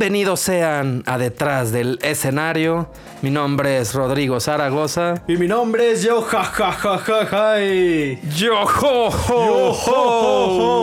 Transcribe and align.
Bienvenidos 0.00 0.40
sean 0.40 1.02
a 1.04 1.18
Detrás 1.18 1.72
del 1.72 1.98
Escenario. 2.00 2.90
Mi 3.20 3.28
nombre 3.28 3.76
es 3.76 3.92
Rodrigo 3.92 4.40
Zaragoza. 4.40 5.22
Y 5.28 5.36
mi 5.36 5.46
nombre 5.46 5.92
es 5.92 6.02
yo, 6.02 6.22
ja, 6.22 6.42
ja, 6.42 6.72
ja, 6.72 6.96
ja, 6.96 7.26
ja. 7.26 7.58
Yo, 8.34 8.64
jo, 8.64 9.10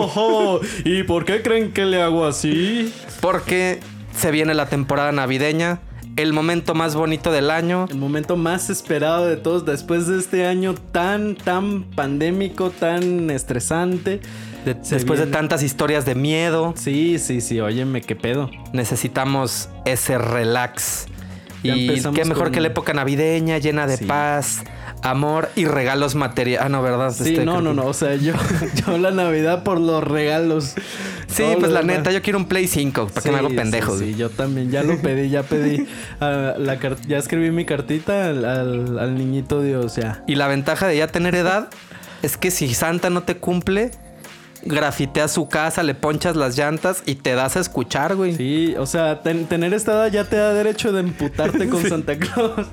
jo. 0.06 0.60
¿Y 0.84 1.02
por 1.02 1.24
qué 1.24 1.42
creen 1.42 1.72
que 1.72 1.84
le 1.84 2.00
hago 2.00 2.26
así? 2.26 2.94
Porque 3.20 3.80
se 4.16 4.30
viene 4.30 4.54
la 4.54 4.66
temporada 4.66 5.10
navideña, 5.10 5.80
el 6.14 6.32
momento 6.32 6.76
más 6.76 6.94
bonito 6.94 7.32
del 7.32 7.50
año. 7.50 7.86
El 7.90 7.98
momento 7.98 8.36
más 8.36 8.70
esperado 8.70 9.26
de 9.26 9.36
todos 9.36 9.66
después 9.66 10.06
de 10.06 10.20
este 10.20 10.46
año 10.46 10.76
tan, 10.92 11.34
tan 11.34 11.82
pandémico, 11.82 12.70
tan 12.70 13.30
estresante. 13.30 14.20
De- 14.74 14.80
después 14.90 15.18
de 15.20 15.26
tantas 15.26 15.62
historias 15.62 16.04
de 16.04 16.14
miedo, 16.14 16.74
Sí, 16.76 17.18
sí, 17.18 17.40
sí, 17.40 17.60
óyeme, 17.60 18.00
qué 18.02 18.16
pedo. 18.16 18.50
necesitamos 18.72 19.68
ese 19.84 20.18
relax. 20.18 21.06
Ya 21.64 21.74
y 21.74 21.88
qué 22.14 22.24
mejor 22.24 22.44
con- 22.44 22.52
que 22.52 22.60
la 22.60 22.68
época 22.68 22.92
navideña, 22.94 23.58
llena 23.58 23.88
de 23.88 23.96
Sí. 23.96 24.04
paz, 24.04 24.62
amor 25.02 25.48
y 25.56 25.64
regalos 25.64 26.14
materiales. 26.14 26.64
Ah, 26.64 26.68
no, 26.68 26.82
¿verdad? 26.82 27.10
Sí, 27.12 27.30
Este, 27.30 27.44
no, 27.44 27.60
no, 27.60 27.70
que- 27.70 27.76
no. 27.76 27.86
O 27.86 27.92
sea, 27.94 28.14
yo, 28.14 28.32
yo 28.86 28.96
la 28.98 29.10
Navidad 29.10 29.64
por 29.64 29.80
los 29.80 30.04
regalos. 30.04 30.74
Sí, 31.26 31.42
Todo 31.42 31.58
pues 31.58 31.72
la 31.72 31.80
demás. 31.80 31.96
neta, 31.98 32.12
yo 32.12 32.22
quiero 32.22 32.38
un 32.38 32.46
Play 32.46 32.68
5. 32.68 33.08
¿Para 33.08 33.22
qué 33.22 33.32
me 33.32 33.38
hago 33.38 33.48
pendejo? 33.48 33.98
Sí, 33.98 34.12
sí, 34.12 34.14
yo 34.14 34.30
también, 34.30 34.70
ya 34.70 34.84
lo 34.84 34.98
pedí, 35.02 35.30
ya 35.30 35.42
pedí. 35.42 35.86
ah, 36.20 36.54
la 36.58 36.78
ya 37.08 37.18
escribí 37.18 37.50
mi 37.50 37.64
cartita 37.64 38.26
al, 38.28 38.44
al- 38.44 38.98
al 39.00 39.14
niñito 39.18 39.60
Dios, 39.60 39.96
ya. 39.96 40.22
Y 40.28 40.36
la 40.36 40.46
ventaja 40.46 40.86
de 40.86 40.96
ya 40.96 41.08
tener 41.08 41.34
edad 41.34 41.70
es 42.22 42.36
que 42.36 42.52
si 42.52 42.72
Santa 42.72 43.10
no 43.10 43.24
te 43.24 43.36
cumple, 43.36 43.90
grafiteas 44.64 45.32
su 45.32 45.48
casa, 45.48 45.82
le 45.82 45.94
ponchas 45.94 46.36
las 46.36 46.56
llantas 46.56 47.02
y 47.06 47.14
te 47.16 47.34
das 47.34 47.56
a 47.56 47.60
escuchar, 47.60 48.16
güey. 48.16 48.34
Sí, 48.36 48.74
o 48.78 48.86
sea, 48.86 49.22
ten- 49.22 49.46
tener 49.46 49.72
esta 49.74 49.92
edad 49.92 50.12
ya 50.12 50.24
te 50.24 50.36
da 50.36 50.52
derecho 50.52 50.92
de 50.92 51.00
emputarte 51.00 51.68
con 51.68 51.82
Santa 51.88 52.16
Claus. 52.18 52.66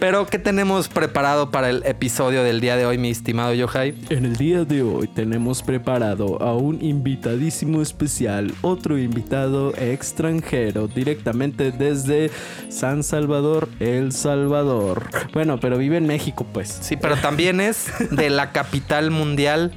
Pero, 0.00 0.26
¿qué 0.26 0.38
tenemos 0.40 0.88
preparado 0.88 1.50
para 1.52 1.70
el 1.70 1.84
episodio 1.86 2.42
del 2.42 2.60
día 2.60 2.76
de 2.76 2.86
hoy, 2.86 2.98
mi 2.98 3.10
estimado 3.10 3.54
Yohai? 3.54 3.94
En 4.10 4.24
el 4.24 4.36
día 4.36 4.64
de 4.64 4.82
hoy 4.82 5.06
tenemos 5.06 5.62
preparado 5.62 6.42
a 6.42 6.54
un 6.56 6.82
invitadísimo 6.82 7.80
especial, 7.80 8.52
otro 8.62 8.98
invitado 8.98 9.72
extranjero, 9.76 10.88
directamente 10.88 11.70
desde 11.70 12.30
San 12.68 13.04
Salvador, 13.04 13.68
El 13.78 14.10
Salvador. 14.12 15.04
Bueno, 15.32 15.60
pero 15.60 15.78
vive 15.78 15.98
en 15.98 16.06
México, 16.06 16.44
pues. 16.52 16.76
Sí, 16.80 16.96
pero 16.96 17.16
también 17.16 17.60
es 17.60 17.86
de 18.10 18.30
la 18.30 18.50
capital 18.50 19.12
mundial 19.12 19.72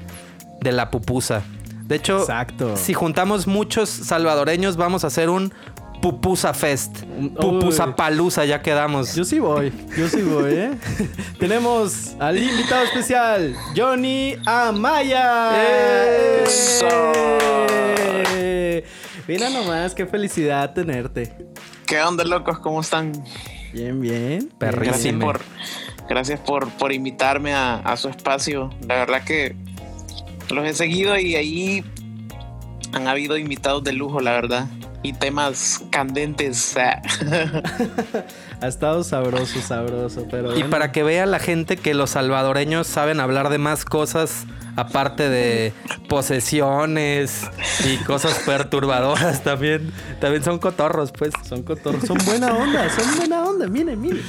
de 0.61 0.71
la 0.71 0.89
pupusa. 0.89 1.43
De 1.83 1.95
hecho, 1.95 2.19
Exacto. 2.19 2.75
si 2.75 2.93
juntamos 2.93 3.47
muchos 3.47 3.89
salvadoreños, 3.89 4.75
vamos 4.75 5.03
a 5.03 5.07
hacer 5.07 5.29
un 5.29 5.53
Pupusa 6.01 6.53
Fest. 6.53 7.03
Uy. 7.03 7.29
Pupusa 7.29 7.95
Palusa, 7.95 8.45
ya 8.45 8.61
quedamos. 8.61 9.15
Yo 9.15 9.23
sí 9.23 9.39
voy, 9.39 9.73
yo 9.97 10.07
sí 10.07 10.21
voy, 10.21 10.53
¿eh? 10.53 10.71
Tenemos 11.39 12.15
al 12.19 12.37
invitado 12.37 12.83
especial, 12.83 13.55
Johnny 13.75 14.35
Amaya. 14.45 16.43
Eso. 16.43 16.87
Mira 19.27 19.49
nomás, 19.49 19.93
qué 19.95 20.05
felicidad 20.05 20.73
tenerte. 20.73 21.33
¿Qué 21.85 21.99
onda, 22.01 22.23
locos? 22.23 22.59
¿Cómo 22.59 22.81
están? 22.81 23.11
Bien, 23.73 23.99
bien. 23.99 24.49
Perrísimo. 24.57 25.27
Gracias 25.27 25.45
por, 25.99 26.07
gracias 26.09 26.39
por, 26.39 26.69
por 26.77 26.91
invitarme 26.93 27.53
a, 27.53 27.75
a 27.77 27.97
su 27.97 28.07
espacio. 28.07 28.69
La 28.87 28.95
verdad 28.95 29.23
que 29.25 29.55
los 30.49 30.65
he 30.65 30.73
seguido 30.73 31.17
y 31.17 31.35
ahí 31.35 31.83
han 32.93 33.07
habido 33.07 33.37
invitados 33.37 33.83
de 33.83 33.93
lujo, 33.93 34.19
la 34.19 34.31
verdad. 34.31 34.67
Y 35.03 35.13
temas 35.13 35.83
candentes. 35.91 36.75
Ha 38.59 38.67
estado 38.67 39.03
sabroso, 39.03 39.61
sabroso, 39.61 40.25
pero. 40.31 40.49
Y 40.49 40.53
bueno. 40.53 40.69
para 40.71 40.91
que 40.91 41.03
vea 41.03 41.27
la 41.27 41.37
gente 41.37 41.77
que 41.77 41.93
los 41.93 42.09
salvadoreños 42.09 42.87
saben 42.87 43.19
hablar 43.19 43.49
de 43.49 43.59
más 43.59 43.85
cosas 43.85 44.47
aparte 44.75 45.29
de 45.29 45.73
posesiones 46.09 47.43
y 47.85 47.97
cosas 47.97 48.39
perturbadoras 48.45 49.43
también. 49.43 49.91
También 50.19 50.43
son 50.43 50.57
cotorros, 50.57 51.11
pues. 51.11 51.33
Son 51.47 51.61
cotorros, 51.61 52.03
son 52.05 52.17
buena 52.25 52.51
onda, 52.51 52.89
son 52.89 53.15
buena 53.17 53.43
onda, 53.43 53.67
miren, 53.67 54.01
miren. 54.01 54.23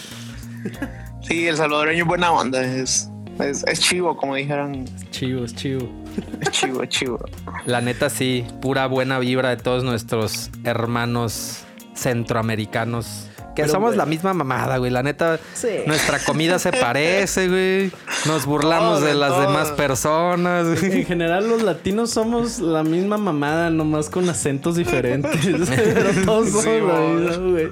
Sí, 1.22 1.46
el 1.46 1.56
salvadoreño 1.56 2.02
es 2.02 2.08
buena 2.08 2.30
onda. 2.30 2.62
Es, 2.62 3.08
es, 3.40 3.64
es 3.66 3.80
chivo, 3.80 4.14
como 4.14 4.34
dijeron. 4.34 4.84
Chivo, 5.10 5.44
es 5.44 5.54
chivo. 5.54 5.88
Es 5.97 5.97
chivo, 5.97 5.97
es 6.40 6.50
chivo. 6.88 7.18
La 7.66 7.80
neta 7.80 8.10
sí, 8.10 8.44
pura 8.60 8.86
buena 8.86 9.18
vibra 9.18 9.50
de 9.50 9.56
todos 9.56 9.84
nuestros 9.84 10.50
hermanos 10.64 11.64
centroamericanos. 11.94 13.24
Que 13.54 13.62
Pero, 13.64 13.72
somos 13.74 13.88
güey. 13.88 13.98
la 13.98 14.06
misma 14.06 14.34
mamada, 14.34 14.76
güey. 14.76 14.92
La 14.92 15.02
neta, 15.02 15.40
Sí. 15.54 15.68
nuestra 15.86 16.20
comida 16.20 16.60
se 16.60 16.70
parece, 16.80 17.48
güey. 17.48 17.90
Nos 18.26 18.46
burlamos 18.46 19.02
de 19.02 19.14
las 19.14 19.36
demás 19.40 19.72
personas. 19.72 20.80
güey. 20.80 21.00
En 21.00 21.06
general 21.06 21.48
los 21.48 21.62
latinos 21.62 22.10
somos 22.10 22.60
la 22.60 22.84
misma 22.84 23.18
mamada, 23.18 23.70
nomás 23.70 24.10
con 24.10 24.28
acentos 24.28 24.76
diferentes. 24.76 25.32
Pero 25.76 26.24
todos 26.24 26.50
somos 26.50 26.62
Sí, 26.64 26.70
la 26.80 27.00
misma, 27.00 27.36
güey. 27.50 27.68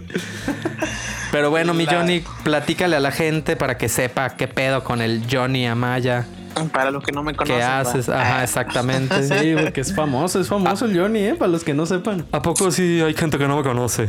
Pero 1.30 1.50
bueno, 1.50 1.72
mi 1.74 1.86
Johnny, 1.86 2.24
platícale 2.42 2.96
a 2.96 3.00
la 3.00 3.12
gente 3.12 3.54
para 3.56 3.78
que 3.78 3.88
sepa 3.88 4.30
qué 4.36 4.48
pedo 4.48 4.82
con 4.82 5.00
el 5.00 5.22
Johnny 5.30 5.66
Amaya. 5.68 6.26
Para 6.72 6.90
los 6.90 7.04
que 7.04 7.12
no 7.12 7.22
me 7.22 7.34
conocen. 7.34 7.58
¿Qué 7.58 7.62
haces? 7.62 8.08
Ajá, 8.08 8.42
exactamente. 8.42 9.14
Sí, 9.26 9.54
porque 9.60 9.80
es 9.80 9.94
famoso, 9.94 10.40
es 10.40 10.48
famoso 10.48 10.86
el 10.86 10.98
Johnny, 10.98 11.20
¿eh? 11.20 11.34
Para 11.34 11.50
los 11.50 11.64
que 11.64 11.74
no 11.74 11.84
sepan. 11.84 12.24
¿A 12.32 12.40
poco 12.42 12.70
sí 12.70 13.00
hay 13.00 13.14
gente 13.14 13.38
que 13.38 13.46
no 13.46 13.56
me 13.56 13.62
conoce? 13.62 14.08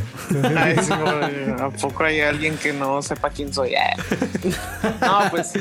Ay, 0.56 0.76
sí. 0.80 0.92
¿A 0.92 1.70
poco 1.70 2.04
hay 2.04 2.20
alguien 2.20 2.56
que 2.56 2.72
no 2.72 3.02
sepa 3.02 3.30
quién 3.30 3.52
soy? 3.52 3.74
Ah. 3.74 3.96
No, 5.00 5.30
pues. 5.30 5.52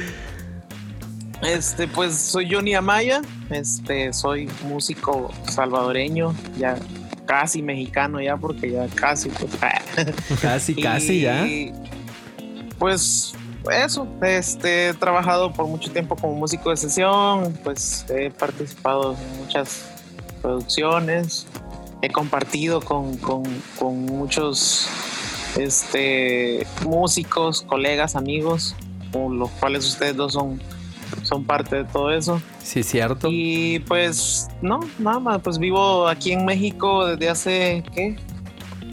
Este, 1.42 1.88
pues 1.88 2.16
soy 2.16 2.52
Johnny 2.52 2.76
Amaya. 2.76 3.22
Este, 3.50 4.14
soy 4.14 4.50
músico 4.68 5.34
salvadoreño, 5.50 6.34
ya 6.58 6.78
casi 7.26 7.62
mexicano 7.62 8.22
ya, 8.22 8.38
porque 8.38 8.72
ya 8.72 8.88
casi, 8.96 9.30
pues. 9.30 9.52
ah. 9.62 9.82
Casi, 10.42 10.76
casi 10.76 11.22
ya. 11.22 11.46
Y, 11.46 11.74
Pues 12.80 13.34
eso, 13.72 14.08
este, 14.22 14.90
he 14.90 14.94
trabajado 14.94 15.52
por 15.54 15.68
mucho 15.68 15.92
tiempo 15.92 16.16
como 16.16 16.34
músico 16.36 16.70
de 16.70 16.78
sesión, 16.78 17.58
pues 17.64 18.06
he 18.10 18.30
participado 18.32 19.14
en 19.16 19.38
muchas 19.44 19.86
producciones, 20.42 21.48
he 22.02 22.10
compartido 22.10 22.82
con, 22.82 23.18
con- 23.18 23.62
con 23.80 24.06
muchos 24.06 24.88
este, 25.58 26.66
músicos, 26.86 27.62
colegas, 27.64 28.16
amigos, 28.16 28.76
con 29.12 29.40
los 29.40 29.50
cuales 29.52 29.86
ustedes 29.88 30.16
dos 30.16 30.34
son, 30.34 30.62
son 31.24 31.44
parte 31.44 31.78
de 31.78 31.84
todo 31.86 32.12
eso. 32.12 32.42
Sí, 32.64 32.84
cierto. 32.84 33.30
Y 33.32 33.80
pues, 33.88 34.48
no, 34.62 34.80
nada 35.00 35.20
más, 35.20 35.42
pues 35.42 35.58
vivo 35.58 36.08
aquí 36.08 36.32
en 36.34 36.46
México 36.46 37.06
desde 37.08 37.30
hace, 37.30 37.84
¿qué? 37.94 38.18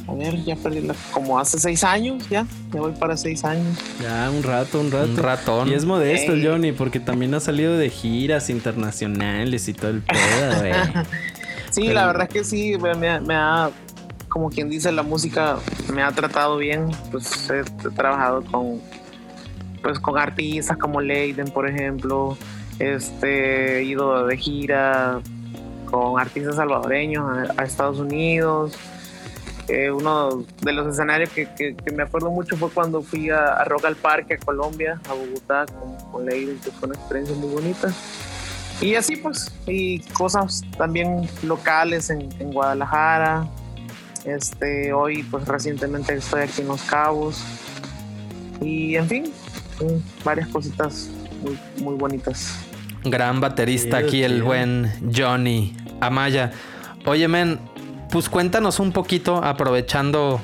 A 0.07 0.13
ver, 0.15 0.43
ya 0.45 0.55
perdí 0.57 0.81
la, 0.83 0.95
como 1.13 1.39
hace 1.39 1.59
seis 1.59 1.83
años, 1.83 2.29
ya, 2.29 2.47
ya 2.73 2.81
voy 2.81 2.93
para 2.93 3.17
seis 3.17 3.43
años. 3.45 3.79
Ya, 4.03 4.31
un 4.31 4.43
rato, 4.43 4.81
un 4.81 4.91
rato. 4.91 5.07
Un 5.09 5.17
ratón. 5.17 5.69
Y 5.69 5.75
es 5.75 5.85
modesto 5.87 6.33
el. 6.35 6.47
Johnny, 6.47 6.73
porque 6.73 7.01
también 7.01 7.33
ha 7.35 7.41
salido 7.41 7.77
de 7.79 7.89
giras 7.89 8.51
internacionales 8.51 9.67
y 9.69 9.73
todo 9.75 9.91
el 9.93 10.03
pedo, 10.03 10.59
güey. 10.61 10.73
Sí, 11.71 11.81
Pero- 11.87 11.95
la 11.95 12.07
verdad 12.07 12.23
es 12.29 12.35
que 12.35 12.45
sí, 12.45 12.77
me, 12.79 12.95
me- 12.95 13.19
me 13.21 13.35
ha, 13.35 13.71
como 14.29 14.49
quien 14.51 14.71
dice, 14.71 14.93
la 14.93 15.03
música 15.03 15.57
me 15.93 16.03
ha 16.03 16.13
tratado 16.13 16.57
bien, 16.59 16.89
pues 17.11 17.51
he, 17.51 17.61
he 17.61 17.91
trabajado 17.97 18.45
con, 18.45 18.81
pues 19.83 19.99
con 19.99 20.17
artistas 20.17 20.77
como 20.77 21.01
Leiden, 21.01 21.47
por 21.49 21.69
ejemplo, 21.69 22.37
este, 22.79 23.79
he 23.79 23.85
ido 23.85 24.25
de 24.27 24.37
gira 24.37 25.19
con 25.91 26.21
artistas 26.21 26.57
salvadoreños 26.57 27.25
a, 27.57 27.61
a 27.63 27.65
Estados 27.65 27.99
Unidos. 27.99 28.75
Eh, 29.69 29.91
uno 29.91 30.45
de 30.61 30.73
los 30.73 30.87
escenarios 30.93 31.31
que, 31.31 31.49
que- 31.55 31.75
que 31.75 31.93
me 31.93 32.03
acuerdo 32.03 32.31
mucho 32.31 32.57
fue 32.57 32.69
cuando 32.71 33.01
fui 33.03 33.31
a, 33.31 33.47
a 33.55 33.65
Rock 33.65 33.87
al 33.87 33.97
Parque, 33.97 34.35
a 34.35 34.39
Colombia, 34.39 35.01
a 35.09 35.15
Bogotá, 35.15 35.65
con, 35.67 35.97
con 36.13 36.27
Leiden, 36.27 36.59
que 36.63 36.71
fue 36.71 36.89
una 36.89 36.99
experiencia 36.99 37.35
muy 37.37 37.49
bonita. 37.51 37.93
Y 38.81 38.95
así 38.97 39.17
pues, 39.17 39.51
y 39.67 40.01
cosas 40.13 40.63
también 40.77 41.29
locales 41.45 42.11
en, 42.11 42.29
en 42.41 42.53
Guadalajara. 42.53 43.47
Este, 44.25 44.93
hoy 44.93 45.23
pues 45.23 45.47
recientemente 45.49 46.15
estoy 46.15 46.43
aquí 46.43 46.61
en 46.63 46.69
Los 46.69 46.83
Cabos. 46.83 47.43
Y 48.61 48.97
en 48.97 49.09
fin, 49.09 49.25
varias 50.25 50.49
cositas 50.49 51.09
muy, 51.43 51.59
muy 51.83 51.95
bonitas. 51.95 52.55
Gran 53.05 53.41
baterista 53.41 53.99
Chido, 53.99 54.09
aquí, 54.09 54.23
el 54.25 54.43
buen 54.43 54.91
Johnny 55.15 55.77
Amaya. 56.01 56.53
Oye, 57.07 57.29
men, 57.29 57.61
pues 58.11 58.29
cuéntanos 58.29 58.81
un 58.81 58.93
poquito, 58.93 59.43
aprovechando 59.45 60.41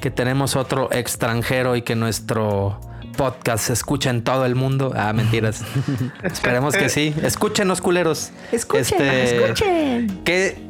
que 0.00 0.10
tenemos 0.10 0.56
otro 0.56 0.90
extranjero 0.92 1.76
y 1.76 1.82
que 1.82 1.96
nuestro 1.96 2.80
podcast 3.16 3.64
se 3.66 3.72
escucha 3.72 4.10
en 4.10 4.22
todo 4.22 4.46
el 4.46 4.54
mundo. 4.54 4.92
Ah, 4.96 5.12
mentiras. 5.12 5.62
Esperemos 6.22 6.76
que 6.76 6.88
sí. 6.88 7.14
Escúchenos, 7.22 7.80
culeros. 7.80 8.30
Escuchen, 8.52 8.82
Este, 8.82 9.42
escuchen. 9.42 10.20
¿qué, 10.24 10.68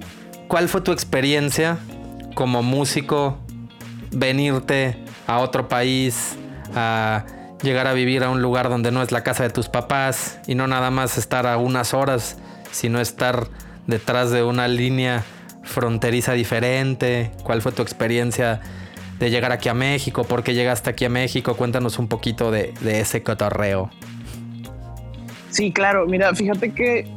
¿Cuál 0.49 0.69
fue 0.69 0.81
tu 0.81 0.93
experiencia 0.93 1.77
como 2.35 2.63
músico 2.63 3.37
venirte 4.11 5.05
a 5.27 5.41
otro 5.41 5.69
país, 5.69 6.37
a 6.75 7.25
llegar 7.63 7.87
a 7.87 7.93
vivir 7.93 8.25
a 8.25 8.31
un 8.31 8.41
lugar 8.41 8.71
donde 8.71 8.91
no 8.91 9.03
es 9.03 9.13
la 9.13 9.23
casa 9.23 9.43
de 9.43 9.51
tus 9.51 9.69
papás 9.69 10.39
y 10.47 10.55
no 10.55 10.67
nada 10.67 10.91
más 10.91 11.19
estar 11.19 11.47
a 11.47 11.59
unas 11.59 11.93
horas, 11.93 12.39
sino 12.71 13.01
estar 13.01 13.49
detrás 13.87 14.31
de 14.31 14.43
una 14.43 14.69
línea 14.69 15.25
fronteriza 15.69 16.33
diferente? 16.33 17.31
¿Cuál 17.45 17.63
fue 17.63 17.73
tu 17.73 17.83
experiencia 17.83 18.61
de 19.19 19.31
llegar 19.31 19.53
aquí 19.53 19.69
a 19.69 19.75
México? 19.75 20.25
¿Por 20.25 20.43
qué 20.43 20.55
llegaste 20.55 20.91
aquí 20.91 21.05
a 21.05 21.11
México? 21.11 21.55
Cuéntanos 21.57 21.99
un 21.99 22.09
poquito 22.09 22.51
de, 22.51 22.73
ese 22.85 23.23
cotorreo. 23.23 23.91
Sí, 25.51 25.73
claro. 25.73 26.07
Mira, 26.07 26.35
fíjate 26.35 26.73
que 26.73 27.09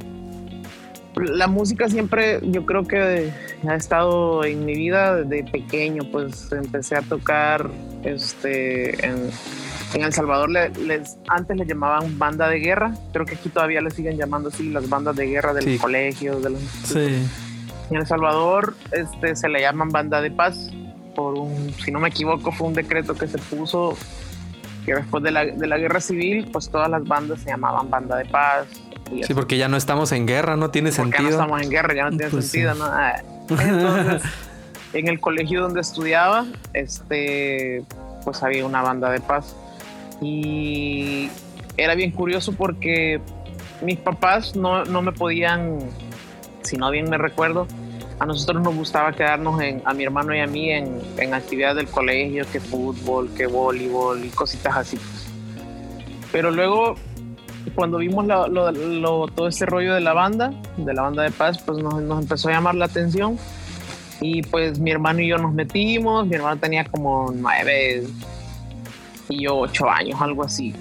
la 1.15 1.47
música 1.47 1.89
siempre, 1.89 2.39
yo 2.43 2.65
creo 2.65 2.87
que 2.87 3.31
ha 3.67 3.75
estado 3.75 4.43
en 4.45 4.65
mi 4.65 4.75
vida 4.75 5.15
desde 5.15 5.49
pequeño. 5.49 6.03
Pues 6.11 6.51
empecé 6.51 6.95
a 6.97 7.01
tocar 7.01 7.69
este, 8.03 9.05
en, 9.05 9.29
El 9.93 10.13
Salvador. 10.13 10.49
Les, 10.49 11.17
antes 11.27 11.55
le 11.55 11.65
llamaban 11.65 12.19
banda 12.19 12.49
de 12.49 12.59
guerra. 12.59 12.93
Creo 13.13 13.25
que 13.25 13.35
aquí 13.35 13.49
todavía 13.49 13.81
le 13.81 13.91
siguen 13.91 14.17
llamando 14.17 14.49
así 14.49 14.69
las 14.69 14.89
bandas 14.89 15.15
de 15.15 15.25
guerra 15.27 15.53
del 15.53 15.79
colegio. 15.79 16.39
De 16.39 16.49
los, 16.49 16.61
sí. 16.83 17.25
En 17.91 17.97
El 17.97 18.07
Salvador 18.07 18.75
este, 18.91 19.35
se 19.35 19.49
le 19.49 19.61
llaman 19.61 19.89
banda 19.89 20.21
de 20.21 20.31
paz 20.31 20.71
por 21.13 21.33
un, 21.33 21.73
si 21.83 21.91
no 21.91 21.99
me 21.99 22.07
equivoco, 22.07 22.51
fue 22.51 22.67
un 22.67 22.73
decreto 22.73 23.15
que 23.15 23.27
se 23.27 23.37
puso 23.37 23.97
que 24.85 24.95
después 24.95 25.23
de 25.23 25.31
la, 25.31 25.45
de 25.45 25.67
la 25.67 25.77
guerra 25.77 25.99
civil, 25.99 26.49
pues 26.51 26.69
todas 26.69 26.89
las 26.89 27.03
bandas 27.03 27.41
se 27.41 27.49
llamaban 27.49 27.89
banda 27.89 28.17
de 28.17 28.25
paz. 28.25 28.67
sí, 29.27 29.33
porque 29.33 29.57
ya 29.57 29.67
no 29.67 29.77
estamos 29.77 30.11
en 30.11 30.25
guerra, 30.25 30.55
no 30.55 30.71
tiene 30.71 30.91
sentido. 30.91 31.17
Ya 31.17 31.23
no 31.23 31.29
estamos 31.29 31.61
en 31.61 31.69
guerra, 31.69 31.93
ya 31.93 32.03
no 32.05 32.09
tiene 32.11 32.29
pues 32.29 32.47
sentido, 32.47 32.75
¿no? 32.75 32.85
Ah, 32.85 33.21
entonces, 33.49 34.23
en 34.93 35.07
el 35.07 35.19
colegio 35.19 35.61
donde 35.61 35.81
estudiaba, 35.81 36.45
este, 36.73 37.83
pues 38.23 38.41
había 38.41 38.65
una 38.65 38.81
banda 38.81 39.11
de 39.11 39.19
paz. 39.19 39.55
Y 40.21 41.29
era 41.77 41.95
bien 41.95 42.11
curioso 42.11 42.53
porque 42.53 43.19
mis 43.81 43.97
papás 43.97 44.55
no, 44.55 44.85
no 44.85 45.01
me 45.01 45.11
podían, 45.11 45.79
si 46.61 46.77
no 46.77 46.89
bien 46.91 47.09
me 47.09 47.17
recuerdo, 47.17 47.67
a 48.21 48.25
nosotros 48.27 48.61
nos 48.61 48.75
gustaba 48.75 49.11
quedarnos 49.13 49.59
en, 49.61 49.81
a 49.83 49.95
mi 49.95 50.03
hermano 50.03 50.35
y 50.35 50.41
a 50.41 50.45
mí 50.45 50.69
en, 50.69 51.01
en 51.17 51.33
actividades 51.33 51.77
del 51.77 51.87
colegio, 51.87 52.45
que 52.51 52.59
fútbol, 52.59 53.31
que 53.35 53.47
voleibol 53.47 54.23
y 54.23 54.29
cositas 54.29 54.77
así. 54.77 54.99
Pero 56.31 56.51
luego, 56.51 56.93
cuando 57.73 57.97
vimos 57.97 58.27
todo 58.27 59.47
este 59.47 59.65
rollo 59.65 59.95
de 59.95 60.01
la 60.01 60.13
banda, 60.13 60.53
de 60.77 60.93
la 60.93 61.01
banda 61.01 61.23
de 61.23 61.31
paz, 61.31 61.63
pues 61.63 61.79
nos, 61.79 61.99
nos, 61.99 62.21
empezó 62.21 62.49
a 62.49 62.51
llamar 62.51 62.75
la 62.75 62.85
atención. 62.85 63.39
Y 64.19 64.43
pues 64.43 64.77
mi 64.77 64.91
hermano 64.91 65.21
y 65.21 65.29
yo 65.29 65.39
nos 65.39 65.51
metimos, 65.51 66.27
mi 66.27 66.35
hermano 66.35 66.57
tenía 66.59 66.85
como 66.85 67.33
nueve 67.35 68.03
y 69.29 69.45
yo 69.45 69.57
ocho 69.57 69.89
años, 69.89 70.21
algo 70.21 70.43
así, 70.43 70.75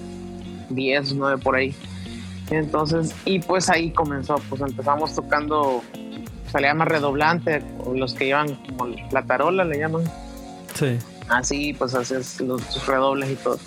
diez, 0.69 1.11
nueve 1.15 1.41
por 1.41 1.55
ahí. 1.55 1.73
Entonces, 2.51 3.15
y 3.25 3.39
pues 3.39 3.67
ahí 3.67 3.89
comenzó, 3.89 4.35
pues 4.47 4.61
empezamos 4.61 5.15
tocando 5.15 5.81
le 6.59 6.67
llama 6.67 6.85
redoblante, 6.85 7.63
los 7.93 8.13
que 8.13 8.25
llevan 8.25 8.55
como 8.55 8.87
la 9.11 9.23
tarola 9.23 9.63
le 9.63 9.79
llaman. 9.79 10.03
Sí. 10.73 10.97
Así, 11.29 11.73
pues 11.73 11.93
haces 11.95 12.41
los 12.41 12.85
redobles 12.85 13.31
y 13.31 13.35
todo. 13.35 13.59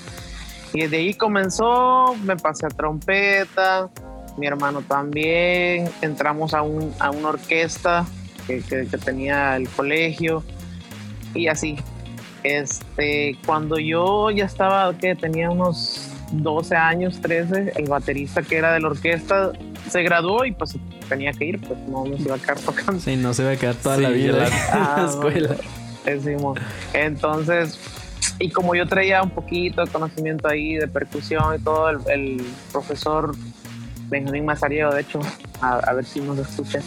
Y 0.73 0.83
desde 0.83 0.97
ahí 0.97 1.15
comenzó, 1.15 2.15
me 2.25 2.37
pasé 2.37 2.67
a 2.67 2.69
trompeta, 2.69 3.89
mi 4.37 4.47
hermano 4.47 4.83
también, 4.83 5.89
entramos 6.03 6.53
a, 6.53 6.63
un, 6.63 6.93
a 6.99 7.11
una 7.11 7.29
orquesta 7.29 8.05
que, 8.47 8.61
que, 8.61 8.85
tenía 8.99 9.57
el 9.57 9.69
colegio 9.69 10.43
y 11.35 11.47
así. 11.47 11.77
Este, 12.43 13.39
cuando 13.47 13.79
yo 13.79 14.31
ya 14.31 14.45
estaba, 14.45 14.93
que 14.99 15.15
tenía 15.15 15.51
unos 15.51 16.11
12 16.43 16.77
años, 16.77 17.21
13, 17.21 17.75
el 17.77 17.89
baterista 17.89 18.43
que 18.43 18.57
era 18.57 18.73
de 18.73 18.81
la 18.81 18.89
orquesta 18.89 19.53
se 19.89 20.03
graduó 20.03 20.45
y 20.45 20.53
pues 20.53 20.77
tenía 21.09 21.33
que 21.33 21.45
ir, 21.45 21.61
pues 21.61 21.79
no, 21.89 22.05
se 22.17 22.23
iba 22.23 22.35
a 22.35 22.39
quedar 22.39 22.59
tocando. 22.59 23.01
Sí, 23.01 23.17
no 23.17 23.35
se 23.35 23.43
iba 23.43 23.53
a 23.53 23.57
quedar 23.57 23.75
toda 23.77 23.99
la 23.99 24.11
vida 24.11 24.33
en 24.33 24.39
la, 24.39 24.49
ah, 24.73 25.07
escuela. 25.11 25.57
decimos. 26.05 26.59
Entonces, 26.93 27.79
y 28.39 28.51
como 28.51 28.75
yo 28.75 28.87
traía 28.87 29.23
un 29.23 29.31
poquito 29.31 29.85
de 29.85 29.91
conocimiento 29.91 30.49
ahí 30.49 30.75
de 30.75 30.89
percusión 30.89 31.55
y 31.55 31.63
todo, 31.63 31.91
el, 31.91 32.43
profesor 32.73 33.35
Benjamín 34.09 34.45
Mazariego, 34.45 34.93
de 34.93 35.03
hecho, 35.03 35.21
a, 35.61 35.93
ver 35.93 36.05
si 36.05 36.21
nos 36.21 36.39
escucha, 36.39 36.81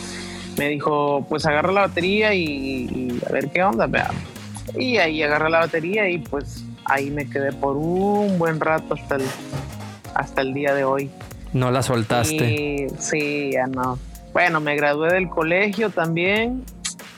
me 0.57 0.69
dijo, 0.69 1.25
pues 1.29 1.45
agarra 1.45 1.71
la 1.71 1.81
batería 1.81 2.33
y, 2.33 3.19
a 3.27 3.31
ver 3.31 3.49
qué 3.49 3.63
onda, 3.63 3.87
vea. 3.87 4.11
Y 4.77 4.97
ahí 4.97 5.23
agarré 5.23 5.49
la 5.49 5.59
batería 5.59 6.09
y 6.09 6.17
pues 6.19 6.66
ahí 6.87 7.09
me 7.11 7.29
quedé 7.29 7.51
por 7.51 7.77
un 7.77 8.39
buen 8.39 8.59
rato 8.59 8.93
hasta 8.93 9.15
el, 9.15 9.23
hasta 10.15 10.41
el 10.41 10.53
día 10.53 10.73
de 10.73 10.83
hoy. 10.83 11.09
No 11.53 11.71
la 11.71 11.81
soltaste. 11.81 12.87
sí, 12.97 13.51
ya 13.53 13.67
no. 13.67 13.99
Bueno, 14.33 14.59
me 14.59 14.75
gradué 14.75 15.13
del 15.13 15.29
colegio 15.29 15.89
también 15.89 16.63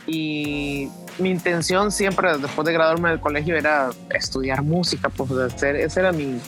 y 0.08 0.90
mi 1.20 1.30
intención 1.30 1.92
siempre 1.92 2.38
después 2.38 2.66
de 2.66 2.74
graduarme 2.74 3.10
del 3.10 3.20
colegio 3.20 3.56
era 3.56 3.90
estudiar 4.10 4.64
música, 4.64 5.10
pues 5.10 5.32
hacer, 5.32 5.76
ese 5.76 6.00
era 6.00 6.12
mi, 6.12 6.40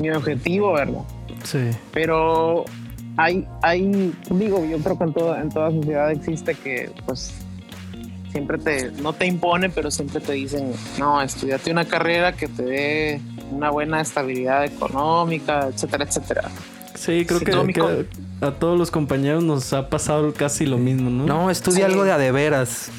mi 0.00 0.10
objetivo, 0.10 0.72
¿verdad? 0.72 1.02
Sí. 1.44 1.70
Pero 1.92 2.64
hay, 3.16 3.46
hay, 3.62 4.12
digo, 4.30 4.64
yo 4.64 4.78
creo 4.78 4.98
que 4.98 5.04
en, 5.04 5.12
toda 5.12 5.40
en 5.40 5.48
toda 5.48 5.70
sociedad 5.70 6.10
existe 6.10 6.54
que 6.54 6.90
pues 7.06 7.32
siempre 8.34 8.58
te, 8.58 8.90
no 9.00 9.12
te 9.12 9.26
impone, 9.26 9.70
pero 9.70 9.92
siempre 9.92 10.20
te 10.20 10.32
dicen, 10.32 10.72
no, 10.98 11.22
estudiate 11.22 11.70
una 11.70 11.84
carrera 11.84 12.32
que 12.32 12.48
te 12.48 12.64
dé 12.64 13.20
una 13.52 13.70
buena 13.70 14.00
estabilidad 14.00 14.64
económica, 14.64 15.68
etcétera, 15.68 16.04
etcétera. 16.04 16.50
Sí, 16.96 17.24
creo 17.24 17.38
que, 17.38 17.52
a 18.40 18.50
todos 18.50 18.76
los 18.76 18.90
compañeros 18.90 19.44
nos 19.44 19.72
ha 19.72 19.88
pasado 19.88 20.34
casi 20.34 20.66
lo 20.66 20.78
mismo, 20.78 21.10
¿no? 21.10 21.26
No, 21.26 21.48
estudia 21.48 21.86
algo 21.86 22.02
de 22.02 22.10
a 22.10 22.18
de 22.18 22.32
veras. 22.32 22.90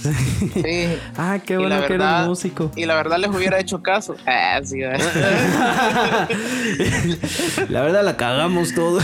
Sí. 0.53 0.87
ah, 1.17 1.39
qué 1.45 1.57
bueno 1.57 1.85
que 1.85 1.95
eres 1.95 2.25
músico. 2.25 2.71
Y 2.77 2.85
la 2.85 2.95
verdad 2.95 3.17
les 3.17 3.29
hubiera 3.29 3.59
hecho 3.59 3.83
caso. 3.83 4.15
Ah, 4.25 4.61
sí, 4.63 4.79
la 7.69 7.81
verdad 7.81 8.05
la 8.05 8.15
cagamos 8.15 8.73
todos. 8.73 9.03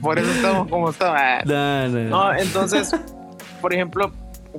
por 0.00 0.18
eso 0.18 0.30
estamos 0.30 0.68
como 0.68 0.88
estamos. 0.88 1.20
No, 1.44 1.88
no, 1.88 2.34
entonces, 2.34 2.96
por 3.60 3.74
ejemplo, 3.74 4.10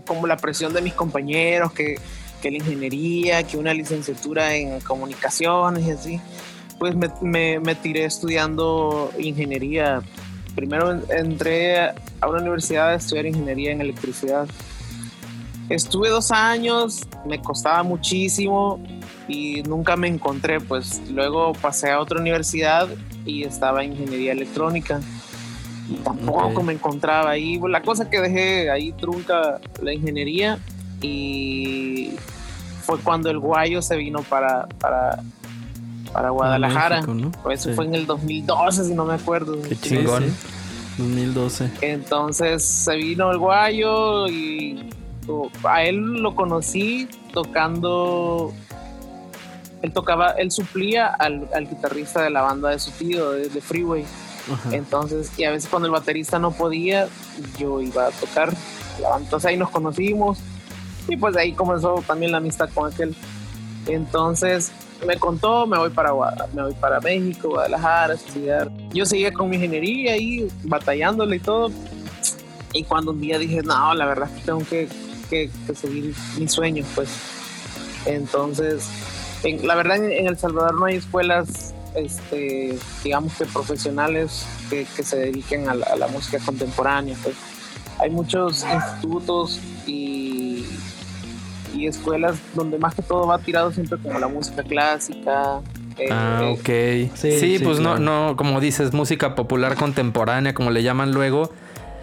como 0.05 0.27
la 0.27 0.37
presión 0.37 0.73
de 0.73 0.81
mis 0.81 0.93
compañeros, 0.93 1.71
que, 1.71 1.99
que 2.41 2.51
la 2.51 2.57
ingeniería, 2.57 3.43
que 3.43 3.57
una 3.57 3.73
licenciatura 3.73 4.55
en 4.55 4.79
comunicaciones 4.81 5.85
y 5.85 5.91
así 5.91 6.21
pues 6.77 6.95
me, 6.95 7.59
me, 7.59 7.75
tiré 7.75 8.05
estudiando 8.05 9.11
ingeniería. 9.17 10.01
Primero 10.55 10.99
entré 11.09 11.79
a 11.79 12.27
una 12.27 12.41
universidad 12.41 12.89
a 12.89 12.95
estudiar 12.95 13.25
ingeniería 13.25 13.71
en 13.71 13.81
electricidad. 13.81 14.47
Estuve 15.69 16.09
dos 16.09 16.31
años, 16.31 17.01
me 17.25 17.41
costaba 17.41 17.83
muchísimo 17.83 18.79
y 19.27 19.63
nunca 19.63 19.95
me 19.95 20.07
encontré. 20.07 20.59
Pues 20.59 21.01
luego 21.09 21.53
pasé 21.53 21.91
a 21.91 21.99
otra 21.99 22.19
universidad 22.19 22.87
y 23.25 23.43
estaba 23.43 23.83
en 23.83 23.93
ingeniería 23.93 24.31
electrónica. 24.31 25.01
Tampoco 26.03 26.63
me 26.63 26.74
encontraba 26.74 27.32
ahí. 27.32 27.60
La 27.67 27.82
cosa 27.82 28.10
que 28.10 28.20
dejé 28.20 28.70
ahí 28.70 28.91
trunca 28.94 29.60
la 29.82 29.94
ingeniería 29.94 30.60
y 31.01 32.12
fue 32.82 33.00
cuando 33.00 33.29
el 33.29 33.39
guayo 33.39 33.82
se 33.82 33.96
vino 33.96 34.22
para, 34.24 34.67
para 34.79 35.22
para 36.12 36.29
Guadalajara. 36.29 37.01
Eso 37.51 37.74
fue 37.74 37.86
en 37.86 37.96
el 37.96 38.06
2012, 38.06 38.86
si 38.86 38.94
no 38.94 39.06
me 39.06 39.13
acuerdo. 39.13 39.62
Qué 39.62 39.75
chingón. 39.75 40.25
2012. 40.98 41.72
Entonces 41.82 42.65
se 42.65 42.96
vino 42.96 43.32
el 43.32 43.38
guayo 43.38 44.27
y 44.27 44.89
a 45.63 45.84
él 45.84 46.22
lo 46.22 46.36
conocí 46.36 47.08
tocando. 47.34 48.51
Él 49.84 49.94
tocaba, 49.94 50.32
él 50.32 50.50
suplía 50.50 51.08
al, 51.08 51.48
guitarrista 51.70 52.24
de 52.24 52.32
la 52.32 52.41
banda 52.41 52.70
de 52.70 52.79
su 52.79 52.89
tío, 52.91 53.32
de, 53.32 53.62
Freeway. 53.62 54.06
Entonces, 54.71 55.31
y 55.37 55.43
a 55.43 55.51
veces 55.51 55.69
cuando 55.69 55.87
el 55.87 55.91
baterista 55.91 56.39
no 56.39 56.51
podía, 56.51 57.07
yo 57.57 57.81
iba 57.81 58.07
a 58.07 58.11
tocar. 58.11 58.53
Entonces 59.19 59.49
ahí 59.49 59.57
nos 59.57 59.69
conocimos 59.69 60.39
y 61.07 61.17
pues 61.17 61.35
ahí 61.35 61.53
comenzó 61.53 62.03
también 62.05 62.31
la 62.31 62.37
amistad 62.37 62.69
con 62.73 62.91
aquel. 62.91 63.15
Entonces, 63.87 64.71
me 65.05 65.17
contó, 65.17 65.67
me 65.67 65.77
voy 65.77 65.89
para 65.89 66.11
me 66.53 66.63
voy 66.63 66.73
para 66.73 66.99
México, 66.99 67.49
Guadalajara, 67.49 68.15
estudiar. 68.15 68.71
Yo 68.93 69.05
seguía 69.05 69.31
con 69.31 69.49
mi 69.49 69.57
ingeniería 69.57 70.13
ahí, 70.13 70.47
batallándole 70.63 71.37
y 71.37 71.39
todo. 71.39 71.71
Y 72.73 72.83
cuando 72.83 73.11
un 73.11 73.21
día 73.21 73.37
dije, 73.37 73.61
no, 73.63 73.93
la 73.93 74.05
verdad 74.05 74.29
es 74.29 74.39
que 74.39 74.45
tengo 74.45 74.59
que, 74.59 74.89
que, 75.29 75.49
seguir 75.75 76.15
mis 76.37 76.51
sueños, 76.51 76.87
pues. 76.95 77.09
Entonces, 78.05 78.87
la 79.43 79.75
verdad 79.75 79.97
en, 79.97 80.27
El 80.27 80.37
Salvador 80.37 80.75
no 80.79 80.85
hay 80.85 80.95
escuelas, 80.95 81.73
este, 81.96 82.77
digamos 83.03 83.34
que 83.38 83.46
profesionales 83.46 84.46
que, 84.70 84.86
que 84.96 85.03
se 85.03 85.17
dediquen 85.17 85.67
a 85.70 85.75
la, 85.75 85.86
a 85.88 85.96
la, 85.96 86.08
música 86.08 86.39
contemporánea. 86.46 87.15
Pues. 87.24 87.36
Hay 88.00 88.10
muchos 88.10 88.65
institutos 88.74 89.60
y 89.86 90.65
y 91.75 91.86
escuelas 91.86 92.38
donde 92.56 92.79
más 92.79 92.96
que 92.96 93.01
todo 93.03 93.27
va 93.27 93.38
tirado 93.38 93.72
siempre 93.72 93.98
como 94.00 94.17
la 94.20 94.27
música 94.27 94.63
clásica. 94.63 95.62
eh, 95.98 96.08
Ah, 96.12 96.39
eh, 96.44 96.53
ok. 96.53 97.15
Sí, 97.15 97.32
Sí, 97.39 97.58
sí, 97.58 97.60
pues 97.63 97.79
claro. 97.79 98.00
no, 98.00 98.29
no, 98.29 98.36
como 98.38 98.60
dices, 98.60 98.94
música 98.94 99.36
popular 99.36 99.75
contemporánea, 99.75 100.53
como 100.53 100.72
le 100.72 100.82
llaman 100.82 101.12
luego, 101.12 101.51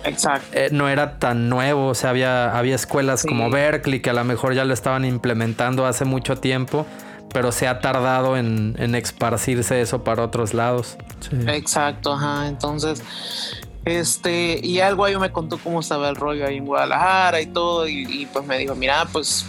Exacto. 0.05 0.47
eh, 0.53 0.69
no 0.71 0.89
era 0.89 1.19
tan 1.19 1.49
nuevo. 1.49 1.89
O 1.89 1.95
sea, 1.95 2.11
había, 2.11 2.57
había 2.57 2.75
escuelas 2.77 3.23
Sí. 3.23 3.29
como 3.29 3.51
Berkeley 3.51 4.01
que 4.01 4.11
a 4.11 4.13
lo 4.13 4.23
mejor 4.25 4.55
ya 4.55 4.65
lo 4.65 4.75
estaban 4.75 5.05
implementando 5.05 5.87
hace 5.87 6.05
mucho 6.05 6.37
tiempo, 6.37 6.87
pero 7.35 7.53
se 7.53 7.69
ha 7.69 7.81
tardado 7.81 8.39
en, 8.39 8.77
en 8.79 8.95
esparcirse 8.95 9.83
eso 9.83 10.05
para 10.05 10.23
otros 10.23 10.55
lados. 10.55 10.97
Sí. 11.21 11.37
Exacto, 11.49 12.15
ajá. 12.15 12.49
Entonces, 12.49 13.03
este, 13.85 14.59
y 14.63 14.79
el 14.79 14.95
guayo 14.95 15.21
me 15.21 15.31
contó 15.33 15.59
cómo 15.59 15.81
estaba 15.81 16.09
el 16.09 16.17
rollo 16.17 16.47
ahí 16.47 16.57
en 16.57 16.65
Guadalajara 16.65 17.43
y 17.43 17.47
todo, 17.47 17.87
y, 17.87 18.07
y, 18.09 18.25
pues 18.27 18.47
me 18.47 18.57
dijo, 18.57 18.75
mira, 18.75 19.05
pues 19.13 19.45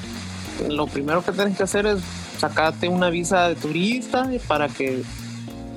lo 0.67 0.85
primero 0.87 1.23
que 1.23 1.31
tienes 1.31 1.55
que 1.55 1.63
hacer 1.63 1.85
es 1.85 1.99
sacarte 2.37 2.89
una 2.89 3.09
visa 3.09 3.47
de 3.47 3.55
turista 3.55 4.29
para 4.47 4.67
que 4.67 5.01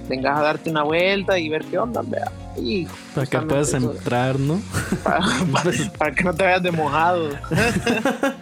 vengas 0.08 0.38
a 0.38 0.42
darte 0.42 0.70
una 0.70 0.82
vuelta 0.82 1.38
y 1.38 1.48
ver 1.48 1.64
qué 1.66 1.78
onda, 1.78 2.00
vea. 2.04 2.32
Y 2.56 2.86
Para 3.14 3.26
que 3.26 3.38
puedas 3.42 3.68
eso- 3.68 3.92
entrar, 3.92 4.38
¿no? 4.40 4.60
para, 5.04 5.20
para- 5.52 5.72
para 5.98 6.14
que 6.14 6.24
no 6.24 6.34
te 6.34 6.44
vayas 6.44 6.62
de 6.62 6.72
mojado. 6.72 7.28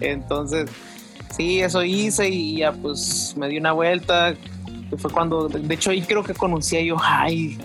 Entonces, 0.00 0.70
sí, 1.36 1.60
eso 1.60 1.82
hice 1.84 2.28
y 2.28 2.58
ya 2.58 2.72
pues 2.72 3.34
me 3.36 3.48
di 3.48 3.58
una 3.58 3.72
vuelta. 3.72 4.34
Que 4.90 4.96
fue 4.96 5.10
cuando, 5.10 5.48
de 5.48 5.74
hecho, 5.74 5.90
ahí 5.90 6.00
creo 6.02 6.22
que 6.24 6.32
conocí 6.34 6.76
a 6.76 6.80
Yohai. 6.82 7.58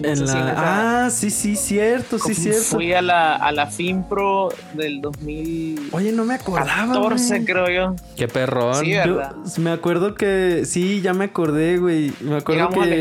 No 0.00 0.08
En 0.08 0.16
sé 0.16 0.26
si 0.28 0.36
en 0.38 0.44
la... 0.46 0.52
esa- 0.52 1.06
Ah, 1.06 1.10
sí, 1.10 1.28
sí, 1.30 1.56
cierto, 1.56 2.18
sí, 2.20 2.32
cierto. 2.32 2.62
Fui 2.62 2.92
a 2.94 3.02
la, 3.02 3.34
a 3.36 3.50
la 3.52 3.66
FinPro 3.66 4.48
del 4.74 5.00
2014, 5.00 5.96
Oye, 5.96 6.12
no 6.12 6.24
me 6.24 6.34
acordaba. 6.34 6.98
güey. 6.98 7.44
creo 7.44 7.68
yo. 7.68 7.96
Qué 8.16 8.28
perrón. 8.28 8.76
Sí, 8.76 8.92
Yo 8.92 9.20
me 9.58 9.70
acuerdo 9.70 10.14
que 10.14 10.62
sí, 10.66 11.00
ya 11.02 11.14
me 11.14 11.24
acordé, 11.24 11.78
güey. 11.78 12.12
Me 12.20 12.36
acuerdo 12.36 12.70
Llegamos 12.70 12.86
a 12.86 12.86
la 12.86 12.94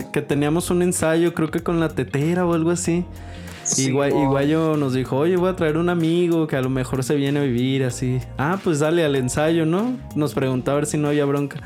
que, 0.00 0.06
que 0.12 0.22
teníamos 0.22 0.70
un 0.70 0.80
ensayo, 0.82 1.34
creo 1.34 1.50
que 1.50 1.60
con 1.60 1.80
la 1.80 1.90
tetera 1.90 2.46
o 2.46 2.54
algo 2.54 2.70
así. 2.70 3.04
Sí, 3.72 3.86
y, 3.88 3.92
Guay- 3.92 4.10
y 4.10 4.14
mo. 4.14 4.30
Guayo 4.30 4.76
nos 4.76 4.94
dijo, 4.94 5.16
oye, 5.16 5.36
voy 5.36 5.50
a 5.50 5.56
traer 5.56 5.76
un 5.76 5.88
amigo 5.88 6.46
que 6.46 6.56
a 6.56 6.62
lo 6.62 6.70
mejor 6.70 7.02
se 7.04 7.14
viene 7.16 7.40
a 7.40 7.42
vivir 7.42 7.84
así. 7.84 8.20
Ah, 8.38 8.58
pues 8.62 8.78
dale 8.80 9.04
al 9.04 9.16
ensayo, 9.16 9.66
¿no? 9.66 9.96
Nos 10.14 10.34
preguntaba 10.34 10.76
a 10.76 10.80
ver 10.80 10.86
si 10.86 10.96
no 10.98 11.08
había 11.08 11.24
bronca. 11.24 11.60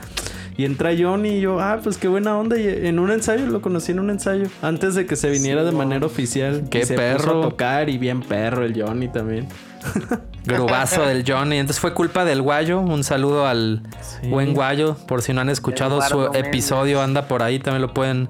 Y 0.58 0.64
entra 0.64 0.92
Johnny 0.98 1.30
y 1.36 1.40
yo, 1.42 1.60
ah, 1.60 1.80
pues 1.82 1.98
qué 1.98 2.08
buena 2.08 2.38
onda. 2.38 2.58
Y 2.58 2.66
en 2.86 2.98
un 2.98 3.10
ensayo, 3.10 3.46
lo 3.46 3.60
conocí 3.60 3.92
en 3.92 4.00
un 4.00 4.08
ensayo. 4.08 4.46
Antes 4.62 4.94
de 4.94 5.04
que 5.04 5.14
se 5.14 5.28
viniera 5.28 5.60
Sí, 5.60 5.66
de 5.66 5.72
manera 5.72 6.06
oficial. 6.06 6.64
Qué 6.70 6.78
Y 6.78 6.84
se 6.84 6.94
puso 6.94 6.96
perro. 7.06 7.40
a 7.40 7.48
tocar 7.50 7.90
y 7.90 7.98
bien 7.98 8.22
perro 8.22 8.64
el 8.64 8.80
Johnny 8.80 9.08
también. 9.08 9.48
Grubazo 10.46 11.02
del 11.02 11.24
Johnny. 11.26 11.56
Entonces 11.58 11.80
fue 11.80 11.92
culpa 11.92 12.24
del 12.24 12.40
Guayo. 12.40 12.80
Un 12.80 13.04
saludo 13.04 13.46
al 13.46 13.82
Sí. 14.00 14.28
buen 14.28 14.54
Guayo. 14.54 14.96
Por 15.06 15.20
si 15.22 15.32
no 15.34 15.40
han 15.42 15.50
escuchado 15.50 16.00
su 16.02 16.14
Eduardo 16.22 16.34
episodio, 16.38 17.02
anda 17.02 17.28
por 17.28 17.42
ahí. 17.42 17.58
También 17.58 17.82
lo 17.82 17.92
pueden 17.92 18.28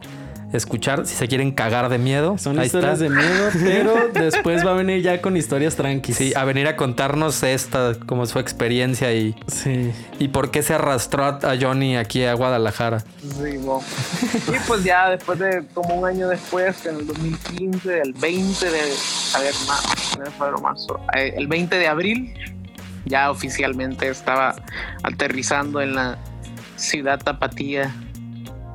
escuchar. 0.52 1.06
Si 1.06 1.14
se 1.14 1.28
quieren 1.28 1.50
cagar 1.52 1.88
de 1.88 1.98
miedo. 1.98 2.38
Son 2.38 2.58
ahí 2.58 2.66
historias 2.66 3.00
está. 3.00 3.04
de 3.04 3.10
miedo, 3.10 3.48
pero 3.64 3.94
después 4.14 4.64
va 4.66 4.70
a 4.70 4.74
venir 4.74 5.02
ya 5.02 5.20
con 5.20 5.36
historias 5.36 5.76
tranquilas. 5.76 6.18
Sí, 6.18 6.32
a 6.36 6.44
venir 6.44 6.66
a 6.68 6.76
contarnos 6.76 7.42
esta, 7.42 7.94
como 8.06 8.26
su 8.26 8.38
experiencia 8.38 9.12
y, 9.12 9.34
Sí. 9.48 9.92
y 10.18 10.28
por 10.28 10.50
qué 10.50 10.62
se 10.62 10.74
arrastró 10.74 11.24
a 11.24 11.54
Johnny 11.60 11.96
aquí 11.96 12.24
a 12.24 12.34
Guadalajara. 12.34 13.00
Sí, 13.20 13.58
y 13.58 14.58
pues 14.66 14.84
ya 14.84 15.10
después 15.10 15.38
de 15.38 15.64
como 15.74 15.94
un 15.96 16.06
año 16.06 16.28
después, 16.28 16.86
en 16.86 16.96
el 16.96 17.06
2015, 17.06 18.00
el 18.00 18.12
20 18.14 18.70
de, 18.70 18.80
a 19.34 19.40
ver, 19.40 19.54
ma- 19.66 19.80
enero, 20.14 20.30
febrero, 20.32 20.58
marzo, 20.58 21.00
eh, 21.16 21.34
el 21.36 21.46
20 21.46 21.76
de 21.76 21.88
abril, 21.88 22.34
ya 23.04 23.30
oficialmente 23.30 24.08
estaba 24.08 24.56
aterrizando 25.02 25.80
en 25.80 25.94
la 25.94 26.18
ciudad 26.76 27.18
tapatía. 27.18 27.94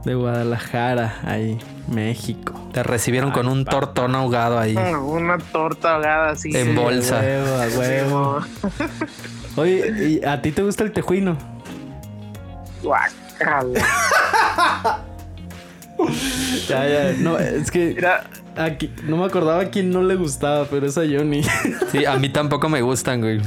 De 0.06 0.16
Guadalajara, 0.16 1.20
ahí, 1.24 1.60
México. 1.88 2.54
Te 2.74 2.82
recibieron 2.84 3.32
con 3.32 3.48
un 3.48 3.66
tortón 3.66 4.16
ahogado 4.16 4.58
ahí. 4.58 4.76
Una 4.76 5.38
torta 5.38 5.96
ahogada 5.96 6.32
así. 6.32 6.56
En 6.56 6.70
Sí, 6.70 6.74
bolsa. 6.76 7.20
A 7.20 7.22
huevo, 7.22 7.78
huevo. 7.78 8.40
Oye, 9.58 10.20
¿y 10.22 10.26
a 10.26 10.42
ti 10.42 10.52
te 10.52 10.64
gusta 10.64 10.84
el 10.84 10.92
tejuino? 10.92 11.38
Guácala. 12.82 13.80
Ya, 16.68 16.88
ya. 16.88 17.14
No, 17.20 17.38
es 17.38 17.70
que 17.70 17.94
Mira, 17.96 18.24
aquí, 18.58 18.92
no 19.04 19.18
me 19.18 19.26
acordaba 19.26 19.62
a 19.62 19.66
quién 19.70 19.92
no 19.92 20.02
le 20.02 20.16
gustaba, 20.16 20.66
pero 20.66 20.88
es 20.88 20.98
a 20.98 21.02
Johnny. 21.02 21.44
Sí, 21.92 22.06
a 22.06 22.16
mí 22.18 22.30
tampoco 22.30 22.70
me 22.70 22.82
gustan, 22.82 23.22
güey. 23.22 23.40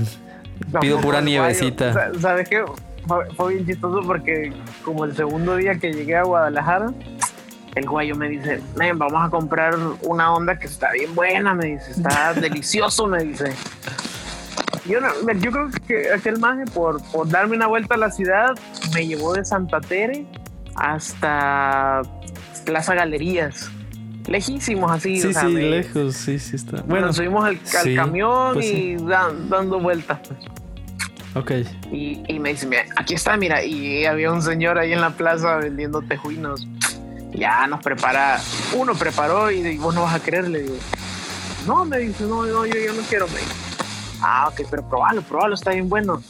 No, 0.73 0.79
Pido 0.81 1.01
pura 1.01 1.19
el 1.19 1.25
guayo. 1.25 1.41
nievecita. 1.43 1.93
Sa- 1.93 2.21
¿Sabes 2.21 2.49
qué? 2.49 2.65
Fue, 3.07 3.27
fue 3.35 3.55
bien 3.55 3.67
chistoso 3.67 4.01
porque 4.07 4.53
como 4.85 5.05
el 5.05 5.15
segundo 5.15 5.57
día 5.57 5.75
que 5.77 5.93
llegué 5.93 6.17
a 6.17 6.23
Guadalajara, 6.25 6.93
el 7.75 7.87
guayo 7.89 8.15
me 8.17 8.29
dice, 8.29 8.61
"Men, 8.77 8.99
vamos 8.99 9.23
a 9.27 9.31
comprar 9.31 9.77
una 10.03 10.33
onda 10.33 10.59
que 10.59 10.67
está 10.67 10.91
bien 10.93 11.15
buena, 11.15 11.55
me 11.55 11.67
dice, 11.67 11.91
está 11.91 12.33
delicioso, 12.41 13.07
me 13.07 13.23
dice. 13.25 13.53
Yo, 14.87 15.01
no- 15.01 15.33
yo 15.33 15.51
creo 15.51 15.69
que 15.87 16.13
aquel 16.13 16.39
maje 16.39 16.65
por, 16.73 17.03
por 17.11 17.29
darme 17.29 17.57
una 17.57 17.67
vuelta 17.67 17.95
a 17.95 17.99
la 17.99 18.11
ciudad 18.11 18.51
me 18.95 19.07
llevó 19.07 19.33
de 19.33 19.45
Santa 19.45 19.81
Tere 19.81 20.27
hasta 20.77 22.03
Plaza 22.65 22.95
Galerías. 22.95 23.71
Lejísimos 24.27 24.91
así. 24.91 25.21
Sí, 25.21 25.29
o 25.29 25.33
sea, 25.33 25.43
sí, 25.43 25.49
me- 25.55 25.63
lejos, 25.63 26.15
sí, 26.15 26.39
sí 26.39 26.57
está. 26.57 26.77
Bueno, 26.79 26.87
Bueno, 26.89 27.13
subimos 27.13 27.45
al, 27.45 27.55
al 27.57 27.85
sí, 27.85 27.95
camión 27.95 28.55
pues 28.55 28.67
y 28.67 28.97
dan- 28.97 29.49
dando 29.51 29.81
vueltas. 29.81 30.19
Ok. 31.35 31.53
Y, 31.93 32.23
y 32.29 32.39
me 32.39 32.51
dice, 32.51 32.67
mira, 32.67 32.85
aquí 32.97 33.15
está, 33.15 33.37
mira. 33.37 33.65
Y 33.65 34.05
había 34.07 34.31
un 34.33 34.43
señor 34.43 34.79
ahí 34.79 34.93
en 34.93 35.01
la 35.01 35.11
plaza 35.11 35.57
vendiendo 35.57 36.03
tejuinos. 36.03 36.67
Ya 37.33 37.67
nos 37.67 37.81
prepara, 37.83 38.41
uno 38.77 38.95
preparó 38.95 39.51
y, 39.51 39.59
y 39.59 39.77
vos 39.79 39.95
no 39.95 40.03
vas 40.03 40.15
a 40.15 40.21
querer, 40.23 40.49
le 40.49 40.63
digo. 40.63 40.77
No, 41.67 41.85
me 41.85 41.99
dice, 41.99 42.25
no, 42.25 42.45
no, 42.47 42.65
yo, 42.67 42.75
yo 42.75 42.93
no 42.93 43.03
quiero, 43.09 43.27
me 43.29 43.39
dice. 43.41 43.53
Ah, 44.21 44.49
ok, 44.49 44.63
pero 44.71 44.89
probalo, 44.89 45.23
probalo, 45.23 45.55
está 45.55 45.73
bien 45.73 45.89
bueno. 45.89 46.23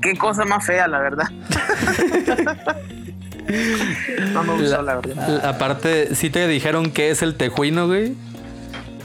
Qué 0.00 0.16
cosa 0.16 0.44
más 0.44 0.64
fea, 0.64 0.86
la 0.88 0.98
verdad. 1.00 1.26
no 4.32 4.42
me 4.44 4.52
gustó, 4.56 4.82
la, 4.82 4.94
verdad. 4.96 5.40
La- 5.42 5.48
aparte, 5.50 6.14
sí 6.14 6.30
te 6.30 6.46
dijeron 6.48 6.90
qué 6.90 7.10
es 7.10 7.22
el 7.22 7.34
tejuino, 7.36 7.86
güey. 7.86 8.14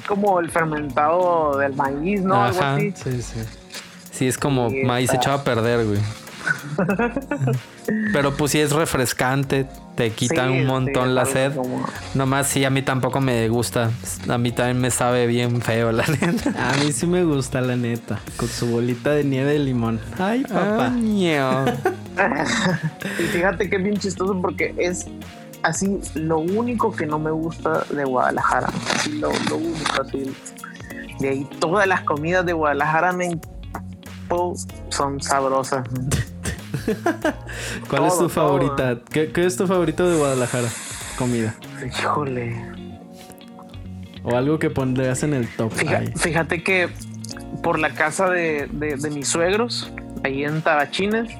Como 0.07 0.39
el 0.39 0.49
fermentado 0.49 1.57
del 1.57 1.73
maíz, 1.75 2.21
¿no? 2.21 2.41
Algo 2.43 2.59
Ajá. 2.59 2.75
así. 2.75 2.93
Sí, 2.95 3.21
sí. 3.21 3.39
Sí, 4.11 4.27
es 4.27 4.37
como 4.37 4.69
Sí, 4.69 4.83
maíz 4.83 5.09
está. 5.09 5.17
echado 5.17 5.37
a 5.37 5.43
perder, 5.43 5.85
güey. 5.85 5.99
Pero 8.13 8.35
pues 8.35 8.51
sí 8.51 8.59
es 8.59 8.71
refrescante, 8.71 9.67
te 9.95 10.11
quita 10.11 10.45
Sí, 10.47 10.51
un 10.53 10.65
montón 10.65 11.13
la 11.15 11.21
algo 11.21 11.33
sed. 11.33 11.55
como- 11.55 11.85
Nomás 12.13 12.47
sí, 12.47 12.63
a 12.65 12.69
mí 12.69 12.81
tampoco 12.81 13.19
me 13.21 13.47
gusta. 13.49 13.91
A 14.27 14.37
mí 14.37 14.51
también 14.51 14.79
me 14.79 14.91
sabe 14.91 15.27
bien 15.27 15.61
feo, 15.61 15.91
la 15.91 16.05
neta. 16.07 16.53
A 16.71 16.73
mí 16.83 16.91
sí 16.91 17.05
me 17.07 17.23
gusta, 17.23 17.61
la 17.61 17.75
neta. 17.75 18.19
Con 18.37 18.47
su 18.49 18.67
bolita 18.67 19.11
de 19.11 19.23
nieve 19.23 19.53
de 19.53 19.59
limón. 19.59 19.99
Ay, 20.17 20.43
papá. 20.43 20.85
Año. 20.87 21.65
y 23.19 23.23
fíjate 23.23 23.69
que 23.69 23.75
es 23.77 23.83
bien 23.83 23.97
chistoso 23.97 24.37
porque 24.41 24.73
es 24.77 25.05
así 25.63 25.99
lo 26.15 26.39
único 26.39 26.91
que 26.95 27.05
no 27.05 27.19
me 27.19 27.31
gusta 27.31 27.83
de 27.89 28.03
Guadalajara. 28.03 28.69
Así 28.95 29.13
lo, 29.19 29.31
lo 29.49 29.57
único, 29.57 30.01
así. 30.01 30.31
De 31.19 31.29
ahí 31.29 31.49
todas 31.59 31.87
las 31.87 32.01
comidas 32.01 32.45
de 32.45 32.53
Guadalajara 32.53 33.11
me 33.13 33.39
son 34.89 35.21
sabrosas. 35.21 35.87
¿Cuál 37.89 38.05
es 38.05 38.17
tu 38.17 38.29
favorita? 38.29 38.99
¿Qué, 39.09 39.31
qué 39.31 39.45
es 39.45 39.55
tu 39.57 39.67
favorito 39.67 40.09
de 40.09 40.17
Guadalajara? 40.17 40.67
Comida. 41.17 41.55
Híjole. 41.85 42.55
O 44.23 44.35
algo 44.35 44.59
que 44.59 44.69
pondrías 44.69 45.23
en 45.23 45.33
el 45.33 45.47
top. 45.55 45.71
Fíjate 46.17 46.61
que 46.63 46.89
por 47.63 47.79
la 47.79 47.91
casa 47.93 48.29
de, 48.29 48.67
de- 48.71 48.97
de 48.97 49.09
mis 49.09 49.27
suegros, 49.27 49.91
ahí 50.23 50.43
en 50.43 50.61
Tabachines, 50.61 51.31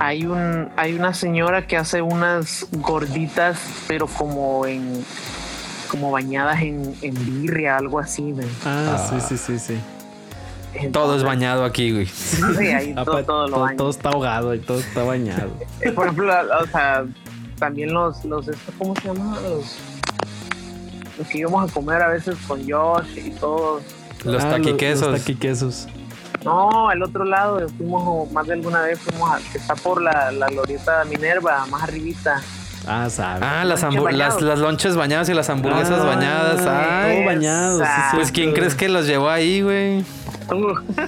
hay 0.00 0.24
un 0.26 0.68
hay 0.76 0.94
una 0.94 1.14
señora 1.14 1.66
que 1.66 1.76
hace 1.76 2.02
unas 2.02 2.66
gorditas, 2.72 3.58
pero 3.86 4.06
como 4.08 4.66
en 4.66 5.04
como 5.88 6.10
bañadas 6.10 6.60
en, 6.62 6.94
en 7.02 7.14
birria, 7.14 7.76
algo 7.76 7.98
así. 8.00 8.32
ven. 8.32 8.48
Ah, 8.64 9.08
sí, 9.10 9.20
sí, 9.20 9.36
sí, 9.36 9.58
sí. 9.58 10.88
Todo 10.92 11.16
es 11.16 11.24
bañado 11.24 11.64
aquí, 11.64 11.92
güey. 11.92 12.06
Sí, 12.06 12.66
ahí 12.68 12.94
todo, 12.94 13.48
lo 13.48 13.68
todo, 13.76 13.90
está 13.90 14.08
ahogado 14.10 14.54
y 14.54 14.60
todo 14.60 14.78
está 14.78 15.02
bañado. 15.02 15.50
Por 15.94 16.04
ejemplo, 16.06 16.32
o 16.62 16.66
sea, 16.68 17.04
también 17.58 17.92
los, 17.92 18.24
los 18.24 18.48
estos, 18.48 18.74
¿cómo 18.78 18.94
se 18.96 19.08
llaman? 19.08 19.34
Los, 19.42 19.76
los 21.18 21.26
que 21.28 21.38
íbamos 21.38 21.68
a 21.68 21.74
comer 21.74 22.00
a 22.02 22.08
veces 22.08 22.36
con 22.46 22.60
Josh 22.70 23.18
y 23.18 23.30
todos. 23.30 23.82
Los 24.24 24.44
Ah, 24.44 24.50
taquiquesos. 24.50 25.08
Los 25.10 25.20
taquiquesos. 25.20 25.88
No, 26.44 26.88
al 26.88 27.02
otro 27.02 27.24
lado, 27.24 27.66
fuimos 27.76 28.30
más 28.32 28.46
de 28.46 28.54
alguna 28.54 28.80
vez, 28.82 28.98
fuimos 28.98 29.30
a, 29.30 29.38
que 29.52 29.58
está 29.58 29.74
por 29.74 30.00
la, 30.02 30.32
la 30.32 30.46
glorieta 30.48 31.04
Minerva, 31.04 31.66
más 31.66 31.82
arribita. 31.82 32.40
Ah, 32.86 33.10
sabe. 33.10 33.44
Ah, 33.44 33.62
las, 33.64 33.82
Lonche 33.82 33.98
hambu- 33.98 34.04
bañado. 34.04 34.34
las, 34.34 34.42
las 34.42 34.58
lonches 34.58 34.96
bañadas 34.96 35.28
y 35.28 35.34
las 35.34 35.50
hamburguesas 35.50 36.00
Ah, 36.00 36.04
bañadas. 36.04 36.66
Ay, 36.66 37.16
todo 37.16 37.26
bañado. 37.26 37.78
sí, 37.80 37.84
pues. 38.14 38.32
¿quién 38.32 38.52
crees 38.52 38.74
que 38.74 38.88
los 38.88 39.06
llevó 39.06 39.28
ahí, 39.28 39.60
güey? 39.60 40.02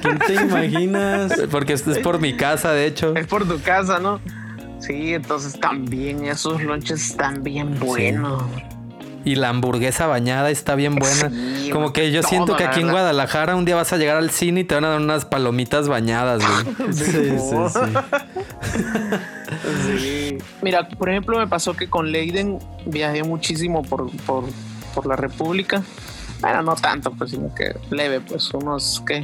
¿Quién 0.03 0.19
te 0.19 0.35
imaginas? 0.35 1.33
Porque 1.51 1.73
es 1.73 1.87
es 1.89 1.99
por 2.01 2.21
mi 2.21 2.37
casa, 2.37 2.73
de 2.73 2.87
hecho. 2.87 3.17
es 3.17 3.27
por 3.27 3.49
tu 3.49 3.61
casa, 3.63 3.99
¿no? 3.99 4.21
Sí, 4.81 5.15
entonces 5.15 5.59
también 5.59 6.25
esos 6.27 6.63
lonches 6.63 7.11
están 7.11 7.43
bien 7.43 7.79
buenos. 7.81 8.43
Y 9.25 9.37
la 9.37 9.51
hamburguesa 9.51 10.07
bañada 10.07 10.51
está 10.51 10.75
bien 10.75 10.97
buena. 10.97 11.31
Sí, 11.31 11.71
Como 11.73 11.93
que 11.93 12.11
yo 12.11 12.23
siento 12.23 12.57
que 12.57 12.65
aquí 12.65 12.81
en. 12.81 12.91
Guadalajara 12.91 13.57
un 13.57 13.65
día 13.65 13.77
vas 13.77 13.93
a 13.93 13.97
llegar 13.97 14.17
al 14.17 14.31
cine 14.31 14.61
y 14.61 14.65
te 14.65 14.75
van 14.75 14.85
a 14.85 14.91
dar 14.91 15.01
unas 15.01 15.25
palomitas 15.25 15.89
bañadas, 15.89 16.43
güey. 16.47 16.93
Sí, 16.93 17.05
sí, 17.05 17.39
sí. 17.39 17.81
Sí. 19.99 20.39
Mira, 20.63 20.89
por 20.89 21.11
ejemplo, 21.11 21.39
me 21.39 21.47
pasó 21.47 21.75
que 21.75 21.89
con 21.89 22.11
Leiden 22.11 22.59
viajé 22.87 23.23
muchísimo 23.23 23.83
por, 23.83 24.11
por, 24.23 24.45
por 24.95 25.07
la 25.07 25.15
República. 25.15 25.83
Bueno, 26.41 26.63
no 26.63 26.75
tanto, 26.75 27.13
pues, 27.13 27.31
sino 27.31 27.55
que 27.55 27.77
leve, 27.91 28.21
pues, 28.21 28.53
unos, 28.55 29.03
¿qué? 29.07 29.23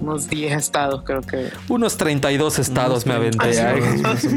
Unos 0.00 0.28
10 0.28 0.52
estados, 0.56 1.02
creo 1.04 1.20
que. 1.20 1.50
Unos 1.68 1.96
32 1.98 2.58
estados 2.58 3.04
me 3.06 3.12
aventé. 3.14 3.60
Ah, 3.60 4.16
sí. 4.16 4.28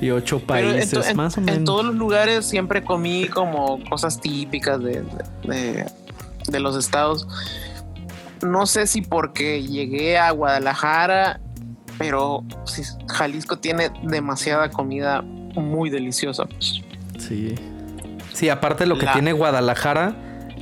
Y 0.00 0.10
ocho 0.10 0.40
Pero 0.46 0.68
en, 0.70 0.74
países, 0.76 0.90
to- 0.92 1.04
en- 1.04 1.16
más 1.16 1.36
o 1.36 1.40
en 1.40 1.46
menos. 1.46 1.64
todos 1.64 1.84
los 1.86 1.94
lugares 1.96 2.46
siempre 2.46 2.84
comí 2.84 3.26
como 3.28 3.82
cosas 3.90 4.20
típicas 4.20 4.80
de, 4.82 5.02
de- 5.02 5.52
de- 5.54 5.86
de 6.48 6.60
los 6.60 6.76
estados. 6.76 7.26
No 8.42 8.66
sé 8.66 8.86
si 8.86 9.02
porque 9.02 9.62
llegué 9.62 10.16
a 10.18 10.30
Guadalajara, 10.30 11.40
pero 11.98 12.44
sí, 12.64 12.82
Jalisco 13.08 13.58
tiene 13.58 13.90
demasiada 14.04 14.70
comida 14.70 15.22
muy 15.22 15.90
deliciosa. 15.90 16.44
pues. 16.44 16.80
Sí. 17.18 17.56
Sí, 18.32 18.48
aparte 18.48 18.86
lo 18.86 18.96
que 18.98 19.06
La- 19.06 19.12
tiene 19.14 19.32
Guadalajara 19.32 20.14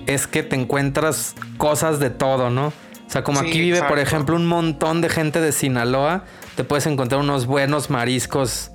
es 0.07 0.27
que 0.27 0.43
te 0.43 0.57
encuentras 0.57 1.35
cosas 1.59 1.99
de 2.01 2.09
todo, 2.09 2.49
¿no? 2.49 2.73
O 3.07 3.11
sea, 3.11 3.23
como 3.23 3.41
Sí, 3.41 3.49
aquí 3.49 3.61
vive, 3.61 3.83
por 3.85 3.99
ejemplo, 3.99 4.35
un 4.37 4.47
montón 4.47 5.01
de 5.01 5.09
gente 5.09 5.41
de 5.41 5.53
Sinaloa, 5.53 6.25
te 6.57 6.65
puedes 6.65 6.87
encontrar 6.87 7.21
unos 7.21 7.47
buenos 7.47 7.89
mariscos 7.91 8.73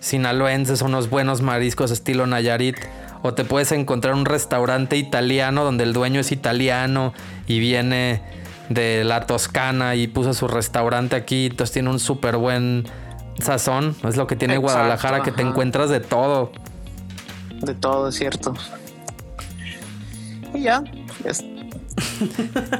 sinaloenses, 0.00 0.82
unos 0.82 1.08
buenos 1.08 1.42
mariscos 1.42 1.90
estilo 1.90 2.26
Nayarit, 2.26 2.76
o 3.22 3.34
te 3.34 3.44
puedes 3.44 3.70
encontrar 3.72 4.14
un 4.14 4.24
restaurante 4.26 4.96
italiano 4.96 5.64
donde 5.64 5.84
el 5.84 5.92
dueño 5.92 6.20
es 6.20 6.32
italiano 6.32 7.14
y 7.46 7.60
viene 7.60 8.20
de 8.68 9.04
la 9.04 9.26
Toscana 9.26 9.94
y 9.94 10.06
puso 10.08 10.34
su 10.34 10.48
restaurante 10.48 11.14
aquí, 11.16 11.46
entonces 11.46 11.72
tiene 11.72 11.88
un 11.90 11.98
súper 12.00 12.36
buen 12.36 12.84
sazón, 13.40 13.94
es 14.06 14.16
lo 14.16 14.26
que 14.26 14.36
tiene 14.36 14.54
Exacto, 14.54 14.72
Guadalajara, 14.74 15.22
que 15.22 15.32
te 15.32 15.42
encuentras 15.42 15.88
de 15.88 16.00
todo. 16.00 16.52
De 17.60 17.74
todo, 17.74 18.08
es 18.08 18.16
cierto. 18.16 18.54
Y 20.54 20.62
ya. 20.62 20.82
es- 21.24 21.44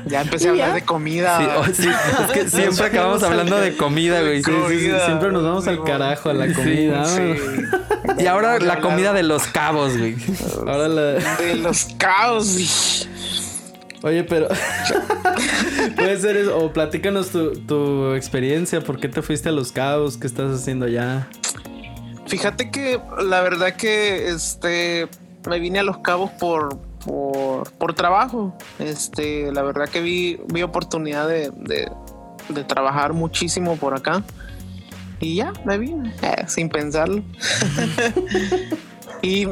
ya 0.07 0.23
empecé 0.23 0.49
a 0.49 0.51
hablar 0.51 0.75
de 0.75 0.83
comida. 0.83 1.39
Sí, 1.39 1.47
oh, 1.57 1.65
sí, 1.75 1.89
es 2.25 2.31
que 2.33 2.49
siempre 2.57 2.87
acabamos 2.87 3.23
hablando 3.23 3.57
de 3.59 3.77
comida, 3.77 4.21
güey. 4.21 4.43
Sí, 4.43 4.53
sí, 4.69 4.79
sí, 4.81 4.91
siempre 5.07 5.31
nos 5.33 5.43
vamos 5.43 5.67
al 5.69 5.83
carajo 5.85 6.31
a 6.31 6.35
la 6.35 6.53
comida. 6.53 7.05
Sí. 7.05 7.35
Y 8.19 8.27
ahora 8.27 8.59
la 8.59 8.81
comida 8.81 9.13
de 9.13 9.23
los 9.23 9.45
cabos, 9.47 9.97
güey. 9.97 10.17
Ahora 10.67 10.89
la... 10.89 11.03
De 11.37 11.55
los 11.55 11.87
caos. 11.99 12.59
y- 12.59 13.09
Oye, 14.05 14.25
pero 14.25 14.49
puede 15.97 16.19
ser 16.19 16.37
eso. 16.37 16.59
O 16.59 16.73
platícanos 16.73 17.31
tu, 17.31 17.53
tu 17.61 18.15
experiencia. 18.15 18.81
¿Por 18.81 18.99
qué 18.99 19.09
te 19.09 19.23
fuiste 19.23 19.49
a 19.49 19.53
Los 19.53 19.71
Cabos? 19.71 20.17
¿Qué 20.17 20.27
estás 20.27 20.51
haciendo 20.53 20.87
allá? 20.87 21.29
Fíjate 22.27 22.71
que 22.71 23.01
la 23.25 23.41
verdad 23.43 23.75
que 23.77 24.29
este 24.29 25.09
me 25.49 25.61
vine 25.61 25.79
a 25.79 25.83
Los 25.85 25.99
Cabos 25.99 26.31
por, 26.33 26.79
por, 27.05 27.71
por 27.73 27.95
trabajo. 27.95 28.57
Este, 28.79 29.51
la 29.53 29.63
verdad 29.63 29.89
que 29.89 30.01
vi, 30.01 30.41
vi 30.53 30.63
oportunidad 30.63 31.29
de, 31.29 31.51
de- 31.51 31.91
de 32.49 32.65
trabajar 32.65 33.13
muchísimo 33.13 33.77
por 33.77 33.95
acá. 33.97 34.23
Y 35.21 35.37
ya, 35.37 35.53
me 35.65 35.79
vine, 35.79 36.13
eh, 36.23 36.45
sin 36.49 36.69
pensarlo. 36.69 37.23
y 39.23 39.47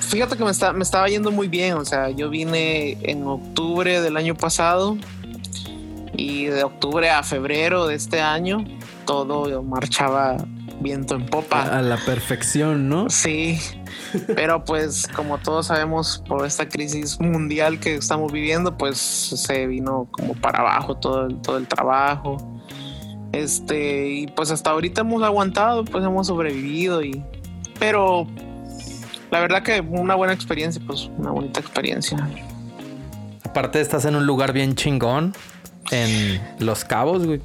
fíjate 0.00 0.36
que 0.36 0.44
me, 0.44 0.50
está, 0.50 0.72
me 0.72 0.82
estaba 0.82 1.08
yendo 1.08 1.30
muy 1.30 1.46
bien. 1.48 1.74
O 1.74 1.84
sea, 1.84 2.10
yo 2.10 2.28
vine 2.30 2.98
en 3.02 3.24
octubre 3.26 4.00
del 4.00 4.16
año 4.16 4.34
pasado. 4.34 4.96
Y 6.14 6.44
de 6.46 6.62
octubre 6.64 7.08
a 7.08 7.22
febrero 7.22 7.86
de 7.86 7.94
este 7.94 8.20
año, 8.20 8.64
todo 9.06 9.62
marchaba 9.62 10.36
viento 10.80 11.14
en 11.14 11.24
popa. 11.26 11.62
A 11.62 11.80
la 11.80 11.96
perfección, 11.96 12.88
¿no? 12.88 13.08
Sí, 13.08 13.58
pero 14.34 14.64
pues 14.64 15.06
como 15.08 15.38
todos 15.38 15.66
sabemos 15.66 16.22
por 16.28 16.46
esta 16.46 16.68
crisis 16.68 17.20
mundial 17.20 17.80
que 17.80 17.96
estamos 17.96 18.32
viviendo, 18.32 18.76
pues 18.76 18.98
se 18.98 19.66
vino 19.66 20.08
como 20.10 20.34
para 20.34 20.60
abajo 20.60 20.96
todo 20.96 21.26
el, 21.26 21.40
todo 21.40 21.56
el 21.58 21.66
trabajo. 21.66 22.36
Este, 23.32 24.08
y 24.08 24.26
pues 24.26 24.50
hasta 24.50 24.70
ahorita 24.70 25.00
hemos 25.00 25.22
aguantado, 25.22 25.84
pues 25.84 26.04
hemos 26.04 26.26
sobrevivido 26.26 27.02
y 27.02 27.22
pero 27.78 28.26
la 29.30 29.40
verdad 29.40 29.62
que 29.62 29.80
una 29.80 30.14
buena 30.14 30.34
experiencia, 30.34 30.80
pues 30.86 31.10
una 31.18 31.30
bonita 31.30 31.60
experiencia. 31.60 32.28
Aparte 33.44 33.80
estás 33.80 34.04
en 34.04 34.14
un 34.16 34.26
lugar 34.26 34.52
bien 34.52 34.74
chingón. 34.74 35.34
En 35.90 36.40
Los 36.58 36.84
Cabos, 36.84 37.26
güey. 37.26 37.40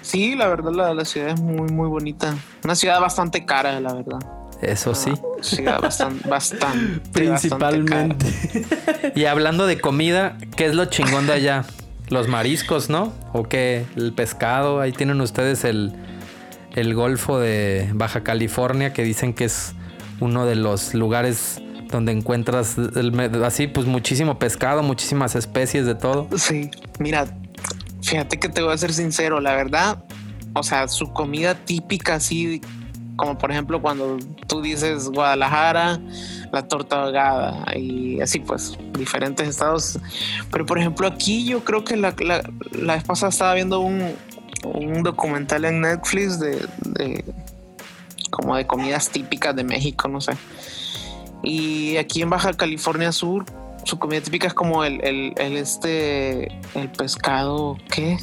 Sí, 0.00 0.36
la 0.36 0.48
verdad 0.48 0.72
la, 0.72 0.94
la 0.94 1.04
ciudad 1.04 1.30
es 1.30 1.40
muy 1.40 1.70
muy 1.72 1.88
bonita. 1.88 2.34
Una 2.62 2.74
ciudad 2.74 3.00
bastante 3.00 3.44
cara, 3.44 3.80
la 3.80 3.94
verdad. 3.94 4.20
Eso 4.70 4.94
sí. 4.94 5.10
Una 5.10 5.42
ciudad 5.42 5.80
bastante 5.80 6.28
bastante 6.28 7.10
Principalmente. 7.10 8.26
bastante. 8.26 9.12
Y 9.14 9.26
hablando 9.26 9.66
de 9.66 9.80
comida, 9.80 10.36
¿qué 10.56 10.66
es 10.66 10.74
lo 10.74 10.86
chingón 10.86 11.26
de 11.26 11.34
allá? 11.34 11.64
Los 12.08 12.28
mariscos, 12.28 12.90
¿no? 12.90 13.12
¿O 13.32 13.44
qué? 13.44 13.84
El 13.96 14.12
pescado. 14.12 14.80
Ahí 14.80 14.92
tienen 14.92 15.20
ustedes 15.20 15.64
el, 15.64 15.92
el 16.74 16.94
Golfo 16.94 17.38
de 17.38 17.90
Baja 17.94 18.22
California, 18.22 18.92
que 18.92 19.02
dicen 19.04 19.34
que 19.34 19.44
es 19.44 19.74
uno 20.20 20.46
de 20.46 20.54
los 20.54 20.94
lugares 20.94 21.60
donde 21.90 22.12
encuentras 22.12 22.76
el 22.76 23.44
así, 23.44 23.66
pues 23.68 23.86
muchísimo 23.86 24.38
pescado, 24.38 24.82
muchísimas 24.82 25.36
especies 25.36 25.86
de 25.86 25.94
todo. 25.94 26.28
Sí, 26.36 26.70
mira, 26.98 27.26
fíjate 28.02 28.38
que 28.38 28.48
te 28.48 28.62
voy 28.62 28.74
a 28.74 28.78
ser 28.78 28.92
sincero, 28.92 29.40
la 29.40 29.54
verdad, 29.54 30.04
o 30.54 30.62
sea, 30.62 30.88
su 30.88 31.12
comida 31.12 31.54
típica 31.54 32.16
así, 32.16 32.60
como 33.16 33.38
por 33.38 33.50
ejemplo 33.50 33.80
cuando 33.80 34.18
tú 34.48 34.60
dices 34.62 35.08
Guadalajara, 35.08 36.00
la 36.52 36.66
torta 36.66 37.02
ahogada 37.02 37.64
y 37.76 38.20
así 38.20 38.40
pues, 38.40 38.76
diferentes 38.98 39.48
estados. 39.48 39.98
Pero 40.50 40.66
por 40.66 40.78
ejemplo 40.78 41.06
aquí 41.06 41.44
yo 41.44 41.62
creo 41.64 41.84
que 41.84 41.96
la, 41.96 42.14
la, 42.18 42.42
la 42.72 42.94
vez 42.94 43.04
pasada 43.04 43.30
estaba 43.30 43.54
viendo 43.54 43.80
un, 43.80 44.14
un 44.64 45.02
documental 45.02 45.64
en 45.64 45.80
Netflix 45.82 46.40
de, 46.40 46.66
de 46.84 47.24
como 48.30 48.56
de 48.56 48.66
comidas 48.66 49.10
típicas 49.10 49.54
de 49.54 49.64
México, 49.64 50.08
no 50.08 50.20
sé. 50.20 50.32
Y 51.42 51.96
aquí 51.98 52.22
en 52.22 52.30
Baja 52.30 52.52
California 52.54 53.12
Sur, 53.12 53.44
su 53.84 53.98
comida 53.98 54.20
típica 54.22 54.46
es 54.46 54.54
como 54.54 54.82
el, 54.82 55.04
el, 55.04 55.34
el 55.36 55.56
este, 55.56 56.48
el 56.74 56.88
pescado, 56.96 57.76
¿qué? 57.92 58.16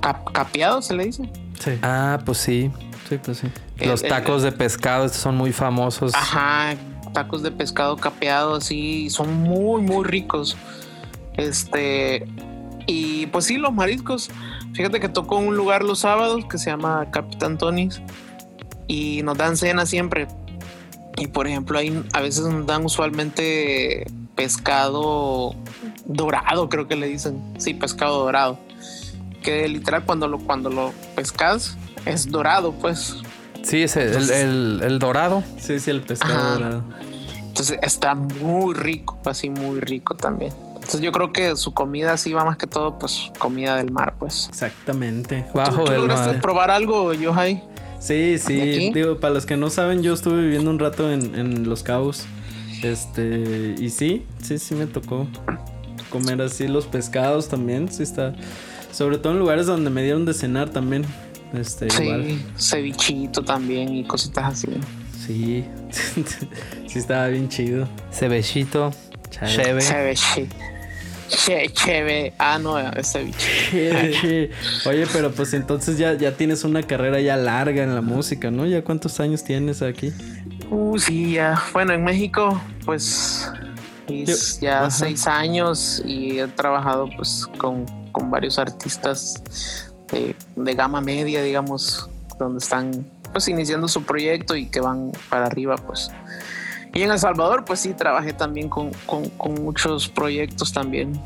Cap- 0.00 0.30
capeado 0.32 0.82
se 0.82 0.94
le 0.94 1.06
dice. 1.06 1.28
Sí. 1.58 1.72
Ah, 1.82 2.20
pues 2.24 2.38
sí. 2.38 2.70
Sí, 3.08 3.18
pues 3.22 3.38
sí. 3.38 3.48
Los 3.78 4.00
El- 4.02 4.06
el- 4.06 4.12
tacos 4.12 4.42
de 4.42 4.52
pescado 4.52 5.04
estos 5.06 5.20
son 5.22 5.36
muy 5.36 5.52
famosos. 5.52 6.14
Ajá, 6.14 6.74
tacos 7.12 7.42
de 7.42 7.50
pescado 7.50 7.96
capeado, 7.96 8.56
así, 8.56 9.08
son 9.10 9.32
muy, 9.42 9.80
muy 9.80 10.04
ricos. 10.04 10.56
Este, 11.36 12.26
y 12.86 13.26
pues 13.26 13.44
sí, 13.46 13.56
los 13.56 13.72
mariscos. 13.72 14.28
Fíjate 14.74 15.00
que 15.00 15.08
tocó 15.08 15.38
en 15.40 15.48
un 15.48 15.56
lugar 15.56 15.82
los 15.84 16.00
sábados 16.00 16.44
que 16.46 16.58
se 16.58 16.70
llama 16.70 17.06
Capitán 17.10 17.56
Tony's 17.58 18.00
y 18.86 19.22
nos 19.22 19.38
dan 19.38 19.56
cena 19.56 19.86
siempre. 19.86 20.28
Y 21.16 21.28
por 21.28 21.46
ejemplo, 21.48 21.78
ahí 21.78 22.04
a 22.12 22.20
veces 22.20 22.44
nos 22.46 22.66
dan 22.66 22.84
usualmente 22.84 24.06
pescado 24.36 25.54
dorado, 26.04 26.68
creo 26.68 26.86
que 26.86 26.96
le 26.96 27.06
dicen. 27.08 27.42
Sí, 27.58 27.74
pescado 27.74 28.18
dorado. 28.20 28.58
Que 29.42 29.66
literal 29.68 30.04
cuando 30.04 30.28
lo, 30.28 30.38
cuando 30.38 30.68
lo 30.70 30.92
pescas 31.14 31.76
es 32.08 32.28
dorado, 32.30 32.72
pues. 32.72 33.16
Sí, 33.62 33.82
ese, 33.82 34.04
el, 34.16 34.30
el- 34.30 34.80
el 34.84 34.98
dorado. 34.98 35.42
Sí, 35.58 35.78
sí, 35.80 35.90
el 35.90 36.00
pescado 36.02 36.34
Ajá. 36.34 36.52
dorado. 36.54 36.82
Entonces 37.48 37.78
está 37.82 38.14
muy 38.14 38.74
rico, 38.74 39.18
así 39.24 39.50
muy 39.50 39.80
rico 39.80 40.14
también. 40.14 40.52
Entonces 40.74 41.00
yo 41.00 41.10
creo 41.12 41.32
que 41.32 41.56
su 41.56 41.74
comida 41.74 42.16
sí 42.16 42.32
va 42.32 42.44
más 42.44 42.56
que 42.56 42.66
todo, 42.66 42.98
pues 42.98 43.30
comida 43.38 43.76
del 43.76 43.90
mar, 43.90 44.14
pues. 44.18 44.46
Exactamente. 44.48 45.44
Bajo 45.54 45.78
¿Tú, 45.80 45.84
tú 45.84 45.90
del 45.90 46.00
lograste 46.02 46.32
mar. 46.34 46.40
probar 46.40 46.70
algo, 46.70 47.12
Yohai? 47.12 47.62
Sí, 47.98 48.38
sí. 48.38 48.92
Digo, 48.94 49.18
para 49.18 49.34
los 49.34 49.44
que 49.44 49.56
no 49.56 49.70
saben, 49.70 50.02
yo 50.04 50.14
estuve 50.14 50.40
viviendo 50.42 50.70
un 50.70 50.78
rato 50.78 51.10
en, 51.10 51.34
en 51.34 51.68
Los 51.68 51.82
Cabos. 51.82 52.24
Este, 52.82 53.74
y 53.78 53.90
sí, 53.90 54.24
sí, 54.40 54.58
sí 54.58 54.74
me 54.76 54.86
tocó 54.86 55.26
comer 56.10 56.40
así 56.42 56.68
los 56.68 56.86
pescados 56.86 57.48
también. 57.48 57.90
Sí 57.92 58.02
está. 58.04 58.34
Sobre 58.92 59.18
todo 59.18 59.32
en 59.32 59.40
lugares 59.40 59.66
donde 59.66 59.90
me 59.90 60.02
dieron 60.02 60.24
de 60.24 60.32
cenar 60.32 60.70
también. 60.70 61.04
Este, 61.54 61.86
igual. 61.86 62.24
Sí, 62.26 62.46
cevichito 62.56 63.42
también 63.42 63.94
y 63.94 64.04
cositas 64.04 64.44
así. 64.52 64.68
Sí. 65.26 65.64
sí, 66.86 66.98
estaba 66.98 67.28
bien 67.28 67.48
chido. 67.48 67.88
Cebechito. 68.12 68.92
Cheve. 69.30 69.82
Cheve. 69.82 70.14
Che, 71.28 71.68
cheve. 71.72 72.32
Ah, 72.38 72.58
no, 72.58 72.78
ese 72.78 73.24
bicho. 73.24 73.46
Oye, 74.88 75.06
pero 75.12 75.30
pues 75.30 75.52
entonces 75.52 75.98
ya, 75.98 76.14
ya 76.14 76.32
tienes 76.32 76.64
una 76.64 76.82
carrera 76.82 77.20
ya 77.20 77.36
larga 77.36 77.82
en 77.82 77.94
la 77.94 78.00
música, 78.00 78.50
¿no? 78.50 78.64
¿Ya 78.66 78.82
cuántos 78.82 79.20
años 79.20 79.44
tienes 79.44 79.82
aquí? 79.82 80.12
Uh, 80.70 80.98
sí, 80.98 81.32
ya. 81.32 81.62
Bueno, 81.72 81.92
en 81.92 82.04
México, 82.04 82.60
pues 82.84 83.50
ya 84.60 84.90
seis 84.90 85.26
años 85.26 86.02
y 86.06 86.38
he 86.38 86.46
trabajado 86.48 87.10
pues 87.14 87.46
con, 87.58 87.84
con 88.10 88.30
varios 88.30 88.58
artistas 88.58 89.87
de, 90.12 90.34
de, 90.56 90.74
gama 90.74 91.00
media, 91.00 91.42
digamos, 91.42 92.08
donde 92.38 92.58
están 92.58 93.06
pues 93.32 93.48
iniciando 93.48 93.88
su 93.88 94.02
proyecto 94.04 94.56
y 94.56 94.66
que 94.66 94.80
van 94.80 95.12
para 95.28 95.46
arriba, 95.46 95.76
pues. 95.76 96.10
Y 96.94 97.02
en 97.02 97.10
El 97.10 97.18
Salvador, 97.18 97.64
pues 97.64 97.80
sí, 97.80 97.94
trabajé 97.94 98.32
también 98.32 98.68
con, 98.68 98.92
muchos 99.60 100.08
proyectos 100.08 100.72
también. 100.72 101.20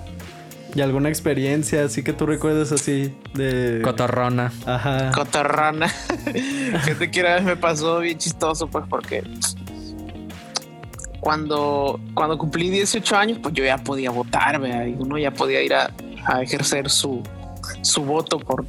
¿Y 0.74 0.80
alguna 0.80 1.08
experiencia 1.08 1.84
así 1.84 2.02
que 2.02 2.12
tú 2.12 2.26
recuerdes 2.26 2.72
así 2.72 3.14
de... 3.34 3.80
Cotorrona. 3.84 4.52
Ajá. 4.66 5.12
Cotorrona. 5.12 5.92
que 6.84 6.94
te 6.94 7.10
quiera 7.10 7.40
me 7.40 7.56
pasó 7.56 8.00
bien 8.00 8.18
chistoso, 8.18 8.68
pues 8.68 8.84
porque 8.88 9.22
cuando, 11.20 12.00
cuando 12.14 12.38
cumplí 12.38 12.70
18 12.70 13.16
años, 13.16 13.38
pues 13.42 13.54
yo 13.54 13.64
ya 13.64 13.78
podía 13.78 14.10
votar, 14.10 14.60
¿verdad? 14.60 14.86
Y 14.86 14.96
uno 14.98 15.18
ya 15.18 15.30
podía 15.30 15.62
ir 15.62 15.74
a, 15.74 15.90
ejercer 16.40 16.88
su, 16.88 17.22
su 17.82 18.04
voto 18.04 18.38
por 18.38 18.64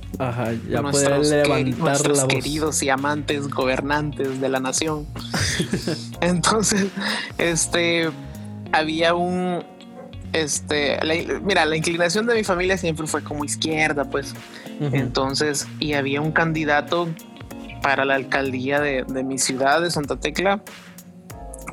nuestros, 1.77 2.25
queridos 2.25 2.83
y 2.83 2.89
amantes 2.89 3.47
gobernantes 3.47 4.41
de 4.41 4.49
la 4.49 4.59
nación. 4.59 5.07
Entonces, 6.21 6.87
este, 7.37 8.09
había 8.71 9.13
un, 9.13 9.63
este, 10.33 10.99
mira, 11.43 11.65
la 11.65 11.77
inclinación 11.77 12.25
de 12.25 12.35
mi 12.35 12.43
familia 12.43 12.77
siempre 12.77 13.07
fue 13.07 13.23
como 13.23 13.45
izquierda, 13.45 14.05
pues. 14.09 14.33
Entonces, 14.91 15.67
y 15.79 15.93
había 15.93 16.19
un 16.19 16.31
candidato 16.31 17.07
para 17.81 18.03
la 18.05 18.15
alcaldía 18.15 18.81
de, 18.81 19.03
de 19.03 19.23
mi 19.23 19.37
ciudad, 19.37 19.81
de 19.81 19.91
Santa 19.91 20.19
Tecla, 20.19 20.61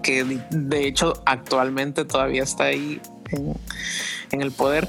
que 0.03 0.25
de 0.25 0.87
hecho 0.87 1.15
actualmente 1.27 2.05
todavía 2.05 2.43
está 2.43 2.65
ahí 2.65 3.01
en, 4.31 4.41
el 4.41 4.53
poder. 4.53 4.89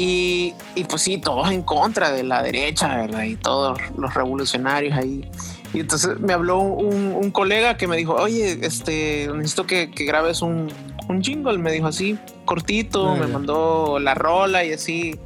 Y, 0.00 0.54
pues 0.88 1.02
sí, 1.02 1.18
todos 1.18 1.50
en 1.50 1.62
contra 1.62 2.12
de 2.12 2.22
la 2.22 2.40
derecha, 2.40 2.98
¿verdad? 2.98 3.24
Y 3.24 3.34
todos 3.34 3.80
los 3.96 4.14
revolucionarios 4.14 4.96
ahí. 4.96 5.28
Y 5.74 5.80
entonces 5.80 6.20
me 6.20 6.32
habló 6.32 6.60
un, 6.60 7.32
colega 7.32 7.76
que 7.76 7.88
me 7.88 7.96
dijo, 7.96 8.14
oye, 8.14 8.64
este, 8.64 9.28
necesito 9.34 9.66
que, 9.66 9.86
grabes 9.86 10.40
un, 10.40 10.68
un, 11.08 11.20
jingle, 11.20 11.58
me 11.58 11.72
dijo 11.72 11.88
así, 11.88 12.16
cortito, 12.44 13.16
me 13.16 13.26
mandó 13.26 13.98
la 13.98 14.14
rola 14.14 14.64
y 14.64 14.72
así, 14.72 15.18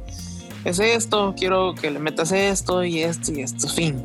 es 0.65 0.79
esto, 0.79 1.35
quiero 1.37 1.75
que 1.75 1.91
le 1.91 1.99
metas 1.99 2.31
esto 2.31 2.83
y 2.83 3.03
esto 3.03 3.31
y 3.31 3.41
esto, 3.41 3.67
fin. 3.67 4.03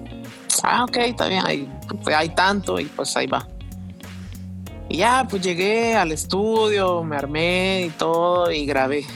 Ah, 0.62 0.85
ok, 0.85 0.98
está 0.98 1.28
bien, 1.28 1.44
hay, 1.46 1.66
hay 2.14 2.28
tanto 2.28 2.78
y 2.78 2.85
pues 2.85 3.16
ahí 3.16 3.26
va. 3.26 3.48
Y 4.90 4.98
ya, 4.98 5.26
pues 5.28 5.40
llegué 5.40 5.96
al 5.96 6.12
estudio, 6.12 7.02
me 7.04 7.16
armé 7.16 7.87
y 7.87 7.90
todo 7.90 8.52
y 8.52 8.66
grabé. 8.66 9.07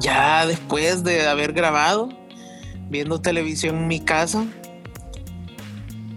Ya 0.00 0.46
después 0.46 1.04
de 1.04 1.28
haber 1.28 1.52
grabado, 1.52 2.08
viendo 2.88 3.20
televisión 3.20 3.76
en 3.76 3.88
mi 3.88 4.00
casa, 4.00 4.46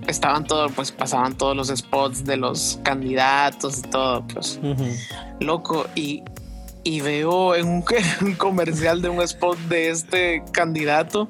estaban 0.08 0.46
todos, 0.46 0.72
pues 0.72 0.92
pasaban 0.92 1.38
todos 1.38 1.56
los 1.56 1.68
spots 1.68 2.26
de 2.26 2.38
los 2.38 2.80
candidatos 2.84 3.80
y 3.80 3.82
todo, 3.84 4.26
pues 4.28 4.60
loco. 5.40 5.88
Y, 5.96 6.24
veo 7.02 7.56
en 7.56 7.68
un, 7.68 7.86
un, 8.22 8.36
comercial 8.36 9.02
de 9.02 9.10
un 9.10 9.22
spot 9.22 9.58
de 9.70 9.90
este 9.90 10.44
candidato 10.52 11.30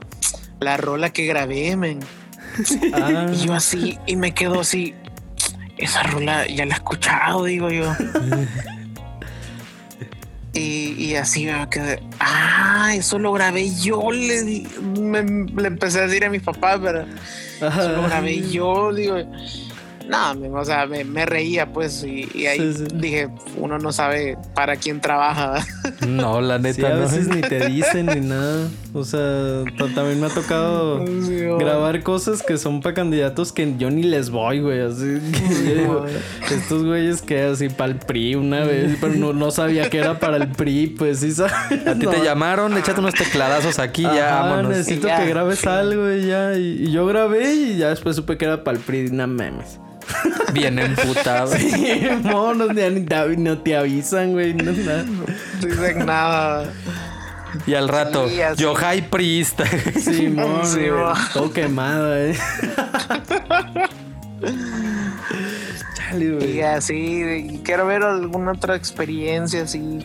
la 0.59 0.77
rola 0.77 1.11
que 1.11 1.25
grabé, 1.25 1.75
men. 1.75 1.99
Ah. 2.93 3.27
Y 3.31 3.45
yo 3.45 3.53
así, 3.53 3.97
y 4.05 4.15
me 4.15 4.33
quedo 4.33 4.61
así, 4.61 4.95
esa 5.77 6.03
rola 6.03 6.47
ya 6.47 6.65
la 6.65 6.73
he 6.73 6.77
escuchado, 6.77 7.43
digo 7.43 7.69
yo. 7.69 7.93
y, 10.53 11.15
así 11.15 11.45
me 11.45 11.67
quedé, 11.69 11.99
ah, 12.19 12.91
eso 12.95 13.17
lo 13.17 13.33
grabé 13.33 13.73
yo, 13.75 14.11
le, 14.11 14.43
le 14.43 15.67
empecé 15.67 15.99
a 15.99 16.07
decir 16.07 16.25
a 16.25 16.29
mis 16.29 16.43
papás, 16.43 16.79
pero 16.81 17.05
eso 17.59 17.89
lo 17.89 18.03
grabé 18.03 18.41
yo, 18.49 18.93
digo. 18.93 19.17
No, 20.07 20.33
o 20.59 20.65
sea, 20.65 20.85
me, 20.85 21.25
reía 21.25 21.71
pues 21.71 22.03
y, 22.03 22.45
ahí 22.45 22.73
dije, 22.93 23.29
uno 23.57 23.79
no 23.79 23.91
sabe 23.91 24.37
para 24.53 24.75
quién 24.75 24.99
trabaja. 24.99 25.65
No, 26.07 26.41
la 26.41 26.59
neta. 26.59 26.87
a 26.87 26.95
veces 26.95 27.27
ni 27.27 27.41
te 27.41 27.67
dicen 27.67 28.07
ni 28.07 28.19
nada. 28.19 28.67
O 28.93 29.03
sea, 29.03 29.63
también 29.95 30.19
me 30.19 30.27
ha 30.27 30.29
tocado 30.29 31.03
grabar 31.57 32.03
cosas 32.03 32.43
que 32.43 32.57
son 32.57 32.81
para 32.81 32.93
candidatos 32.93 33.51
que 33.51 33.75
yo 33.77 33.89
ni 33.89 34.03
les 34.03 34.29
voy, 34.29 34.59
güey. 34.59 34.81
Así 34.81 35.19
yo 35.67 35.75
digo, 35.75 36.05
estos 36.51 36.83
güeyes 36.83 37.21
que 37.21 37.41
así 37.43 37.69
para 37.69 37.93
el 37.93 37.99
PRI 37.99 38.35
una 38.35 38.63
vez, 38.65 38.97
pero 38.99 39.33
no, 39.33 39.51
sabía 39.51 39.89
que 39.89 39.99
era 39.99 40.19
para 40.19 40.37
el 40.37 40.49
PRI, 40.49 40.87
pues 40.87 41.19
sí 41.19 41.31
sabes. 41.31 41.87
A 41.87 41.95
ti 41.95 42.05
te 42.05 42.19
llamaron, 42.23 42.77
échate 42.77 42.99
unos 42.99 43.13
tecladazos 43.13 43.79
aquí, 43.79 44.03
ya 44.03 44.41
vámonos. 44.41 44.71
Necesito 44.71 45.07
que 45.07 45.25
grabes 45.27 45.65
algo 45.65 46.11
y 46.11 46.27
ya. 46.27 46.53
Y, 46.53 46.91
yo 46.91 47.05
grabé 47.05 47.53
y 47.53 47.77
ya 47.77 47.89
después 47.89 48.15
supe 48.15 48.37
que 48.37 48.45
era 48.45 48.63
para 48.63 48.77
el 48.77 48.83
PRI, 48.83 49.09
no 49.11 49.27
memes. 49.27 49.79
Bien 50.53 50.79
emputado. 50.79 51.55
Sí, 51.55 52.07
monos, 52.23 52.69
ni, 52.73 53.37
no 53.37 53.57
te 53.57 53.75
avisan, 53.75 54.33
güey. 54.33 54.53
No, 54.53 54.71
nada. 54.71 55.05
dicen 55.61 56.05
nada. 56.05 56.73
Y 57.67 57.75
al 57.75 57.87
rato, 57.87 58.27
yo 58.57 58.73
high 58.75 59.09
priest. 59.09 59.61
Sí, 59.99 60.27
mon, 60.27 60.65
sí, 60.65 60.87
todo 61.33 61.51
quemado, 61.51 62.15
eh. 62.17 62.35
Chale, 65.93 66.45
y 66.45 66.61
así, 66.61 67.61
quiero 67.63 67.85
ver 67.85 68.03
alguna 68.03 68.53
otra 68.53 68.75
experiencia 68.75 69.63
así 69.63 70.03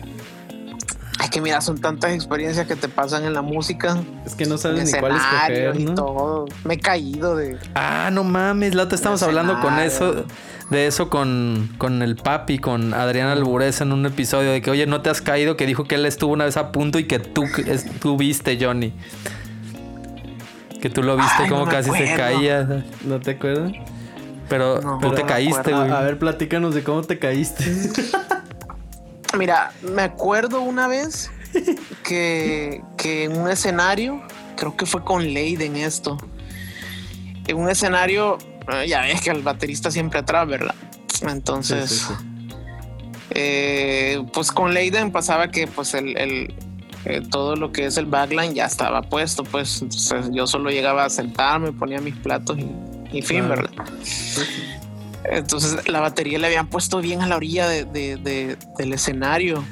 es 1.21 1.29
que 1.29 1.41
mira, 1.41 1.59
son 1.61 1.77
tantas 1.79 2.13
experiencias 2.13 2.65
que 2.65 2.75
te 2.75 2.87
pasan 2.87 3.25
en 3.25 3.33
la 3.33 3.41
música. 3.41 3.97
Es 4.25 4.35
que 4.35 4.45
no 4.45 4.57
sabes 4.57 4.91
ni 4.91 4.99
cuál 4.99 5.15
escoger, 5.17 5.79
¿no? 5.79 5.91
y 5.91 5.95
todo. 5.95 6.45
Me 6.63 6.75
he 6.75 6.79
caído 6.79 7.35
de. 7.35 7.57
Ah, 7.75 8.09
no 8.11 8.23
mames, 8.23 8.73
la 8.73 8.83
otra 8.83 8.95
estamos 8.95 9.21
hablando 9.23 9.59
con 9.59 9.79
eso, 9.79 10.25
de 10.69 10.87
eso 10.87 11.09
con, 11.09 11.69
con 11.77 12.01
el 12.01 12.15
papi, 12.15 12.59
con 12.59 12.93
Adrián 12.93 13.27
Alburez 13.27 13.81
en 13.81 13.91
un 13.91 14.05
episodio 14.05 14.51
de 14.51 14.61
que, 14.61 14.71
oye, 14.71 14.85
no 14.85 15.01
te 15.01 15.09
has 15.09 15.21
caído, 15.21 15.57
que 15.57 15.65
dijo 15.65 15.85
que 15.85 15.95
él 15.95 16.05
estuvo 16.05 16.31
una 16.33 16.45
vez 16.45 16.57
a 16.57 16.71
punto 16.71 16.99
y 16.99 17.05
que 17.05 17.19
tú, 17.19 17.43
tú 18.01 18.17
viste, 18.17 18.57
Johnny. 18.59 18.93
Que 20.81 20.89
tú 20.89 21.03
lo 21.03 21.17
viste 21.17 21.49
como 21.49 21.65
casi 21.65 21.91
se 21.91 22.15
caía. 22.15 22.85
¿No 23.03 23.19
te 23.19 23.31
acuerdas? 23.31 23.73
Pero 24.47 24.99
tú 25.01 25.11
te 25.11 25.23
caíste, 25.23 25.73
güey. 25.73 25.91
A 25.91 26.01
ver, 26.01 26.17
platícanos 26.17 26.73
de 26.73 26.83
cómo 26.83 27.01
te 27.01 27.19
caíste. 27.19 27.65
Mira, 29.37 29.71
me 29.81 30.01
acuerdo 30.01 30.61
una 30.61 30.87
vez 30.87 31.31
que, 32.03 32.81
en 33.03 33.37
un 33.37 33.49
escenario, 33.49 34.21
creo 34.55 34.75
que 34.75 34.85
fue 34.85 35.03
con 35.03 35.23
Leiden 35.33 35.75
esto, 35.75 36.17
en 37.47 37.57
un 37.57 37.69
escenario, 37.69 38.37
eh, 38.71 38.87
ya 38.87 39.01
ves 39.01 39.21
que 39.21 39.29
el 39.31 39.41
baterista 39.41 39.91
siempre 39.91 40.19
atrás, 40.19 40.47
¿verdad? 40.47 40.75
Entonces, 41.21 42.07
eh, 43.31 44.23
pues 44.33 44.51
con 44.51 44.73
Leiden 44.73 45.11
pasaba 45.11 45.49
que 45.49 45.67
pues 45.67 45.93
el, 45.93 46.53
eh, 47.05 47.21
todo 47.29 47.55
lo 47.55 47.71
que 47.71 47.85
es 47.85 47.97
el 47.97 48.05
backline 48.05 48.53
ya 48.53 48.65
estaba 48.65 49.01
puesto, 49.01 49.43
pues 49.43 49.81
entonces 49.81 50.29
yo 50.31 50.47
solo 50.47 50.69
llegaba 50.69 51.05
a 51.05 51.09
sentarme, 51.09 51.71
ponía 51.71 51.99
mis 51.99 52.15
platos 52.15 52.57
y, 53.11 53.21
fin, 53.21 53.47
¿verdad? 53.47 53.71
Entonces 55.23 55.87
la 55.87 55.99
batería 55.99 56.39
le 56.39 56.47
habían 56.47 56.67
puesto 56.67 56.99
bien 57.01 57.21
a 57.21 57.27
la 57.27 57.35
orilla 57.35 57.67
del 57.67 58.93
escenario. 58.93 59.63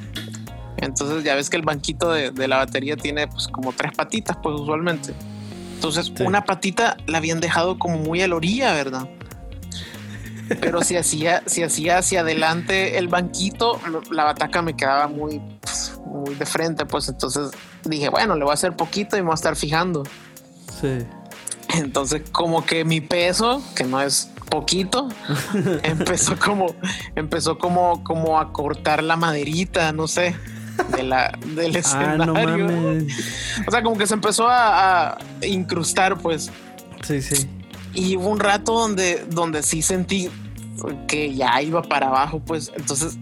Entonces 0.78 1.24
ya 1.24 1.36
ves 1.36 1.50
que 1.50 1.58
el 1.58 1.64
banquito 1.64 2.12
de, 2.12 2.48
la 2.48 2.58
batería 2.58 2.96
tiene 2.96 3.28
pues 3.28 3.48
como 3.48 3.74
tres 3.74 3.94
patitas, 3.96 4.38
pues 4.42 4.60
usualmente. 4.60 5.14
Entonces 5.76 6.12
una 6.20 6.44
patita 6.44 6.98
la 7.06 7.20
habían 7.20 7.40
dejado 7.40 7.80
como 7.80 7.98
muy 7.98 8.22
a 8.22 8.28
la 8.28 8.36
orilla, 8.36 8.74
¿verdad? 8.74 9.08
Pero 10.62 10.82
si 10.82 10.96
hacía, 10.96 11.44
si 11.46 11.64
hacía 11.64 11.98
hacia 11.98 12.22
adelante 12.22 12.98
el 12.98 13.10
banquito, 13.10 13.82
la 14.12 14.24
bataca 14.24 14.62
me 14.62 14.76
quedaba 14.76 15.08
muy, 15.08 15.42
pues, 15.60 16.00
muy 16.06 16.36
de 16.36 16.46
frente, 16.46 16.86
pues 16.86 17.10
entonces 17.10 17.52
dije, 17.84 18.10
bueno, 18.10 18.36
le 18.36 18.44
voy 18.44 18.52
a 18.52 18.54
hacer 18.54 18.76
poquito 18.76 19.18
y 19.18 19.20
me 19.20 19.26
voy 19.26 19.34
a 19.34 19.36
estar 19.36 19.56
fijando. 19.56 20.04
Sí. 20.80 21.00
Entonces 21.76 22.22
como 22.32 22.66
que 22.66 22.86
mi 22.86 23.02
peso, 23.02 23.62
que 23.76 23.84
no 23.84 24.02
es 24.02 24.32
poquito, 24.50 25.08
empezó 25.84 26.38
como, 26.38 26.76
empezó 27.16 27.58
como, 27.58 28.04
como 28.04 28.40
a 28.40 28.52
cortar 28.52 29.04
la 29.04 29.16
maderita, 29.16 29.92
no 29.92 30.08
sé, 30.08 30.36
de 30.96 31.04
la, 31.04 31.38
del 31.56 31.76
ah, 31.76 31.80
escenario. 31.80 33.06
o 33.68 33.72
sea, 33.72 33.84
como 33.84 33.98
que 33.98 34.08
se 34.08 34.14
empezó 34.14 34.48
a, 34.50 35.18
incrustar, 35.42 36.18
pues. 36.18 36.52
Sí, 37.04 37.22
sí. 37.22 37.48
y 37.94 38.18
hubo 38.18 38.30
un 38.30 38.40
rato 38.40 38.74
donde, 38.74 39.26
donde 39.30 39.62
sí 39.62 39.82
sentí 39.82 40.30
que 41.08 41.34
ya 41.34 41.62
iba 41.62 41.82
para 41.82 42.08
abajo, 42.08 42.40
pues 42.40 42.72
entonces, 42.76 43.18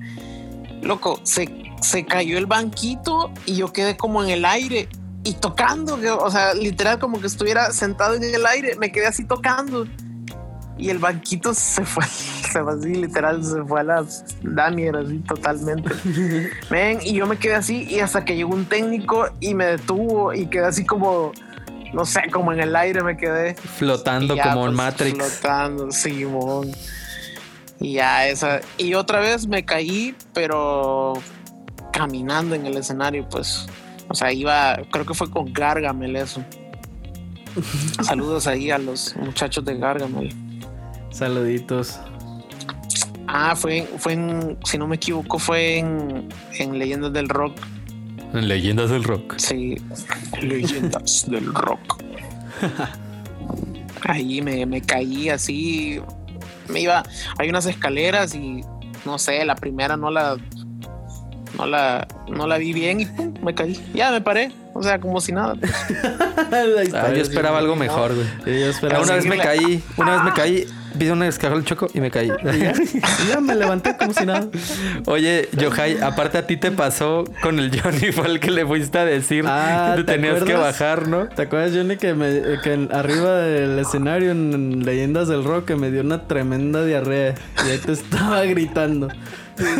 loco, 0.82 1.20
se, 1.24 1.50
se 1.82 2.06
cayó 2.06 2.38
el 2.38 2.46
banquito 2.46 3.32
y 3.46 3.56
yo 3.56 3.72
quedé 3.72 3.98
como 3.98 4.24
en 4.24 4.30
el 4.30 4.46
aire 4.46 4.90
y 5.24 5.34
tocando, 5.34 5.98
o 6.20 6.32
sea, 6.32 6.54
literal 6.54 7.00
como 7.00 7.20
que 7.20 7.28
estuviera 7.28 7.72
sentado 7.72 8.16
en 8.16 8.24
el 8.24 8.46
aire, 8.46 8.76
me 8.76 8.92
quedé 8.92 9.08
así 9.08 9.26
tocando 9.26 9.88
y 10.78 10.90
el 10.90 10.98
banquito 10.98 11.54
se 11.54 11.86
fue, 11.86 12.06
se 12.52 12.62
fue 12.62 12.74
así, 12.74 12.96
literal, 12.96 13.44
se 13.44 13.64
fue 13.64 13.80
a 13.80 13.84
la 13.84 14.06
Daniel, 14.42 14.96
así 14.96 15.20
totalmente. 15.20 15.90
Ven, 16.70 17.00
y 17.02 17.14
yo 17.14 17.28
me 17.28 17.38
quedé 17.38 17.56
así, 17.56 17.84
y 17.84 18.00
hasta 18.00 18.26
que 18.26 18.36
llegó 18.36 18.54
un 18.54 18.66
técnico 18.66 19.30
y 19.40 19.54
me 19.54 19.66
detuvo, 19.66 20.34
y 20.34 20.48
quedé 20.48 20.66
así 20.66 20.86
como, 20.86 21.32
no 21.94 22.06
sé, 22.06 22.24
como 22.32 22.52
en 22.52 22.60
el 22.60 22.76
aire 22.76 23.02
me 23.04 23.16
quedé. 23.16 23.56
Flotando 23.56 24.36
como 24.38 24.68
en 24.68 24.76
pues, 24.76 24.76
Matrix. 24.76 25.18
Flotando, 25.18 25.92
Simón. 25.92 26.72
y 27.80 27.94
ya 27.94 28.28
esa. 28.28 28.60
Y 28.78 28.94
otra 28.96 29.20
vez 29.20 29.48
me 29.48 29.64
caí, 29.64 30.16
pero 30.34 31.14
caminando 31.94 32.56
en 32.56 32.66
el 32.66 32.78
escenario, 32.78 33.28
pues. 33.30 33.66
O 34.08 34.14
sea, 34.14 34.32
iba, 34.32 34.78
creo 34.92 35.06
que 35.06 35.14
fue 35.14 35.32
con 35.32 35.52
Gargamel 35.54 36.16
eso. 36.18 36.44
Saludos 38.04 38.46
ahí 38.48 38.70
a 38.70 38.78
los 38.78 39.16
muchachos 39.16 39.64
de 39.64 39.78
Gargamel. 39.78 40.44
Saluditos. 41.15 41.97
Ah, 43.25 43.56
fue, 43.56 43.88
fue 43.99 44.13
en, 44.13 44.58
si 44.65 44.78
no 44.78 44.86
me 44.86 44.97
equivoco, 44.97 45.39
fue 45.39 45.78
en, 45.78 46.28
en 46.60 46.78
Leyendas 46.78 47.13
del 47.13 47.30
Rock. 47.30 47.56
En 48.34 48.49
Leyendas 48.49 48.89
del 48.89 49.06
Rock. 49.06 49.36
Sí, 49.38 49.78
Leyendas 50.41 51.25
del 51.30 51.54
Rock. 51.54 52.04
Ahí 54.01 54.41
me, 54.41 54.65
me 54.65 54.82
caí 54.82 55.30
así. 55.30 56.01
Me 56.67 56.82
iba. 56.82 57.04
Hay 57.38 57.47
unas 57.49 57.65
escaleras 57.65 58.36
y 58.36 58.62
no 59.06 59.17
sé, 59.17 59.45
la 59.45 59.56
primera 59.56 59.95
no 59.95 60.12
la. 60.12 60.36
No 61.58 61.65
la, 61.65 62.06
no 62.28 62.45
la 62.45 62.58
vi 62.58 62.73
bien 62.73 62.99
y 62.99 63.06
pum, 63.06 63.34
me 63.41 63.56
caí. 63.56 63.82
Ya 63.93 64.12
me 64.12 64.19
paré. 64.19 64.51
O 64.73 64.84
sea, 64.84 64.99
como 64.99 65.21
si 65.21 65.32
nada. 65.32 65.56
Ah, 66.93 67.12
yo 67.12 67.21
esperaba 67.21 67.58
algo 67.58 67.75
mejor, 67.75 68.13
güey. 68.13 68.28
una 69.01 69.15
vez 69.15 69.25
me 69.25 69.38
caí, 69.38 69.84
una 69.97 70.15
vez 70.15 70.23
me 70.23 70.34
caí 70.34 70.67
vi 70.95 71.10
una 71.10 71.25
descarga 71.25 71.58
el 71.58 71.65
choco 71.65 71.88
y 71.93 71.99
me 71.99 72.12
caí. 72.12 72.29
ya, 73.29 73.39
me 73.39 73.55
levanté 73.55 73.95
como 73.97 74.13
si 74.13 74.25
nada. 74.25 74.47
Oye, 75.05 75.49
Yohai, 75.53 76.01
aparte 76.01 76.38
a 76.38 76.47
ti 76.47 76.58
te 76.58 76.71
pasó 76.71 77.23
con 77.41 77.60
el 77.60 77.79
Johnny, 77.79 78.12
fue 78.12 78.27
el 78.27 78.39
que 78.39 78.51
le 78.51 78.65
fuiste 78.65 78.97
a 78.97 79.05
decir 79.05 79.45
ah, 79.47 79.93
que 79.95 80.03
te, 80.03 80.13
tenías 80.13 80.43
que 80.43 80.53
bajar, 80.53 81.08
¿no? 81.08 81.27
¿Te 81.27 81.43
acuerdas, 81.43 81.71
Johnny, 81.75 81.97
que, 81.97 82.13
me, 82.13 82.60
que 82.62 82.88
arriba 82.91 83.38
del 83.39 83.79
escenario 83.79 84.31
en 84.31 84.86
Leyendas 84.86 85.27
del 85.27 85.43
Rock 85.43 85.71
me 85.71 85.91
dio 85.91 86.01
una 86.01 86.27
tremenda 86.27 86.84
diarrea 86.84 87.36
y 87.65 87.71
ahí 87.71 87.77
te 87.77 87.91
estaba 87.91 88.43
gritando? 88.43 89.10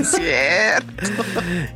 cierto. 0.04 1.24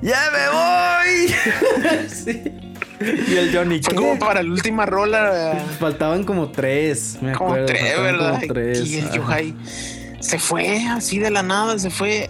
¡Ya 0.02 0.22
me 0.32 0.50
voy! 0.50 2.08
sí. 2.08 2.69
Y 3.00 3.36
el 3.36 3.56
Johnny. 3.56 3.82
Fue 3.82 3.96
como 3.96 4.20
para 4.20 4.44
la 4.44 4.50
última 4.50 4.86
rola. 4.86 5.58
Faltaban 5.80 6.24
como 6.24 6.50
tres. 6.50 7.18
Me 7.22 7.34
como 7.34 7.56
tres, 7.66 8.00
¿verdad? 8.00 8.42
Y 8.42 8.98
el 8.98 9.12
Yohai 9.12 9.56
se 10.20 10.38
fue 10.38 10.86
así 10.86 11.20
de 11.20 11.32
la 11.32 11.44
nada, 11.44 11.80
se 11.80 11.90
fue. 11.90 12.30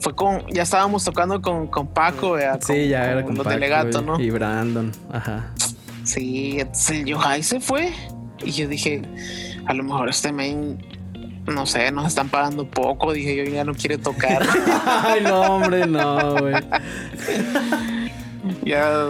Fue 0.00 0.14
con. 0.14 0.46
Ya 0.48 0.62
estábamos 0.62 1.04
tocando 1.04 1.40
con, 1.40 1.68
con 1.68 1.86
Paco, 1.86 2.32
¿verdad? 2.32 2.60
Sí, 2.62 2.88
ya 2.88 3.10
era 3.10 3.22
con 3.22 3.34
los 3.34 3.44
Paco 3.44 3.50
delegatos, 3.50 4.04
¿no? 4.04 4.20
Y 4.20 4.30
Brandon, 4.30 4.92
ajá. 5.12 5.52
Sí, 6.04 6.58
el 6.90 7.04
Yohai 7.04 7.42
se 7.42 7.60
fue. 7.60 7.92
Y 8.42 8.52
yo 8.52 8.66
dije, 8.66 9.02
a 9.66 9.74
lo 9.74 9.84
mejor 9.84 10.08
este 10.08 10.32
main 10.32 10.78
no 11.46 11.66
sé, 11.66 11.90
nos 11.90 12.06
están 12.06 12.28
pagando 12.28 12.66
poco. 12.66 13.12
Dije, 13.12 13.36
yo 13.36 13.44
ya 13.44 13.64
no 13.64 13.74
quiere 13.74 13.98
tocar. 13.98 14.42
Ay, 14.86 15.22
no, 15.22 15.40
hombre, 15.40 15.86
no, 15.86 16.36
güey. 16.36 16.54
ya 18.64 19.08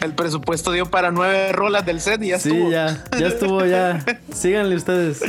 el 0.00 0.14
presupuesto 0.14 0.72
dio 0.72 0.86
para 0.86 1.10
nueve 1.10 1.52
rolas 1.52 1.84
del 1.84 2.00
set 2.00 2.22
y 2.22 2.28
ya 2.28 2.36
estuvo. 2.36 2.66
Sí, 2.66 2.70
ya, 2.70 3.04
ya 3.18 3.26
estuvo, 3.26 3.64
ya. 3.66 4.04
Síganle 4.32 4.76
ustedes. 4.76 5.20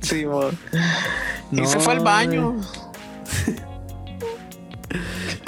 Sí, 0.00 0.26
y 1.52 1.66
se 1.66 1.80
fue 1.80 1.94
al 1.94 2.00
baño. 2.00 2.60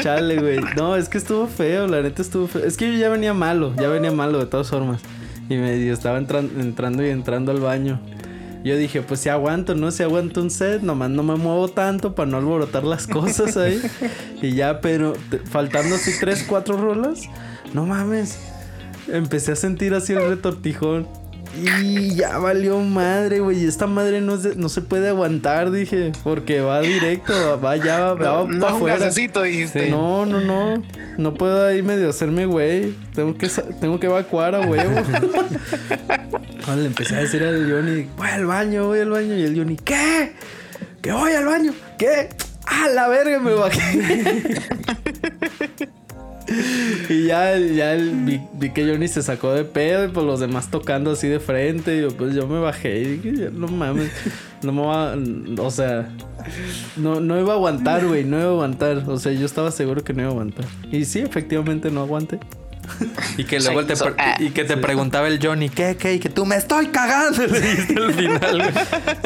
Chale, 0.02 0.36
güey. 0.38 0.60
No, 0.76 0.96
es 0.96 1.08
que 1.08 1.18
estuvo 1.18 1.46
feo, 1.46 1.86
la 1.86 2.02
neta 2.02 2.22
estuvo 2.22 2.46
feo. 2.46 2.64
Es 2.64 2.76
que 2.76 2.92
yo 2.92 2.98
ya 2.98 3.08
venía 3.08 3.32
malo, 3.32 3.74
ya 3.76 3.88
venía 3.88 4.12
malo 4.12 4.38
de 4.38 4.46
todas 4.46 4.68
formas. 4.68 5.00
Y 5.48 5.56
me 5.56 5.90
estaba 5.90 6.18
entrando 6.18 7.04
y 7.04 7.10
entrando 7.10 7.52
al 7.52 7.60
baño. 7.60 8.00
Yo 8.64 8.78
dije, 8.78 9.02
pues 9.02 9.20
si 9.20 9.28
aguanto, 9.28 9.74
¿no? 9.74 9.90
Si 9.90 10.02
aguanto 10.02 10.40
un 10.40 10.50
set, 10.50 10.80
nomás 10.80 11.10
no 11.10 11.22
me 11.22 11.36
muevo 11.36 11.68
tanto 11.68 12.14
para 12.14 12.30
no 12.30 12.38
alborotar 12.38 12.82
las 12.82 13.06
cosas 13.06 13.56
ahí. 13.58 13.80
y 14.40 14.54
ya, 14.54 14.80
pero 14.80 15.12
faltando 15.44 15.96
así 15.96 16.12
tres, 16.18 16.44
cuatro 16.48 16.78
rolas, 16.78 17.28
no 17.74 17.84
mames. 17.84 18.38
Empecé 19.06 19.52
a 19.52 19.56
sentir 19.56 19.92
así 19.92 20.14
el 20.14 20.26
retortijón. 20.26 21.06
Y 21.62 22.14
ya 22.14 22.38
valió 22.38 22.80
madre, 22.80 23.40
güey. 23.40 23.64
Esta 23.64 23.86
madre 23.86 24.20
no, 24.20 24.36
no 24.56 24.68
se 24.68 24.80
puede 24.80 25.08
aguantar, 25.08 25.70
dije. 25.70 26.12
Porque 26.22 26.60
va 26.60 26.80
directo, 26.80 27.60
va 27.60 27.76
ya, 27.76 28.14
va, 28.14 28.44
no, 28.44 28.60
para 28.60 28.74
afuera. 28.74 29.10
dijiste. 29.10 29.90
No, 29.90 30.26
no, 30.26 30.40
no. 30.40 30.82
No 31.18 31.34
puedo 31.34 31.66
ahí 31.66 31.82
medio 31.82 32.10
hacerme, 32.10 32.46
güey. 32.46 32.94
Tengo 33.14 33.36
que, 33.36 33.48
tengo 33.80 34.00
que 34.00 34.06
evacuar 34.06 34.54
a 34.54 34.60
huevo. 34.60 35.00
le 36.76 36.86
empecé 36.86 37.16
a 37.16 37.18
decir 37.20 37.42
al 37.42 37.70
Johnny, 37.70 38.08
voy 38.16 38.28
al 38.28 38.46
baño, 38.46 38.86
voy 38.86 39.00
al 39.00 39.10
baño. 39.10 39.36
Y 39.36 39.42
el 39.42 39.56
Johnny, 39.56 39.76
¿qué? 39.76 40.32
¿Que 41.00 41.12
voy 41.12 41.32
al 41.32 41.44
baño? 41.44 41.72
¿Qué? 41.98 42.30
¡A 42.66 42.88
la 42.88 43.08
verga! 43.08 43.38
Me 43.38 43.52
bajé. 43.54 44.60
y 47.08 47.26
ya, 47.26 47.56
ya 47.58 47.94
vi, 47.94 48.40
que 48.70 48.84
Johnny 48.86 49.08
se 49.08 49.22
sacó 49.22 49.52
de 49.52 49.64
pedo 49.64 50.04
y 50.04 50.08
pues 50.08 50.26
los 50.26 50.40
demás 50.40 50.70
tocando 50.70 51.12
así 51.12 51.28
de 51.28 51.40
frente. 51.40 51.96
Y 51.96 52.02
yo, 52.02 52.08
pues 52.08 52.34
yo 52.34 52.46
me 52.46 52.60
bajé 52.60 53.00
y 53.00 53.16
dije, 53.16 53.50
no 53.52 53.68
mames, 53.68 54.10
no 54.62 54.72
me 54.72 54.82
va, 54.82 55.16
o 55.62 55.70
sea, 55.70 56.08
no, 56.96 57.20
no 57.20 57.40
iba 57.40 57.52
a 57.52 57.56
aguantar, 57.56 58.06
güey, 58.06 58.24
no 58.24 58.38
iba 58.38 58.46
a 58.46 58.52
aguantar. 58.52 59.04
O 59.08 59.18
sea, 59.18 59.32
yo 59.32 59.46
estaba 59.46 59.70
seguro 59.70 60.04
que 60.04 60.12
no 60.12 60.22
iba 60.22 60.30
a 60.30 60.32
aguantar. 60.32 60.66
Y 60.90 61.04
sí, 61.04 61.20
efectivamente 61.20 61.90
no 61.90 62.02
aguanté. 62.02 62.38
Y 63.36 63.44
que 63.44 63.60
luego 63.60 63.84
te, 63.84 63.94
y 64.38 64.50
que 64.50 64.64
te 64.64 64.76
preguntaba 64.76 65.28
el 65.28 65.44
Johnny, 65.44 65.68
¿qué, 65.68 65.96
qué? 65.96 66.14
Y 66.14 66.18
que 66.18 66.28
tú 66.28 66.44
me 66.44 66.56
estoy 66.56 66.88
cagando, 66.88 67.46
le 67.46 67.60
dijiste 67.60 67.94
al 68.00 68.14
final, 68.14 68.72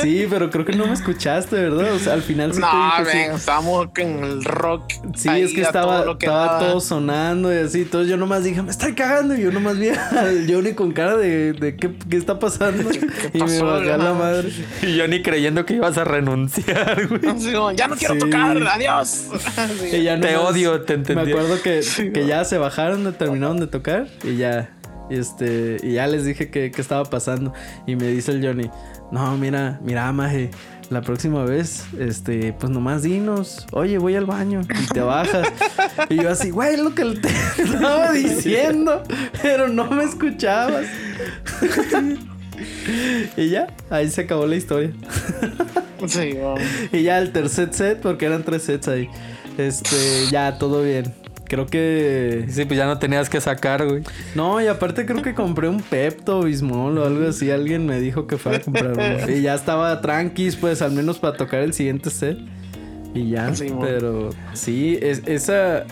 Sí, 0.03 0.27
pero 0.29 0.51
creo 0.51 0.64
que 0.64 0.73
no 0.73 0.87
me 0.87 0.94
escuchaste, 0.94 1.57
¿verdad? 1.57 1.92
O 1.92 1.99
sea, 1.99 2.14
al 2.14 2.23
final 2.23 2.55
sí 2.55 2.61
no, 2.61 2.68
te 2.97 3.05
dije, 3.05 3.35
estábamos 3.35 3.88
en 3.97 4.25
el 4.25 4.44
rock. 4.44 4.85
Sí, 5.14 5.29
es 5.29 5.53
que 5.53 5.62
estaba, 5.62 6.03
todo, 6.03 6.18
estaba 6.18 6.59
todo 6.59 6.81
sonando 6.81 7.53
y 7.53 7.59
así. 7.59 7.83
Entonces 7.83 8.11
yo 8.11 8.16
nomás 8.16 8.44
dije, 8.44 8.62
me 8.62 8.71
estoy 8.71 8.94
cagando. 8.94 9.35
Y 9.35 9.42
yo 9.42 9.51
nomás 9.51 9.79
vi 9.79 9.88
al 9.88 10.47
Johnny 10.49 10.73
con 10.75 10.92
cara 10.92 11.16
de, 11.16 11.53
de 11.53 11.77
¿qué, 11.77 11.90
¿qué, 12.09 12.16
está 12.16 12.38
pasando? 12.38 12.90
y 13.33 13.42
me 13.42 13.62
bajé 13.62 13.92
a 13.92 13.99
la 13.99 14.14
madre. 14.14 14.51
Y 14.83 14.99
Johnny 14.99 15.23
creyendo 15.23 15.64
que 15.64 15.75
ibas 15.75 15.99
a 15.99 16.05
renunciar, 16.05 17.07
güey. 17.07 17.21
ya 17.77 17.88
no 17.88 17.97
quiero 17.97 18.18
tocar, 18.18 18.57
adiós. 18.66 19.27
te 19.90 20.37
odio, 20.37 20.81
te 20.83 20.94
entendí. 20.94 21.25
Me 21.25 21.33
acuerdo 21.33 21.61
que, 21.62 21.81
que 22.12 22.27
ya 22.27 22.44
se 22.44 22.59
bajaron, 22.59 23.12
terminaron 23.14 23.48
de 23.57 23.67
tocar 23.67 24.09
y 24.23 24.37
ya. 24.37 24.71
Este, 25.11 25.79
y 25.83 25.95
ya 25.95 26.07
les 26.07 26.25
dije 26.25 26.51
que, 26.51 26.67
estaba 26.77 27.05
pasando. 27.05 27.53
Y 27.87 27.97
me 27.97 28.09
dice 28.09 28.33
el 28.33 28.47
Johnny, 28.47 28.71
no, 29.11 29.37
mira, 29.39 29.81
mira, 29.83 30.13
Maje, 30.13 30.51
la 30.91 31.01
próxima 31.01 31.45
vez, 31.45 31.85
este, 31.99 32.53
pues 32.53 32.71
nomás 32.71 33.03
dinos, 33.03 33.67
oye, 33.73 33.97
voy 33.97 34.17
al 34.17 34.27
baño 34.27 34.61
y 34.61 34.87
te 34.93 35.01
bajas. 35.01 35.49
y 36.11 36.17
yo 36.17 36.31
así, 36.31 36.51
güey, 36.51 36.77
lo 36.77 36.95
que 36.95 37.05
te 37.05 37.29
estaba 37.63 38.13
diciendo, 38.13 39.03
pero 39.41 39.69
no 39.69 39.91
me 39.91 40.05
escuchabas. 40.05 40.87
y 43.37 43.49
ya, 43.49 43.69
ahí 43.89 44.11
se 44.11 44.23
acabó 44.23 44.47
la 44.47 44.57
historia. 44.57 44.93
Y 46.93 47.03
ya 47.03 47.19
el 47.19 47.33
tercer 47.33 47.75
set, 47.75 48.01
porque 48.01 48.27
eran 48.27 48.45
tres 48.45 48.63
sets 48.63 48.87
ahí. 48.87 49.09
Este, 49.57 49.97
ya 50.31 50.57
todo 50.59 50.83
bien. 50.83 51.13
Creo 51.49 51.67
que. 51.67 52.47
Sí, 52.51 52.65
pues 52.67 52.79
ya 52.79 52.87
no 52.87 52.99
tenías 52.99 53.31
que 53.31 53.41
sacar, 53.41 53.87
güey. 53.87 54.03
No, 54.35 54.61
y 54.61 54.67
aparte 54.67 55.07
creo 55.07 55.23
que 55.23 55.35
compré 55.35 55.69
un 55.69 55.81
Pepto 55.81 56.43
Bismol 56.43 56.99
o 56.99 57.07
algo 57.07 57.29
así. 57.29 57.51
Alguien 57.51 57.87
me 57.87 58.01
dijo 58.01 58.27
que 58.27 58.37
fuera 58.37 58.59
a 58.59 58.61
comprar 58.61 58.93
uno. 58.93 59.29
Y 59.35 59.43
ya 59.43 59.55
estaba 59.55 60.01
tranquis, 60.01 60.57
pues 60.57 60.83
al 60.83 60.93
menos 60.93 61.19
para 61.19 61.37
tocar 61.37 61.61
el 61.61 61.73
siguiente 61.73 62.11
set. 62.11 62.39
Y 63.15 63.31
ya. 63.31 63.51
pero 63.81 64.31
sí, 64.53 64.99
es, 65.01 65.23
esa. 65.27 65.85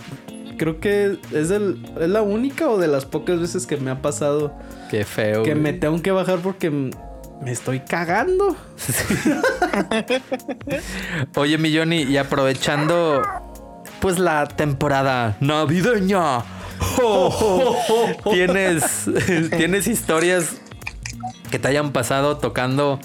Creo 0.58 0.80
que 0.80 1.18
es, 1.32 1.50
el, 1.50 1.82
es 2.00 2.08
la 2.08 2.22
única 2.22 2.68
o 2.68 2.78
de 2.78 2.88
las 2.88 3.04
pocas 3.04 3.40
veces 3.40 3.66
que 3.66 3.78
me 3.78 3.90
ha 3.90 4.02
pasado. 4.02 4.54
Qué 4.90 5.04
feo. 5.04 5.42
Que 5.42 5.54
me 5.54 5.72
tengo 5.72 6.00
que 6.02 6.10
bajar 6.10 6.38
porque 6.40 6.70
me 6.70 7.50
estoy 7.50 7.80
cagando. 7.80 8.56
Oye, 11.36 11.58
mi 11.58 11.74
Johnny, 11.76 12.02
y 12.02 12.16
aprovechando 12.16 13.22
pues 14.00 14.18
la 14.18 14.46
temporada 14.46 15.36
navideña. 15.40 16.42
¿Tienes, 18.30 19.10
¿Tienes 19.56 19.86
historias 19.86 20.56
que 21.50 21.58
te 21.58 21.68
hayan 21.68 21.92
pasado 21.92 22.38
tocando 22.38 23.00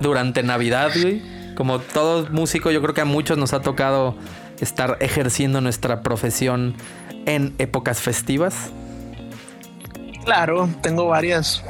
durante 0.00 0.42
Navidad, 0.42 0.90
güey. 1.00 1.22
Como 1.54 1.78
todo 1.78 2.28
músico, 2.30 2.70
yo 2.70 2.82
creo 2.82 2.94
que 2.94 3.00
a 3.00 3.06
muchos 3.06 3.38
nos 3.38 3.52
ha 3.54 3.60
tocado 3.60 4.16
estar 4.60 4.98
ejerciendo 5.00 5.60
nuestra 5.60 6.02
profesión 6.02 6.74
en 7.24 7.54
épocas 7.58 8.00
festivas. 8.00 8.70
Claro, 10.24 10.68
tengo 10.82 11.06
varias. 11.06 11.62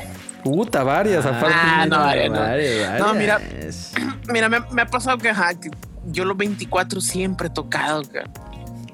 Puta, 0.42 0.82
varias, 0.82 1.24
aparte. 1.24 1.54
Ah, 1.56 1.86
no, 1.88 1.98
varias, 1.98 2.30
no. 2.30 2.40
varias, 2.40 3.00
No, 3.00 3.14
mira. 3.14 3.40
Mira, 4.28 4.48
me, 4.48 4.58
me 4.72 4.82
ha 4.82 4.86
pasado 4.86 5.18
que, 5.18 5.28
ajá, 5.28 5.54
que 5.54 5.70
yo 6.06 6.24
los 6.24 6.36
24 6.36 7.00
siempre 7.00 7.46
he 7.46 7.50
tocado. 7.50 8.02
ca. 8.02 8.24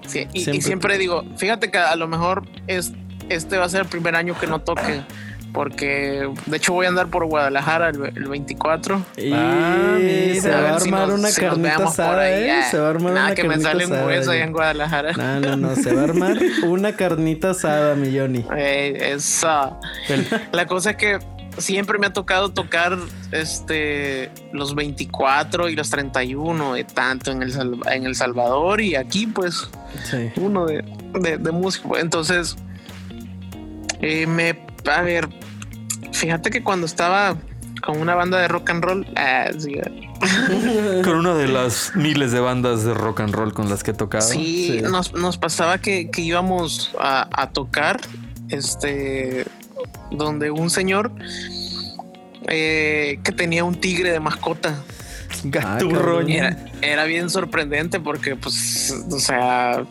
Sí, 0.06 0.26
y, 0.32 0.40
y 0.40 0.42
Siempre 0.44 0.62
siempre 0.62 0.98
digo, 0.98 1.24
fíjate 1.36 1.70
que 1.70 1.78
a 1.78 1.96
lo 1.96 2.08
mejor 2.08 2.44
es, 2.66 2.92
este 3.28 3.56
va 3.58 3.64
a 3.64 3.68
ser 3.68 3.82
el 3.82 3.88
primer 3.88 4.16
año 4.16 4.38
que 4.38 4.46
no 4.46 4.60
toque. 4.60 5.02
Porque 5.52 6.30
de 6.46 6.56
hecho 6.56 6.72
voy 6.72 6.86
a 6.86 6.88
andar 6.88 7.08
por 7.08 7.26
Guadalajara 7.26 7.90
el, 7.90 8.02
el 8.16 8.26
24. 8.26 9.04
Y 9.18 9.32
Ah, 9.34 9.98
se 10.40 10.50
va 10.50 10.76
a 10.76 10.80
si 10.80 10.88
armar 10.88 11.10
una 11.10 11.28
si 11.28 11.40
carnita 11.42 11.84
asada, 11.84 12.22
ahí, 12.22 12.44
¿eh? 12.44 12.52
ah. 12.52 12.70
Se 12.70 12.78
va 12.78 12.86
a 12.86 12.90
armar 12.90 13.12
Nada, 13.12 13.26
una 13.26 13.34
que 13.34 13.44
me 13.44 13.60
sale 13.60 13.84
un 13.84 13.92
hueso 13.92 14.30
allá 14.30 14.44
en 14.44 14.52
Guadalajara. 14.52 15.12
No, 15.12 15.40
no, 15.40 15.56
no, 15.58 15.76
se 15.76 15.92
va 15.94 16.00
a 16.00 16.04
armar 16.04 16.38
una 16.66 16.96
carnita 16.96 17.50
asada, 17.50 17.94
mi 17.96 18.16
Johnny. 18.16 18.46
Eh, 18.56 19.12
esa. 19.14 19.78
La 20.52 20.64
cosa 20.66 20.92
es 20.92 20.96
que 20.96 21.18
siempre 21.58 21.98
me 21.98 22.06
ha 22.06 22.12
tocado 22.12 22.50
tocar 22.50 22.98
este 23.30 24.30
los 24.52 24.74
24 24.74 25.68
y 25.68 25.76
los 25.76 25.90
31, 25.90 26.74
de 26.74 26.84
tanto 26.84 27.30
en 27.30 27.42
el, 27.42 27.52
en 27.90 28.04
el 28.06 28.14
Salvador 28.14 28.80
y 28.80 28.94
aquí, 28.96 29.26
pues, 29.26 29.68
Sí. 30.10 30.30
uno 30.36 30.66
de, 30.66 30.82
de, 31.20 31.36
de 31.38 31.50
músico. 31.52 31.96
Entonces, 31.98 32.56
eh, 34.00 34.26
me. 34.26 34.58
A 34.90 35.02
ver, 35.02 35.28
fíjate 36.12 36.50
que 36.50 36.62
cuando 36.62 36.86
estaba 36.86 37.36
con 37.84 38.00
una 38.00 38.14
banda 38.14 38.38
de 38.38 38.48
rock 38.48 38.70
and 38.70 38.84
roll, 38.84 39.06
ah, 39.16 39.48
sí, 39.58 39.74
Con 41.04 41.16
una 41.16 41.34
de 41.34 41.48
las 41.48 41.92
miles 41.96 42.30
de 42.32 42.38
bandas 42.40 42.84
de 42.84 42.94
rock 42.94 43.20
and 43.20 43.34
roll 43.34 43.52
con 43.52 43.68
las 43.68 43.82
que 43.82 43.90
he 43.90 43.94
tocado. 43.94 44.22
Sí, 44.26 44.78
Sí. 44.78 44.82
Nos, 44.82 45.12
nos 45.14 45.36
pasaba 45.36 45.78
que, 45.78 46.08
que 46.10 46.22
íbamos 46.22 46.92
a, 47.00 47.28
a 47.32 47.50
tocar, 47.50 48.00
este, 48.48 49.44
donde 50.10 50.50
un 50.50 50.70
señor 50.70 51.10
eh, 52.48 53.18
que 53.24 53.32
tenía 53.32 53.64
un 53.64 53.74
tigre 53.74 54.10
de 54.12 54.20
mascota. 54.20 54.74
Gaturro. 55.44 56.20
Era, 56.26 56.56
era 56.82 57.04
bien 57.04 57.30
sorprendente 57.30 58.00
porque, 58.00 58.36
pues, 58.36 58.94
o 59.10 59.18
sea, 59.18 59.84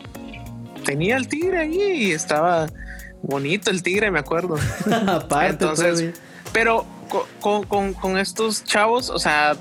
tenía 0.84 1.16
el 1.16 1.28
tigre 1.28 1.58
ahí 1.58 1.80
y 2.06 2.10
estaba 2.12 2.66
bonito 3.22 3.70
el 3.70 3.82
tigre, 3.82 4.10
me 4.10 4.18
acuerdo. 4.20 4.56
Aparte, 5.08 5.50
Entonces, 5.50 5.86
todavía. 5.94 6.12
pero 6.52 6.86
co- 7.08 7.26
con, 7.40 7.64
con- 7.64 7.94
con 7.94 8.18
estos 8.18 8.64
chavos, 8.64 9.10
o 9.10 9.18
sea, 9.18 9.56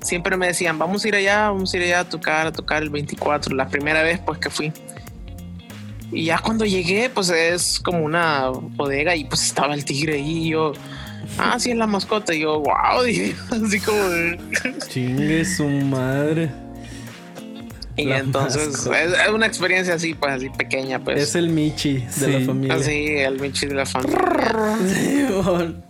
siempre 0.00 0.36
me 0.36 0.46
decían, 0.46 0.78
vamos 0.78 1.04
a 1.04 1.08
ir 1.08 1.14
allá, 1.16 1.50
vamos 1.50 1.74
a 1.74 1.76
ir 1.76 1.82
allá 1.84 2.00
a 2.00 2.04
tocar, 2.08 2.46
a 2.46 2.52
tocar 2.52 2.82
el 2.82 2.90
24, 2.90 3.54
la 3.56 3.68
primera 3.68 4.02
vez 4.02 4.20
pues 4.24 4.38
que 4.38 4.50
fui. 4.50 4.72
Y 6.12 6.24
ya 6.24 6.38
cuando 6.38 6.64
llegué, 6.64 7.10
pues 7.10 7.28
es 7.30 7.78
como 7.80 8.02
una 8.04 8.48
bodega 8.48 9.14
y 9.14 9.24
pues 9.24 9.42
estaba 9.44 9.74
el 9.74 9.84
tigre 9.84 10.14
ahí 10.14 10.46
y 10.46 10.50
yo, 10.50 10.72
ah, 11.36 11.58
sí 11.58 11.70
es 11.70 11.76
la 11.76 11.86
mascota. 11.86 12.34
Y 12.34 12.40
yo, 12.40 12.60
wow, 12.60 13.02
así 13.04 13.80
como... 13.80 13.98
de- 14.08 14.38
Chingue 14.88 15.44
su 15.44 15.66
madre. 15.68 16.50
Y 17.96 18.04
La 18.06 18.18
entonces 18.18 18.68
mascota. 18.68 19.02
es, 19.02 19.12
es 19.12 19.28
una 19.34 19.46
experiencia 19.46 19.94
así, 19.94 20.14
pues 20.14 20.32
así 20.32 20.48
pequeña, 20.50 21.02
pues. 21.02 21.20
Es 21.20 21.34
el 21.34 21.48
Michi 21.50 21.94
de 21.98 22.10
Sí. 22.10 22.30
la 22.30 22.40
familia. 22.46 22.74
Así, 22.76 23.06
el 23.18 23.40
Michi 23.40 23.66
de 23.66 23.74
la 23.74 23.86
familia. 23.86 24.18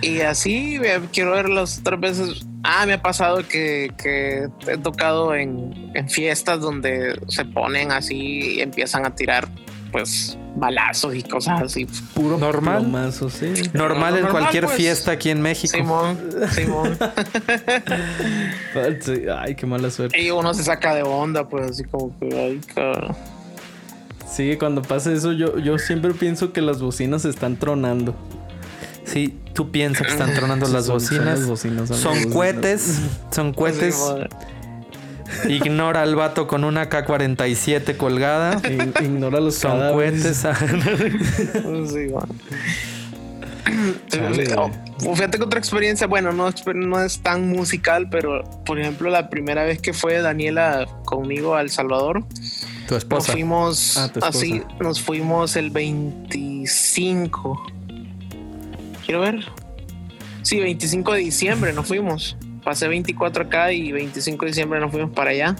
Y 0.00 0.20
así 0.20 0.80
quiero 1.12 1.32
ver 1.32 1.50
las 1.50 1.78
otras 1.80 2.00
veces. 2.00 2.46
Ah, 2.64 2.86
me 2.86 2.94
ha 2.94 3.02
pasado 3.02 3.46
que, 3.46 3.92
que 4.02 4.48
he 4.66 4.78
tocado 4.78 5.34
en, 5.34 5.92
en 5.94 6.08
fiestas 6.08 6.60
donde 6.60 7.20
se 7.28 7.44
ponen 7.44 7.92
así 7.92 8.56
y 8.56 8.60
empiezan 8.62 9.04
a 9.04 9.14
tirar 9.14 9.46
pues 9.92 10.36
balazos 10.56 11.14
y 11.14 11.22
cosas 11.22 11.62
así. 11.62 11.86
Puro 12.14 12.36
Normal. 12.38 12.82
plomazo, 12.82 13.30
sí. 13.30 13.52
Normal 13.74 14.16
en 14.16 14.22
Normal, 14.22 14.30
cualquier 14.30 14.64
pues. 14.64 14.76
fiesta 14.76 15.12
aquí 15.12 15.30
en 15.30 15.40
México. 15.40 15.76
Simón, 15.76 16.18
Simón. 16.52 16.98
Ay, 19.38 19.54
qué 19.54 19.66
mala 19.66 19.90
suerte. 19.90 20.20
y 20.20 20.30
uno 20.30 20.52
se 20.54 20.64
saca 20.64 20.94
de 20.94 21.02
onda, 21.02 21.48
pues 21.48 21.70
así 21.70 21.84
como 21.84 22.18
que 22.18 22.28
ay, 22.36 22.60
cabrón. 22.74 23.14
Sí, 24.28 24.56
cuando 24.58 24.82
pasa 24.82 25.12
eso, 25.12 25.32
yo, 25.32 25.58
yo 25.58 25.78
siempre 25.78 26.12
pienso 26.12 26.52
que 26.52 26.60
las 26.60 26.80
bocinas 26.80 27.24
están 27.24 27.56
tronando. 27.56 28.16
Sí, 29.04 29.38
tú 29.52 29.70
piensas 29.70 30.06
que 30.06 30.12
están 30.12 30.32
tronando 30.34 30.66
las 30.68 30.86
Son- 30.86 31.00
son 31.00 31.18
bocinas. 31.18 31.38
las 31.40 31.48
bocinas, 31.48 31.88
son 31.88 31.96
las 31.96 32.00
Son 32.00 32.14
bocinas. 32.14 32.34
cohetes, 32.34 33.00
son 33.30 33.52
cohetes. 33.54 34.02
Ignora 35.48 36.02
al 36.02 36.14
vato 36.16 36.46
con 36.46 36.64
una 36.64 36.88
K-47 36.88 37.96
colgada. 37.96 38.56
Ig- 38.62 39.02
Ignora 39.04 39.40
los 39.40 39.54
Son 39.56 39.72
cadáveres. 39.78 40.22
cohetes. 40.42 40.44
Chale, 44.08 44.54
Oh, 44.56 45.14
Fíjate 45.16 45.38
que 45.38 45.44
otra 45.44 45.58
experiencia, 45.58 46.06
bueno, 46.06 46.32
no, 46.32 46.48
es- 46.48 46.62
no 46.74 47.00
es 47.02 47.18
tan 47.20 47.48
musical, 47.48 48.08
pero 48.10 48.44
por 48.64 48.78
ejemplo, 48.78 49.10
la 49.10 49.28
primera 49.28 49.64
vez 49.64 49.80
que 49.80 49.92
fue 49.92 50.20
Daniela 50.22 50.86
conmigo 51.04 51.54
a 51.56 51.60
El 51.62 51.70
Salvador, 51.70 52.24
tu 52.86 52.94
nos 53.08 53.26
fuimos 53.26 53.96
Ah, 53.96 54.04
esposa. 54.06 54.28
así, 54.28 54.62
nos 54.80 55.00
fuimos 55.00 55.56
el 55.56 55.70
25. 55.70 57.66
Quiero 59.04 59.20
ver. 59.20 59.44
Sí, 60.42 60.60
25 60.60 61.12
de 61.12 61.18
diciembre 61.20 61.72
nos 61.72 61.86
fuimos. 61.86 62.36
Pasé 62.64 62.88
24 62.88 63.44
acá 63.44 63.72
y 63.72 63.92
25 63.92 64.44
de 64.44 64.50
diciembre 64.50 64.80
nos 64.80 64.90
fuimos 64.90 65.10
para 65.12 65.30
allá. 65.30 65.56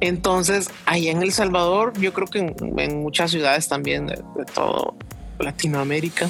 Entonces, 0.00 0.70
allá 0.86 1.10
en 1.12 1.22
El 1.22 1.32
Salvador, 1.32 1.92
yo 2.00 2.12
creo 2.12 2.26
que 2.26 2.38
en, 2.40 2.78
en 2.78 3.00
muchas 3.00 3.30
ciudades 3.30 3.68
también 3.68 4.06
de, 4.06 4.16
de 4.36 4.44
todo 4.52 4.96
Latinoamérica, 5.38 6.28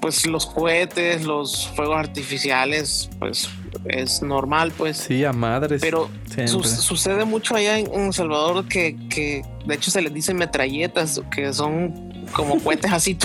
pues 0.00 0.26
los 0.26 0.46
cohetes, 0.46 1.24
los 1.24 1.68
fuegos 1.74 1.96
artificiales, 1.96 3.08
pues 3.18 3.48
es 3.86 4.22
normal, 4.22 4.72
pues. 4.76 4.96
Sí, 4.98 5.24
a 5.24 5.32
madres. 5.32 5.80
Pero 5.80 6.10
su- 6.46 6.62
sucede 6.64 7.24
mucho 7.24 7.54
allá 7.54 7.78
en, 7.78 7.92
en 7.92 8.06
El 8.06 8.12
Salvador 8.12 8.66
que, 8.68 8.96
que 9.08 9.42
de 9.66 9.74
hecho 9.74 9.90
se 9.90 10.02
les 10.02 10.12
dice 10.12 10.34
metralletas, 10.34 11.20
que 11.30 11.52
son 11.52 12.07
como 12.32 12.58
cohetes 12.60 12.92
así, 12.92 13.16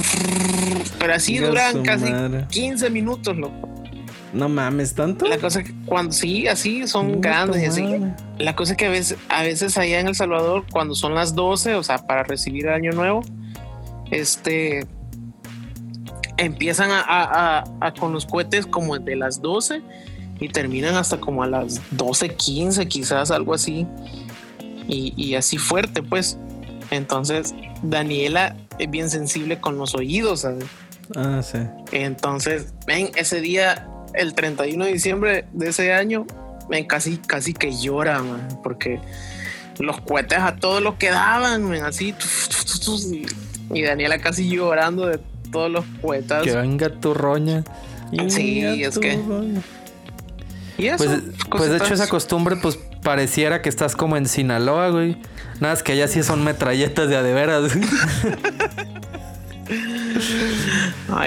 pero 0.99 1.13
así 1.13 1.37
duran 1.37 1.83
casi 1.83 2.11
madre. 2.11 2.45
15 2.49 2.89
minutos, 2.89 3.35
loco. 3.37 3.69
No 4.33 4.49
mames, 4.49 4.95
¿tanto? 4.95 5.27
La 5.27 5.37
cosa 5.37 5.59
es 5.59 5.67
que 5.67 5.75
cuando 5.85 6.11
sí, 6.11 6.47
así 6.47 6.87
son 6.87 7.21
grandes 7.21 7.61
y 7.61 7.65
así. 7.65 7.83
madre. 7.83 8.13
La 8.39 8.55
cosa 8.55 8.71
es 8.71 8.77
que 8.77 8.87
a 8.87 8.89
veces, 8.89 9.17
a 9.29 9.43
veces 9.43 9.77
allá 9.77 9.99
en 9.99 10.07
El 10.07 10.15
Salvador, 10.15 10.65
cuando 10.71 10.95
son 10.95 11.13
las 11.13 11.35
12, 11.35 11.75
o 11.75 11.83
sea, 11.83 11.99
para 11.99 12.23
recibir 12.23 12.65
el 12.65 12.73
año 12.73 12.91
nuevo, 12.93 13.21
este 14.11 14.87
empiezan 16.37 16.89
a, 16.91 16.99
a- 17.01 17.59
a- 17.59 17.63
a 17.79 17.93
con 17.93 18.11
los 18.11 18.25
cohetes 18.25 18.65
como 18.65 18.97
de 18.97 19.15
las 19.15 19.41
12 19.41 19.81
y 20.39 20.49
terminan 20.49 20.95
hasta 20.95 21.17
como 21.19 21.43
a 21.43 21.47
las 21.47 21.79
12:15, 21.95 22.87
quizás 22.87 23.29
algo 23.31 23.53
así. 23.53 23.85
Y, 24.87 25.13
y 25.15 25.35
así 25.35 25.57
fuerte, 25.57 26.01
pues. 26.03 26.37
Entonces, 26.91 27.53
Daniela 27.83 28.55
es 28.79 28.89
bien 28.89 29.09
sensible 29.09 29.59
con 29.59 29.77
los 29.77 29.95
oídos, 29.95 30.41
¿sabes? 30.41 30.65
Ah, 31.15 31.41
sí. 31.43 31.59
Entonces, 31.91 32.73
ven, 32.87 33.11
ese 33.15 33.41
día, 33.41 33.87
el 34.13 34.33
31 34.33 34.85
de 34.85 34.93
diciembre 34.93 35.45
de 35.53 35.69
ese 35.69 35.93
año, 35.93 36.25
ven, 36.69 36.85
casi, 36.85 37.17
casi 37.17 37.53
que 37.53 37.71
llora, 37.75 38.21
man, 38.21 38.47
porque 38.63 38.99
los 39.79 39.99
cohetes 40.01 40.39
a 40.39 40.55
todos 40.55 40.81
los 40.81 40.95
que 40.95 41.09
daban, 41.09 41.63
man, 41.63 41.83
así, 41.83 42.13
tuf, 42.13 42.47
tuf, 42.47 42.65
tuf, 42.65 42.79
tuf, 42.79 43.13
y, 43.13 43.25
y 43.73 43.81
Daniela 43.83 44.19
casi 44.19 44.49
llorando 44.49 45.07
de 45.07 45.19
todos 45.51 45.71
los 45.71 45.85
cohetas. 46.01 46.43
Que 46.43 46.55
venga 46.55 46.89
tu 46.89 47.13
roña. 47.13 47.63
Sí, 48.29 48.61
es 48.61 48.99
que-. 48.99 49.19
Y 50.77 50.87
eso, 50.87 51.03
Pues, 51.05 51.21
pues 51.49 51.69
de 51.69 51.77
hecho 51.77 51.93
esa 51.93 52.07
costumbre 52.07 52.55
pues 52.55 52.79
pareciera 53.03 53.61
que 53.61 53.69
estás 53.69 53.95
como 53.95 54.17
en 54.17 54.27
Sinaloa, 54.27 54.89
güey. 54.89 55.17
Nada, 55.63 55.75
es 55.75 55.81
que 55.81 55.93
allá 55.93 56.09
sí 56.09 56.21
son 56.23 56.43
metralletas 56.43 57.07
de 57.07 57.15
a 57.15 57.23
de 57.23 57.33
veras. 57.33 57.71
Ah, 61.09 61.25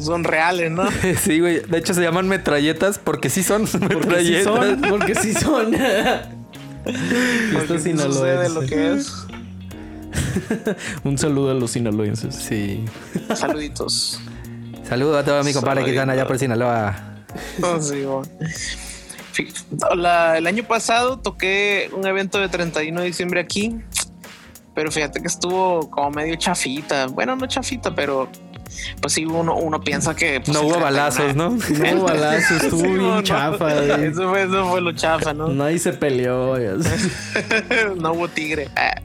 son 0.00 0.24
reales, 0.24 0.70
¿no? 0.70 0.84
sí, 1.20 1.38
güey. 1.40 1.60
De 1.60 1.78
hecho 1.78 1.92
se 1.92 2.00
llaman 2.00 2.26
metralletas 2.28 2.98
porque 2.98 3.28
sí 3.28 3.42
son 3.42 3.66
Porque 3.66 3.78
sí 3.78 3.94
metralletas. 3.94 4.44
son, 4.44 4.80
porque 4.88 5.14
sí 5.14 5.34
son. 5.34 5.70
Porque 5.72 7.58
Esto 7.58 7.74
lo 7.74 7.80
sinaloense. 7.80 8.66
que 8.66 8.94
es. 8.94 9.12
Un 11.04 11.18
saludo 11.18 11.50
a 11.50 11.54
los 11.54 11.70
sinaloenses. 11.72 12.34
Sí. 12.34 12.86
Saluditos. 13.34 14.18
Saludos 14.88 15.18
a 15.18 15.24
todos 15.24 15.44
mis 15.44 15.54
compadres 15.54 15.84
que 15.84 15.90
están 15.90 16.08
allá 16.08 16.26
por. 16.26 16.38
Sinaloa. 16.38 16.96
Oh, 17.62 17.80
sí, 17.82 18.00
bueno. 18.02 18.22
Fí- 19.38 19.52
la- 19.96 20.36
el 20.38 20.46
año 20.48 20.64
pasado 20.64 21.18
toqué 21.20 21.90
un 21.92 22.04
evento 22.06 22.38
de 22.40 22.48
31 22.48 23.00
de 23.00 23.06
diciembre 23.06 23.40
aquí, 23.40 23.76
pero 24.74 24.90
fíjate 24.90 25.20
que 25.20 25.28
estuvo 25.28 25.88
como 25.90 26.10
medio 26.10 26.34
chafita. 26.36 27.06
Bueno, 27.06 27.36
no 27.36 27.46
chafita, 27.46 27.94
pero 27.94 28.28
pues 29.00 29.12
sí, 29.14 29.24
uno, 29.24 29.56
uno 29.56 29.80
piensa 29.80 30.14
que... 30.14 30.40
pues, 30.40 30.56
No 30.56 30.66
hubo 30.66 30.78
balazos, 30.80 31.34
una- 31.34 31.48
¿no? 31.48 31.50
No 31.78 31.96
hubo 31.96 32.04
balazos, 32.04 32.62
estuvo 32.64 32.80
Sí, 32.80 32.86
bien 32.88 32.98
no, 32.98 33.22
chafa. 33.22 33.74
güey. 33.74 34.04
Eso 34.06 34.28
fue, 34.28 34.42
eso 34.42 34.66
fue 34.68 34.80
lo 34.80 34.92
chafa, 34.92 35.32
¿no? 35.34 35.48
Nadie 35.48 35.78
se 35.78 35.92
peleó. 35.92 36.56
no 37.96 38.12
hubo 38.12 38.28
tigre. 38.28 38.68
Ah. 38.76 39.00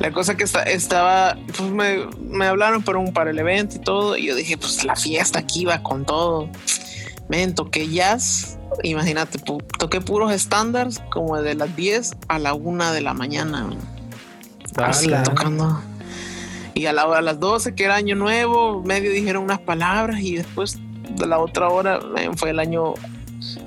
La 0.00 0.10
cosa 0.12 0.36
que 0.36 0.44
está, 0.44 0.62
estaba, 0.64 1.36
pues 1.56 1.70
me, 1.70 2.06
me 2.20 2.46
hablaron 2.46 2.82
para, 2.82 2.98
un, 2.98 3.12
para 3.12 3.30
el 3.30 3.38
evento 3.38 3.76
y 3.76 3.78
todo, 3.80 4.16
y 4.16 4.26
yo 4.26 4.34
dije, 4.34 4.58
pues 4.58 4.84
la 4.84 4.96
fiesta 4.96 5.38
aquí 5.38 5.64
va 5.64 5.82
con 5.82 6.04
todo. 6.04 6.50
Men, 7.28 7.54
toqué 7.54 7.86
jazz, 7.88 8.58
imagínate, 8.82 9.38
pu- 9.38 9.62
toqué 9.78 10.00
puros 10.00 10.32
estándares 10.32 11.00
como 11.10 11.36
de 11.40 11.54
las 11.54 11.74
10 11.76 12.12
a 12.28 12.38
la 12.38 12.54
1 12.54 12.92
de 12.92 13.00
la 13.02 13.12
mañana. 13.14 13.64
men. 13.66 13.78
Así 14.76 15.08
tocando. 15.24 15.82
Y 16.74 16.86
a, 16.86 16.92
la, 16.92 17.02
a 17.02 17.20
las 17.22 17.38
12, 17.40 17.74
que 17.74 17.84
era 17.84 17.96
año 17.96 18.14
nuevo, 18.14 18.82
medio 18.82 19.10
dijeron 19.10 19.42
unas 19.44 19.58
palabras 19.58 20.20
y 20.20 20.36
después 20.36 20.78
de 21.10 21.26
la 21.26 21.38
otra 21.38 21.68
hora 21.68 21.98
fue 22.36 22.50
el 22.50 22.60
año, 22.60 22.94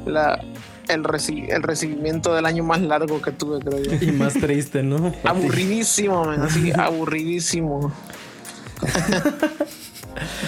la, 0.06 0.42
el, 0.88 1.04
reci- 1.04 1.48
el 1.50 1.62
recibimiento 1.62 2.34
del 2.34 2.46
año 2.46 2.64
más 2.64 2.80
largo 2.82 3.22
que 3.22 3.32
tuve, 3.32 3.60
creo 3.60 3.80
yo. 3.84 3.92
Y 4.06 4.12
más 4.14 4.34
triste, 4.34 4.82
¿no? 4.82 5.14
Aburridísimo, 5.26 6.24
men, 6.26 6.42
así, 6.42 6.72
aburridísimo. 6.72 7.92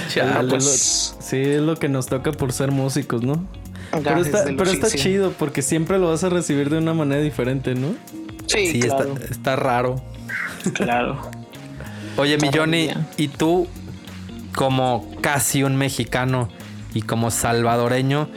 Chale. 0.10 0.32
Chale, 0.34 0.50
pues, 0.50 1.16
Sí, 1.20 1.38
es 1.38 1.62
lo 1.62 1.76
que 1.76 1.90
nos 1.90 2.08
toca 2.08 2.32
por 2.32 2.52
ser 2.52 2.72
músicos, 2.72 3.24
¿no? 3.24 3.46
Pero 3.92 4.22
está, 4.22 4.46
pero 4.46 4.66
chido 4.90 5.34
porque 5.38 5.62
siempre 5.62 6.00
lo 6.00 6.10
vas 6.10 6.24
a 6.24 6.30
recibir 6.30 6.70
de 6.70 6.80
una 6.80 6.94
manera 6.94 7.22
diferente, 7.22 7.76
¿no? 7.76 7.90
Sí, 8.48 8.68
Sí, 8.68 8.80
claro, 8.82 9.14
está, 9.14 9.26
está 9.32 9.56
raro. 9.56 10.04
claro. 10.74 11.22
Oye, 12.18 12.38
mi 12.38 12.50
Johnny. 12.54 12.90
¿y 13.18 13.28
tú, 13.28 13.68
como 14.56 15.10
casi 15.22 15.64
un 15.64 15.76
mexicano 15.76 16.50
y 16.94 17.02
como 17.02 17.32
salvadoreño, 17.32 18.30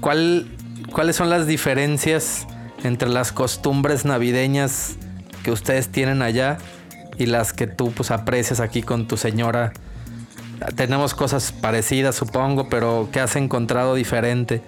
¿cuál, 0.00 0.46
cuáles 0.92 1.16
son 1.16 1.30
las 1.30 1.46
diferencias 1.46 2.46
entre 2.84 3.08
las 3.08 3.32
costumbres 3.32 4.04
navideñas 4.04 4.96
que 5.42 5.50
ustedes 5.50 5.88
tienen 5.88 6.22
allá 6.22 6.58
y 7.18 7.26
las 7.26 7.52
que 7.52 7.66
tú 7.66 7.92
pues 7.92 8.10
aprecias 8.10 8.60
aquí 8.60 8.82
con 8.82 9.06
tu 9.08 9.16
señora? 9.16 9.72
Tenemos 10.76 11.14
cosas 11.14 11.52
parecidas, 11.52 12.16
supongo, 12.16 12.68
pero 12.68 13.08
¿qué 13.12 13.20
has 13.20 13.36
encontrado 13.36 13.94
diferente? 13.94 14.62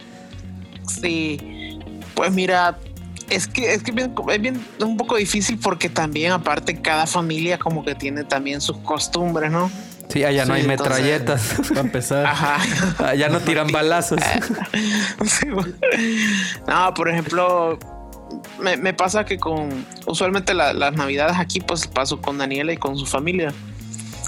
Sí, 0.89 1.79
pues 2.15 2.33
mira, 2.33 2.79
es 3.29 3.47
que 3.47 3.73
es 3.75 3.83
que 3.83 3.93
bien- 3.93 4.13
es 4.31 4.41
bien 4.41 4.65
un 4.81 4.97
poco 4.97 5.17
difícil 5.17 5.59
porque 5.59 5.89
también 5.89 6.33
aparte 6.33 6.81
cada 6.81 7.07
familia 7.07 7.59
como 7.59 7.85
que 7.85 7.95
tiene 7.95 8.25
también 8.25 8.61
sus 8.61 8.77
costumbres, 8.79 9.51
¿no? 9.51 9.71
Sí, 10.09 10.25
allá 10.25 10.45
no 10.45 10.55
Sí, 10.55 10.61
hay 10.63 10.67
entonces- 10.69 10.87
metralletas, 10.99 11.55
Para 11.69 11.81
empezar. 11.81 12.27
Ajá. 12.27 12.59
allá 13.07 13.29
no 13.29 13.41
tiran 13.41 13.69
balazos. 13.71 14.21
Sí, 15.27 15.49
bueno. 15.51 15.73
no, 16.67 16.95
por 16.95 17.09
ejemplo, 17.09 17.79
me, 18.59 18.77
me 18.77 18.93
pasa 18.93 19.25
que 19.25 19.39
con 19.39 19.87
usualmente 20.07 20.53
la- 20.55 20.73
las 20.73 20.95
navidades 20.95 21.37
aquí 21.39 21.61
pues 21.61 21.87
paso 21.87 22.21
con 22.21 22.39
Daniela 22.39 22.73
y 22.73 22.77
con 22.77 22.97
su 22.99 23.07
familia. 23.07 23.53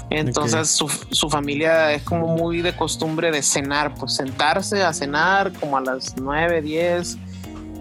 Entonces 0.09 0.69
su, 0.69 0.87
su 1.11 1.29
familia 1.29 1.91
es 1.93 2.03
como 2.03 2.27
muy 2.27 2.61
de 2.61 2.75
costumbre 2.75 3.31
de 3.31 3.41
cenar, 3.41 3.95
pues 3.95 4.15
sentarse 4.15 4.83
a 4.83 4.93
cenar 4.93 5.51
como 5.53 5.77
a 5.77 5.81
las 5.81 6.15
9, 6.17 6.61
10 6.61 7.17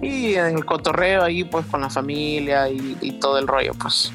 y 0.00 0.34
en 0.34 0.56
el 0.56 0.64
cotorreo 0.64 1.22
ahí 1.22 1.44
pues 1.44 1.66
con 1.66 1.80
la 1.82 1.90
familia 1.90 2.68
y, 2.70 2.96
y 3.00 3.12
todo 3.12 3.38
el 3.38 3.46
rollo 3.46 3.72
pues. 3.74 4.10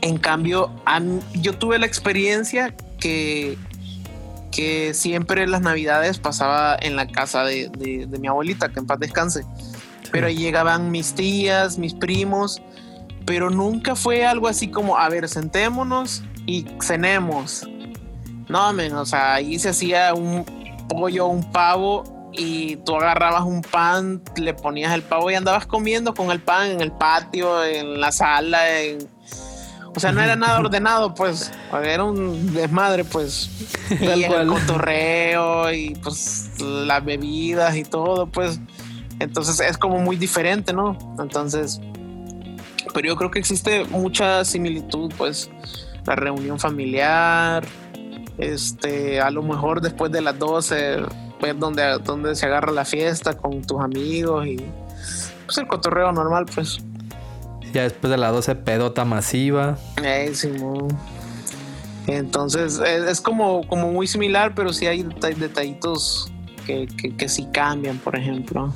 En 0.00 0.18
cambio, 0.18 0.70
mí- 1.00 1.20
yo 1.40 1.54
tuve 1.56 1.78
la 1.78 1.86
experiencia 1.86 2.74
que 2.98 3.56
que 4.50 4.94
siempre 4.94 5.48
las 5.48 5.62
navidades 5.62 6.18
pasaba 6.20 6.76
en 6.80 6.94
la 6.94 7.08
casa 7.08 7.42
de, 7.42 7.68
de- 7.76 8.06
de 8.06 8.18
mi 8.20 8.28
abuelita, 8.28 8.68
que 8.68 8.78
en 8.78 8.86
paz 8.86 9.00
descanse. 9.00 9.44
Pero 10.12 10.28
ahí 10.28 10.36
llegaban 10.36 10.92
mis 10.92 11.12
tías, 11.14 11.76
mis 11.76 11.92
primos, 11.92 12.62
pero 13.26 13.50
nunca 13.50 13.96
fue 13.96 14.24
algo 14.24 14.46
así 14.46 14.68
como, 14.68 14.96
a 14.96 15.08
ver, 15.08 15.28
sentémonos 15.28 16.22
y 16.46 16.66
cenemos. 16.80 17.66
No, 18.48 18.72
men, 18.72 18.94
o 18.94 19.06
sea, 19.06 19.34
ahí 19.34 19.58
se 19.58 19.70
hacía 19.70 20.14
un 20.14 20.44
pollo, 20.88 21.26
un 21.26 21.50
pavo 21.50 22.30
y 22.32 22.76
tú 22.76 22.96
agarrabas 22.96 23.44
un 23.44 23.62
pan, 23.62 24.22
le 24.36 24.54
ponías 24.54 24.92
el 24.92 25.02
pavo 25.02 25.30
y 25.30 25.34
andabas 25.34 25.66
comiendo 25.66 26.14
con 26.14 26.30
el 26.30 26.40
pan 26.40 26.72
en 26.72 26.80
el 26.80 26.92
patio, 26.92 27.64
en 27.64 28.00
la 28.00 28.12
sala, 28.12 28.80
en... 28.80 29.08
O 29.96 30.00
sea, 30.00 30.10
no 30.10 30.20
era 30.20 30.34
nada 30.34 30.58
ordenado, 30.60 31.14
pues. 31.14 31.52
Era 31.72 32.02
un 32.02 32.52
desmadre, 32.52 33.04
pues. 33.04 33.50
Y 34.00 34.24
el 34.24 34.48
cotorreo 34.48 35.72
y 35.72 35.94
pues 36.02 36.50
las 36.60 37.04
bebidas 37.04 37.76
y 37.76 37.84
todo, 37.84 38.26
pues. 38.26 38.60
Entonces 39.20 39.60
es 39.60 39.78
como 39.78 39.98
muy 39.98 40.16
diferente, 40.16 40.72
¿no? 40.72 40.98
Entonces, 41.20 41.80
pero 42.92 43.08
yo 43.08 43.16
creo 43.16 43.30
que 43.30 43.38
existe 43.38 43.84
mucha 43.84 44.44
similitud, 44.44 45.12
pues. 45.16 45.50
La 46.06 46.14
reunión 46.16 46.58
familiar, 46.58 47.64
este, 48.38 49.20
a 49.20 49.30
lo 49.30 49.42
mejor 49.42 49.80
después 49.80 50.10
de 50.12 50.20
las 50.20 50.38
12, 50.38 50.96
pues 51.40 51.58
donde, 51.58 51.98
donde 52.04 52.34
se 52.34 52.46
agarra 52.46 52.72
la 52.72 52.84
fiesta 52.84 53.36
con 53.36 53.62
tus 53.62 53.80
amigos 53.80 54.46
y 54.46 54.56
pues 55.46 55.58
el 55.58 55.66
cotorreo 55.66 56.12
normal, 56.12 56.46
pues. 56.54 56.80
Ya 57.72 57.82
después 57.82 58.10
de 58.10 58.16
la 58.18 58.30
12 58.30 58.54
pedota 58.56 59.04
masiva. 59.04 59.76
Eh, 60.02 60.30
Simón. 60.34 60.88
Entonces 62.06 62.80
es, 62.84 63.04
es 63.04 63.20
como, 63.20 63.66
como 63.66 63.90
muy 63.90 64.06
similar, 64.06 64.52
pero 64.54 64.72
sí 64.72 64.86
hay 64.86 65.02
deta- 65.02 65.34
detallitos 65.34 66.30
que, 66.66 66.86
que, 66.86 67.16
que 67.16 67.28
sí 67.28 67.48
cambian, 67.52 67.98
por 67.98 68.16
ejemplo. 68.16 68.72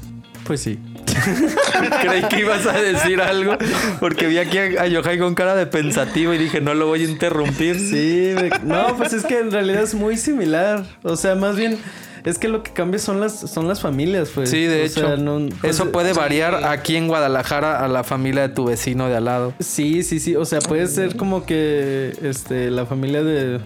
Pues 0.47 0.63
sí. 0.63 0.79
Creí 2.03 2.23
que 2.25 2.41
ibas 2.41 2.67
a 2.67 2.73
decir 2.81 3.21
algo 3.21 3.57
porque 4.01 4.27
vi 4.27 4.39
aquí 4.39 4.59
a 4.59 4.83
a 4.83 4.87
Yohai 4.87 5.19
con 5.19 5.35
cara 5.35 5.55
de 5.55 5.67
pensativo 5.67 6.33
y 6.35 6.39
dije, 6.39 6.61
no 6.61 6.75
lo 6.75 6.87
voy 6.87 7.03
a 7.03 7.09
interrumpir. 7.09 7.79
Sí, 7.79 8.35
me- 8.35 8.51
no, 8.65 8.97
pues 8.97 9.13
es 9.13 9.25
que 9.25 9.39
en 9.39 9.51
realidad 9.51 9.83
es 9.83 9.95
muy 9.95 10.17
similar. 10.17 10.85
O 11.03 11.17
sea, 11.17 11.35
más 11.35 11.57
bien 11.57 11.79
es 12.25 12.39
que 12.39 12.49
lo 12.49 12.63
que 12.63 12.73
cambia 12.73 12.99
son 12.99 13.21
las 13.21 13.39
son 13.39 13.69
las 13.69 13.81
familias, 13.81 14.31
pues. 14.35 14.51
Sí, 14.51 14.65
de 14.65 14.83
O 14.83 14.85
hecho. 14.85 15.01
sea, 15.01 15.17
no- 15.17 15.49
pues, 15.61 15.75
Eso 15.77 15.91
puede 15.93 16.13
sí. 16.13 16.19
variar 16.19 16.65
aquí 16.65 16.97
en 16.97 17.09
Guadalajara 17.09 17.83
a 17.85 17.89
la 17.89 18.05
familia 18.05 18.43
de 18.49 18.55
tu 18.55 18.65
vecino 18.67 19.09
de 19.09 19.17
al 19.17 19.25
lado. 19.25 19.55
Sí, 19.61 20.03
sí, 20.03 20.21
sí. 20.21 20.37
O 20.37 20.45
sea, 20.45 20.59
puede 20.61 20.87
ser 20.89 21.17
como 21.17 21.45
que 21.47 22.13
este 22.23 22.71
la 22.71 22.87
familia 22.87 23.23
de 23.23 23.61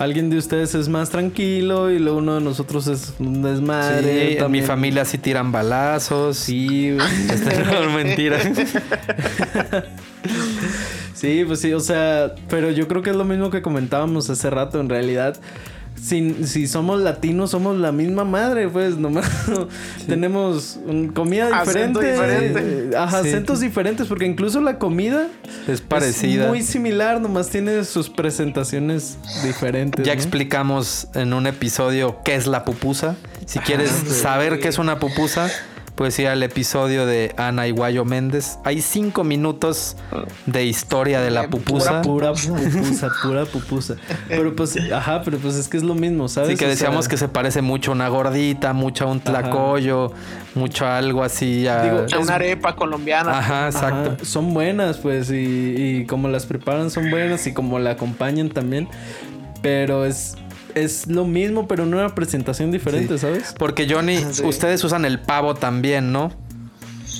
alguien 0.00 0.30
de 0.30 0.38
ustedes 0.38 0.74
es 0.74 0.88
más 0.88 1.10
tranquilo 1.10 1.90
y 1.90 1.98
luego 1.98 2.18
uno 2.18 2.36
de 2.36 2.40
nosotros 2.40 2.86
es 2.86 3.12
un 3.18 3.42
desmadre. 3.42 4.30
Sí, 4.30 4.38
en 4.38 4.50
mi 4.50 4.62
familia 4.62 5.04
sí 5.04 5.18
tiran 5.18 5.52
balazos. 5.52 6.38
Sí. 6.38 6.96
Este, 7.30 7.62
no, 7.64 7.90
mentira. 7.90 8.38
Sí, 11.14 11.44
pues 11.46 11.60
sí, 11.60 11.74
o 11.74 11.80
sea, 11.80 12.34
pero 12.48 12.70
yo 12.70 12.88
creo 12.88 13.02
que 13.02 13.10
es 13.10 13.16
lo 13.16 13.26
mismo 13.26 13.50
que 13.50 13.60
comentábamos 13.60 14.30
hace 14.30 14.48
rato, 14.48 14.80
en 14.80 14.88
realidad. 14.88 15.38
Si, 16.02 16.46
si 16.46 16.66
somos 16.66 17.00
latinos, 17.00 17.50
somos 17.50 17.76
la 17.76 17.92
misma 17.92 18.24
madre, 18.24 18.68
pues 18.68 18.96
nomás 18.96 19.28
tenemos 20.06 20.78
un- 20.86 21.08
comida 21.08 21.48
Acento 21.60 22.00
diferente. 22.00 22.48
diferente. 22.60 22.88
eh, 22.94 22.96
Ajá, 22.96 23.22
Sí. 23.22 23.28
acentos 23.28 23.60
diferentes, 23.60 24.06
porque 24.06 24.24
incluso 24.26 24.60
la 24.60 24.78
comida 24.78 25.28
Es 25.68 25.80
parecida. 25.80 26.44
es 26.44 26.48
muy 26.48 26.62
similar, 26.62 27.20
nomás 27.20 27.48
tiene 27.50 27.84
sus 27.84 28.08
presentaciones 28.08 29.18
diferentes. 29.44 30.04
Ya 30.04 30.14
¿no? 30.14 30.20
explicamos 30.20 31.08
en 31.14 31.32
un 31.32 31.46
episodio 31.46 32.18
qué 32.24 32.34
es 32.34 32.46
la 32.46 32.64
pupusa. 32.64 33.16
Si 33.46 33.58
quieres 33.58 33.90
sí. 33.90 34.10
saber 34.14 34.58
qué 34.60 34.68
es 34.68 34.78
una 34.78 34.98
pupusa, 34.98 35.50
puedes 36.00 36.18
ir 36.18 36.28
al 36.28 36.42
episodio 36.42 37.04
de 37.04 37.34
Ana 37.36 37.66
Iguayo 37.66 38.06
Méndez. 38.06 38.58
Hay 38.64 38.80
cinco 38.80 39.22
minutos 39.22 39.98
de 40.46 40.64
historia 40.64 41.20
de 41.20 41.30
la 41.30 41.42
De 41.42 41.48
pupusa. 41.48 42.00
Pura 42.00 42.32
pupusa, 42.32 43.10
pura 43.22 43.44
pupusa. 43.44 43.96
Pero 44.26 44.56
pues, 44.56 44.78
ajá, 44.90 45.20
pero 45.22 45.36
pues 45.36 45.56
es 45.56 45.68
que 45.68 45.76
es 45.76 45.82
lo 45.82 45.94
mismo, 45.94 46.26
¿sabes? 46.28 46.52
Sí, 46.52 46.56
que 46.56 46.64
O 46.64 46.68
decíamos 46.68 47.04
sea, 47.04 47.10
que 47.10 47.16
se 47.18 47.28
parece 47.28 47.60
mucho 47.60 47.90
a 47.90 47.94
una 47.94 48.08
gordita, 48.08 48.72
mucho 48.72 49.04
a 49.04 49.08
un 49.08 49.20
tlacoyo, 49.20 50.10
mucho 50.54 50.86
a 50.86 50.96
algo 50.96 51.22
así. 51.22 51.66
a- 51.68 51.82
Digo, 51.82 52.06
A 52.14 52.18
Una 52.18 52.36
arepa 52.36 52.74
colombiana. 52.76 53.38
Ajá, 53.38 53.66
exacto. 53.66 54.12
Ajá, 54.12 54.24
son 54.24 54.54
buenas, 54.54 54.96
pues, 54.96 55.30
y, 55.30 55.34
y 55.98 56.06
como 56.06 56.28
las 56.28 56.46
preparan 56.46 56.90
son 56.90 57.10
buenas 57.10 57.46
y 57.46 57.52
como 57.52 57.78
la 57.78 57.90
acompañan 57.90 58.48
también. 58.48 58.88
Pero 59.60 60.06
es, 60.06 60.36
es 60.74 61.06
lo 61.06 61.24
mismo, 61.24 61.66
pero 61.68 61.82
en 61.84 61.94
una 61.94 62.14
presentación 62.14 62.70
diferente, 62.70 63.18
¿sabes? 63.18 63.54
Porque 63.58 63.86
Johnny, 63.88 64.18
Sí. 64.32 64.42
ustedes 64.44 64.82
usan 64.84 65.04
el 65.04 65.20
pavo 65.20 65.54
también, 65.54 66.12
¿no? 66.12 66.32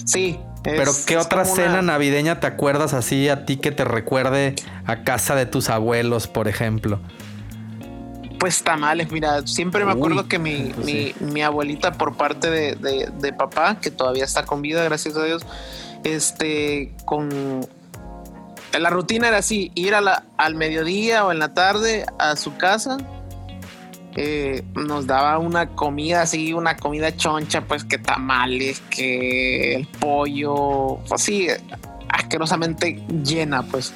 Sí. 0.07 0.39
es- 0.63 0.75
Pero 0.77 0.93
¿qué 1.07 1.17
otra 1.17 1.47
cena 1.47 1.71
una- 1.81 1.83
navideña 1.93 2.39
te 2.41 2.47
acuerdas 2.47 2.93
así 2.93 3.31
a 3.31 3.47
ti 3.47 3.57
que 3.57 3.73
te 3.73 3.83
recuerde 3.85 4.55
a 4.85 5.05
casa 5.05 5.35
de 5.35 5.47
tus 5.47 5.71
abuelos, 5.71 6.27
por 6.27 6.49
ejemplo? 6.49 7.01
Pues 8.39 8.63
tamales, 8.63 9.11
mira, 9.11 9.47
siempre 9.47 9.85
me 9.87 9.93
Uy, 9.93 9.99
acuerdo 9.99 10.29
que 10.29 10.39
mi, 10.39 10.73
pues 10.75 10.85
mi, 10.87 11.15
mi 11.33 11.43
abuelita 11.43 11.93
por 11.93 12.17
parte 12.17 12.51
de, 12.51 12.75
de- 12.75 13.11
de 13.21 13.33
papá, 13.33 13.79
que 13.81 13.91
todavía 13.91 14.25
está 14.25 14.45
con 14.45 14.61
vida, 14.63 14.83
gracias 14.85 15.17
a 15.17 15.25
Dios, 15.25 15.47
este, 16.05 16.93
con 17.05 17.67
la 18.79 18.91
rutina 18.91 19.29
era 19.29 19.39
así, 19.39 19.73
ir 19.75 19.95
a 19.95 20.01
la, 20.01 20.25
al 20.37 20.55
mediodía 20.55 21.25
o 21.27 21.33
en 21.33 21.39
la 21.39 21.55
tarde 21.55 22.07
a 22.19 22.37
su 22.37 22.57
casa. 22.57 22.99
Eh, 24.17 24.65
nos 24.75 25.07
daba 25.07 25.39
una 25.39 25.69
comida 25.69 26.23
así, 26.23 26.53
una 26.53 26.77
comida 26.77 27.17
choncha, 27.17 27.63
pues 27.63 27.85
que 27.85 27.99
tamales, 27.99 28.81
que 28.91 29.77
el 29.77 29.87
pollo, 29.87 30.99
así 31.13 31.49
asquerosamente 32.09 33.03
llena, 33.23 33.63
pues. 33.63 33.95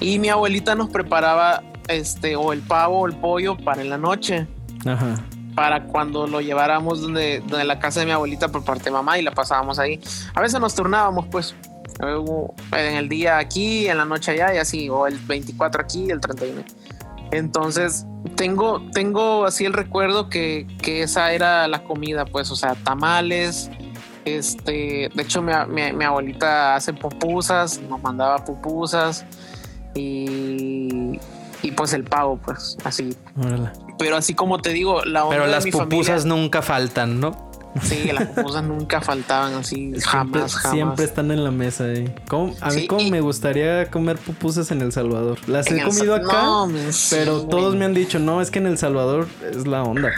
Y 0.00 0.18
mi 0.18 0.28
abuelita 0.28 0.74
nos 0.74 0.90
preparaba 0.90 1.62
este 1.88 2.36
o 2.36 2.52
el 2.52 2.60
pavo 2.60 3.00
o 3.00 3.06
el 3.06 3.14
pollo 3.14 3.56
para 3.56 3.80
en 3.80 3.90
la 3.90 3.98
noche, 3.98 4.46
Ajá. 4.84 5.14
para 5.54 5.84
cuando 5.84 6.26
lo 6.26 6.40
lleváramos 6.40 7.00
donde, 7.00 7.40
donde 7.46 7.64
la 7.64 7.78
casa 7.78 8.00
de 8.00 8.06
mi 8.06 8.12
abuelita 8.12 8.48
por 8.48 8.64
parte 8.64 8.84
de 8.84 8.90
mamá 8.90 9.18
y 9.18 9.22
la 9.22 9.30
pasábamos 9.30 9.78
ahí. 9.78 10.00
A 10.34 10.40
veces 10.40 10.60
nos 10.60 10.74
turnábamos, 10.74 11.26
pues, 11.30 11.54
en 12.00 12.94
el 12.94 13.08
día 13.08 13.38
aquí, 13.38 13.88
en 13.88 13.98
la 13.98 14.04
noche 14.04 14.32
allá 14.32 14.54
y 14.54 14.58
así, 14.58 14.88
o 14.90 15.06
el 15.06 15.16
24 15.18 15.80
aquí, 15.80 16.10
el 16.10 16.20
31. 16.20 16.62
Entonces, 17.32 18.06
tengo, 18.36 18.82
tengo 18.92 19.44
así 19.46 19.64
el 19.64 19.72
recuerdo 19.72 20.28
que, 20.28 20.66
que 20.82 21.02
esa 21.02 21.32
era 21.32 21.66
la 21.68 21.82
comida, 21.84 22.24
pues, 22.24 22.50
o 22.50 22.56
sea, 22.56 22.74
tamales. 22.74 23.70
Este, 24.24 25.08
de 25.14 25.22
hecho, 25.22 25.40
mi, 25.42 25.52
mi- 25.68 25.92
mi 25.92 26.04
abuelita 26.04 26.74
hace 26.74 26.92
pupusas, 26.92 27.80
nos 27.88 28.02
mandaba 28.02 28.44
pupusas 28.44 29.24
y, 29.94 31.18
y 31.62 31.70
pues 31.72 31.92
el 31.92 32.04
pavo, 32.04 32.38
pues, 32.44 32.76
así. 32.84 33.16
Órale. 33.38 33.70
Pero 33.98 34.16
así 34.16 34.34
como 34.34 34.58
te 34.60 34.70
digo, 34.70 35.04
la 35.04 35.24
onda 35.24 35.36
Pero 35.36 35.46
de 35.46 35.52
las 35.52 35.64
mi 35.64 35.70
pupusas 35.70 36.22
familia, 36.22 36.24
nunca 36.42 36.60
faltan, 36.62 37.18
¿no? 37.20 37.45
Sí, 37.82 38.10
las 38.12 38.26
pupusas 38.28 38.64
nunca 38.64 39.00
faltaban 39.00 39.54
así, 39.54 39.74
Siempre, 39.76 40.00
jamás, 40.02 40.54
jamás. 40.54 40.72
siempre 40.74 41.04
están 41.04 41.30
en 41.30 41.44
la 41.44 41.50
mesa 41.50 41.84
ahí. 41.84 42.12
¿Cómo- 42.28 42.54
a 42.60 42.68
mí 42.70 42.80
Sí, 42.82 42.86
como 42.86 43.00
y- 43.02 43.10
me 43.10 43.20
gustaría 43.20 43.90
comer 43.90 44.16
pupusas 44.18 44.70
en 44.70 44.80
El 44.82 44.92
Salvador. 44.92 45.38
Las 45.46 45.66
he 45.70 45.82
comido 45.82 46.14
acá, 46.14 46.42
No, 46.42 46.66
men, 46.66 46.92
sí, 46.92 47.14
pero 47.18 47.36
güey. 47.38 47.48
todos 47.48 47.74
me 47.76 47.84
han 47.84 47.94
dicho, 47.94 48.18
no, 48.18 48.40
es 48.40 48.50
que 48.50 48.58
en 48.58 48.66
El 48.66 48.78
Salvador 48.78 49.26
es 49.50 49.66
la 49.66 49.82
onda. 49.82 50.10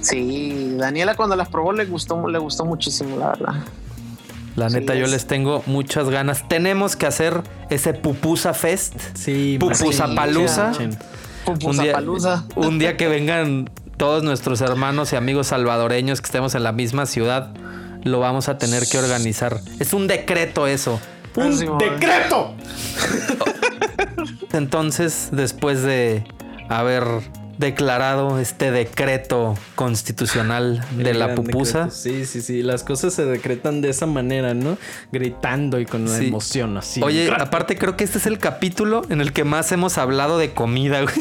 Sí, 0.00 0.74
Daniela 0.78 1.14
cuando 1.14 1.36
las 1.36 1.48
probó 1.48 1.72
le 1.72 1.84
gustó, 1.84 2.26
le 2.28 2.38
gustó 2.38 2.64
muchísimo, 2.64 3.16
la 3.16 3.28
verdad. 3.28 3.54
La 4.56 4.68
Sí, 4.68 4.76
neta, 4.80 4.94
yo 4.94 5.04
es- 5.06 5.10
les 5.10 5.26
tengo 5.26 5.62
muchas 5.66 6.08
ganas. 6.10 6.46
Tenemos 6.48 6.96
que 6.96 7.06
hacer 7.06 7.42
ese 7.70 7.94
Pupusa 7.94 8.52
Fest. 8.52 8.94
Sí, 9.14 9.56
Pupusapalooza. 9.58 10.68
machín. 10.68 10.90
Un 11.46 11.58
Pupusa 11.58 11.82
día, 11.82 11.92
palusa. 11.92 12.44
un 12.56 12.78
día 12.78 12.96
que 12.96 13.08
vengan 13.08 13.70
todos 14.02 14.24
nuestros 14.24 14.60
hermanos 14.62 15.12
y 15.12 15.16
amigos 15.16 15.46
salvadoreños 15.46 16.20
que 16.20 16.26
estemos 16.26 16.56
en 16.56 16.64
la 16.64 16.72
misma 16.72 17.06
ciudad, 17.06 17.54
lo 18.02 18.18
vamos 18.18 18.48
a 18.48 18.58
tener 18.58 18.82
que 18.90 18.98
organizar. 18.98 19.60
Es 19.78 19.92
un 19.92 20.08
decreto 20.08 20.66
eso. 20.66 20.98
¡Un 21.36 21.56
Sí, 21.56 21.66
decreto! 21.78 22.52
Entonces, 24.52 25.28
después 25.30 25.84
de 25.84 26.24
haber 26.68 27.04
declarado 27.62 28.38
este 28.38 28.70
decreto 28.70 29.54
constitucional 29.74 30.84
de 30.96 31.14
la 31.14 31.34
pupusa, 31.34 31.84
decreto. 31.84 31.96
Sí, 31.96 32.26
sí, 32.26 32.42
sí. 32.42 32.62
Las 32.62 32.84
cosas 32.84 33.14
se 33.14 33.24
decretan 33.24 33.80
de 33.80 33.88
esa 33.88 34.04
manera, 34.06 34.52
¿no? 34.52 34.76
Gritando 35.12 35.80
y 35.80 35.86
con 35.86 36.04
la 36.04 36.18
Sí. 36.18 36.26
emoción 36.28 36.76
así. 36.76 37.00
Oye, 37.02 37.30
aparte 37.30 37.78
creo 37.78 37.96
que 37.96 38.04
este 38.04 38.18
es 38.18 38.26
el 38.26 38.38
capítulo 38.38 39.02
en 39.08 39.20
el 39.20 39.32
que 39.32 39.44
más 39.44 39.72
hemos 39.72 39.96
hablado 39.96 40.36
de 40.38 40.52
comida, 40.52 41.00
güey. 41.02 41.14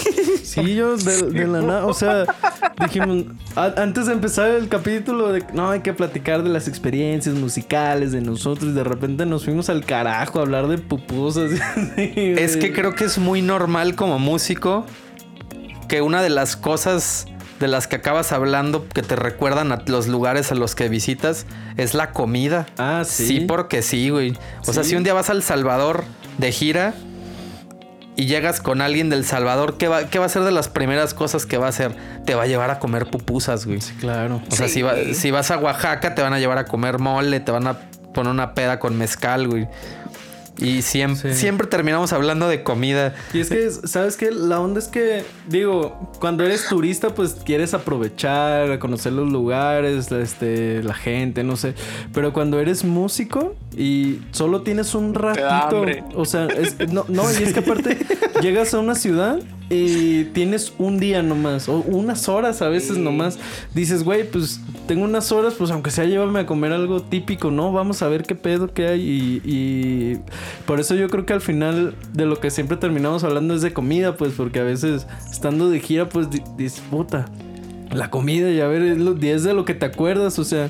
Sí, 0.44 0.76
yo 0.76 0.98
de, 0.98 1.22
de 1.32 1.48
la 1.48 1.62
nada, 1.62 1.86
o 1.86 1.94
sea, 1.94 2.26
dijimos, 2.84 3.24
a- 3.56 3.74
antes 3.78 4.08
de 4.08 4.14
empezar 4.14 4.50
el 4.50 4.68
capítulo, 4.68 5.32
de, 5.32 5.46
no, 5.54 5.70
hay 5.72 5.80
que 5.80 5.94
platicar 5.94 6.44
de 6.44 6.50
las 6.50 6.68
experiencias 6.68 7.36
musicales 7.36 8.12
de 8.12 8.20
nosotros 8.20 8.72
y 8.72 8.74
de 8.74 8.84
repente 8.84 9.26
nos 9.26 9.46
fuimos 9.46 9.70
al 9.70 9.86
carajo 9.86 10.40
a 10.40 10.42
hablar 10.42 10.68
de 10.68 10.78
pupusas. 10.78 11.52
Es 11.96 12.58
que 12.58 12.74
creo 12.74 12.96
que 12.96 13.06
es 13.06 13.18
muy 13.18 13.42
normal 13.42 13.96
como 13.96 14.20
músico 14.20 14.86
que 15.92 16.02
una 16.02 16.22
de 16.24 16.30
las 16.30 16.56
cosas 16.56 17.26
de 17.60 17.68
las 17.68 17.86
que 17.88 17.98
acabas 17.98 18.32
hablando 18.32 18.88
que 18.88 19.02
te 19.02 19.18
recuerdan 19.18 19.74
a 19.74 19.84
los 19.88 20.08
lugares 20.08 20.50
a 20.54 20.56
los 20.56 20.74
que 20.74 20.88
visitas 20.88 21.46
es 21.76 21.94
la 21.94 22.12
comida. 22.12 22.66
Ah, 22.78 23.04
sí. 23.06 23.28
Sí, 23.28 23.40
porque 23.42 23.82
sí, 23.82 24.10
güey. 24.10 24.38
O 24.66 24.72
sea, 24.72 24.84
Sí. 24.86 24.92
si 24.92 24.96
un 24.96 25.04
día 25.04 25.14
vas 25.14 25.30
al 25.30 25.44
Salvador 25.44 26.06
de 26.38 26.50
gira 26.54 26.94
y 28.16 28.26
llegas 28.28 28.62
con 28.62 28.80
alguien 28.82 29.10
del 29.10 29.26
Salvador, 29.26 29.78
¿qué 29.78 29.90
va, 29.90 30.06
qué 30.06 30.18
va 30.18 30.28
a 30.28 30.30
ser 30.30 30.44
de 30.44 30.52
las 30.52 30.70
primeras 30.70 31.14
cosas 31.14 31.46
que 31.46 31.58
va 31.58 31.66
a 31.66 31.70
hacer? 31.70 31.94
Te 32.26 32.36
va 32.36 32.44
a 32.44 32.48
llevar 32.48 32.70
a 32.72 32.80
comer 32.80 33.08
pupusas, 33.08 33.66
güey. 33.66 33.80
Claro. 34.00 34.42
O 34.50 34.56
sea, 34.56 34.70
Sí. 34.70 34.76
si, 34.76 34.82
va- 34.84 34.96
si 35.14 35.30
vas 35.30 35.52
a 35.52 35.58
Oaxaca, 35.58 36.16
te 36.16 36.22
van 36.22 36.34
a 36.34 36.40
llevar 36.40 36.58
a 36.58 36.64
comer 36.64 37.00
mole, 37.00 37.42
te 37.42 37.52
van 37.52 37.68
a 37.68 37.78
poner 38.14 38.32
una 38.32 38.54
peda 38.54 38.80
con 38.80 38.98
mezcal, 38.98 39.50
güey. 39.50 39.68
Y 40.62 40.82
siempre, 40.82 41.34
Sí. 41.34 41.40
siempre 41.42 41.68
terminamos 41.68 42.14
hablando 42.14 42.48
de 42.48 42.64
comida. 42.64 43.16
Y 43.34 43.40
es 43.40 43.50
que, 43.50 43.70
¿sabes 43.88 44.16
qué? 44.18 44.32
La 44.32 44.60
onda 44.60 44.80
es 44.80 44.88
que, 44.88 45.24
digo, 45.48 46.12
cuando 46.20 46.44
eres 46.46 46.68
turista, 46.70 47.10
pues 47.16 47.36
quieres 47.46 47.74
aprovechar, 47.74 48.78
conocer 48.80 49.14
los 49.14 49.30
lugares, 49.32 50.12
este, 50.12 50.84
la 50.84 50.94
gente, 50.94 51.44
no 51.44 51.56
sé. 51.58 51.74
Pero 52.14 52.34
cuando 52.34 52.60
eres 52.60 52.84
músico 52.84 53.56
y 53.76 54.20
solo 54.32 54.62
tienes 54.62 54.94
un 54.96 55.14
ratito, 55.14 55.84
o 56.16 56.26
sea, 56.26 56.46
es- 56.48 56.78
no, 56.92 57.06
no, 57.08 57.24
y 57.32 57.44
es 57.44 57.54
que 57.54 57.60
aparte 57.60 57.98
llegas 58.42 58.74
a 58.74 58.80
una 58.80 58.96
ciudad 58.96 59.40
y 59.72 60.26
tienes 60.34 60.74
un 60.78 61.00
día 61.00 61.24
nomás, 61.24 61.70
o 61.70 61.78
unas 61.88 62.28
horas 62.30 62.62
a 62.62 62.68
veces 62.70 62.98
Sí. 62.98 63.02
nomás. 63.02 63.40
Dices, 63.74 64.04
güey, 64.04 64.30
pues 64.30 64.60
tengo 64.88 65.04
unas 65.06 65.32
horas, 65.32 65.54
pues 65.58 65.72
aunque 65.72 65.90
sea 65.92 66.04
llévame 66.06 66.42
a 66.42 66.46
comer 66.46 66.74
algo 66.74 67.02
típico, 67.02 67.50
¿no? 67.52 67.72
Vamos 67.72 68.02
a 68.02 68.08
ver 68.10 68.24
qué 68.24 68.36
pedo 68.36 68.74
que 68.74 68.88
hay 68.88 69.02
y, 69.02 69.42
y 69.46 70.18
por 70.66 70.80
eso 70.80 70.94
yo 70.96 71.08
creo 71.10 71.26
que 71.26 71.34
al 71.34 71.42
final 71.42 71.96
de 72.14 72.26
lo 72.26 72.40
que 72.40 72.52
siempre 72.52 72.76
terminamos 72.78 73.24
hablando 73.24 73.54
es 73.56 73.62
de 73.62 73.72
comida, 73.74 74.18
pues 74.18 74.34
porque 74.36 74.60
a 74.60 74.64
veces 74.64 75.08
estando 75.32 75.70
de 75.70 75.80
gira, 75.80 76.10
pues 76.10 76.30
di- 76.30 76.44
dices, 76.58 76.82
puta. 76.92 77.26
La 77.94 78.10
comida, 78.10 78.50
y 78.50 78.62
a 78.62 78.68
ver, 78.68 78.82
es, 78.84 78.98
lo, 79.00 79.18
y 79.22 79.28
es 79.28 79.44
de 79.44 79.54
lo 79.54 79.66
que 79.66 79.74
te 79.74 79.86
acuerdas. 79.86 80.40
O 80.40 80.46
sea, 80.46 80.70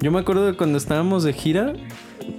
yo 0.00 0.10
me 0.10 0.18
acuerdo 0.20 0.46
de 0.46 0.54
cuando 0.54 0.78
estábamos 0.78 1.22
de 1.22 1.34
gira, 1.34 1.74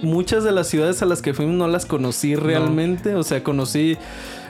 muchas 0.01 0.43
de 0.43 0.51
las 0.51 0.67
ciudades 0.67 1.03
a 1.03 1.05
las 1.05 1.21
que 1.21 1.35
fuimos 1.35 1.53
no 1.55 1.67
las 1.67 1.85
conocí 1.85 2.33
realmente. 2.35 3.13
O 3.13 3.21
sea, 3.21 3.43
conocí, 3.43 3.95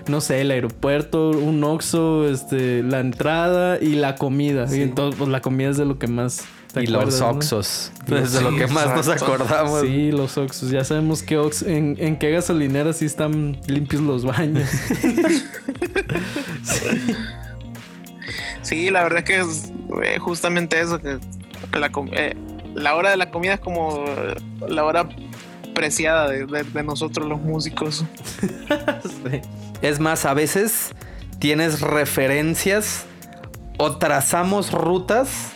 no 0.07 0.21
sé, 0.21 0.41
el 0.41 0.51
aeropuerto, 0.51 1.31
un 1.31 1.63
Oxxo, 1.63 2.27
este, 2.27 2.83
la 2.83 2.99
entrada 2.99 3.79
y 3.79 3.95
la 3.95 4.15
comida. 4.15 4.65
Y 4.73 4.81
entonces, 4.81 5.17
pues 5.17 5.29
la 5.29 5.41
comida 5.41 5.69
es 5.69 5.77
de 5.77 5.85
lo 5.85 5.99
que 5.99 6.07
más 6.07 6.45
Y 6.75 6.87
los 6.87 7.19
¿no? 7.19 7.29
Oxos. 7.29 7.91
Es 8.11 8.33
de 8.33 8.41
lo 8.41 8.55
que 8.55 8.67
más 8.67 8.87
nos 8.95 9.07
acordamos. 9.07 9.81
Sí, 9.81 10.11
los 10.11 10.37
Oxxos. 10.37 10.69
Ya 10.69 10.83
sabemos 10.83 11.23
que 11.23 11.37
Ox 11.37 11.61
en, 11.63 11.95
en 11.99 12.17
qué 12.17 12.31
gasolineras 12.31 12.97
sí 12.97 13.05
están 13.05 13.59
limpios 13.67 14.01
los 14.01 14.25
baños. 14.25 14.69
Sí, 18.63 18.89
la 18.89 19.03
verdad 19.03 19.23
que 19.23 19.41
es 19.41 19.71
eh, 20.03 20.17
justamente 20.19 20.79
eso, 20.79 20.99
que 20.99 21.19
la, 21.77 21.91
eh, 22.13 22.33
la 22.73 22.95
hora 22.95 23.11
de 23.11 23.17
la 23.17 23.29
comida 23.29 23.55
es 23.55 23.59
como 23.59 24.03
la 24.67 24.83
hora 24.85 25.09
preciada 25.73 26.29
de, 26.29 26.83
nosotros 26.83 27.27
los 27.27 27.41
músicos. 27.41 28.05
Es 29.81 29.99
más, 29.99 30.25
a 30.25 30.33
veces 30.33 30.93
tienes 31.39 31.81
referencias 31.81 33.05
o 33.77 33.97
trazamos 33.97 34.71
rutas 34.71 35.51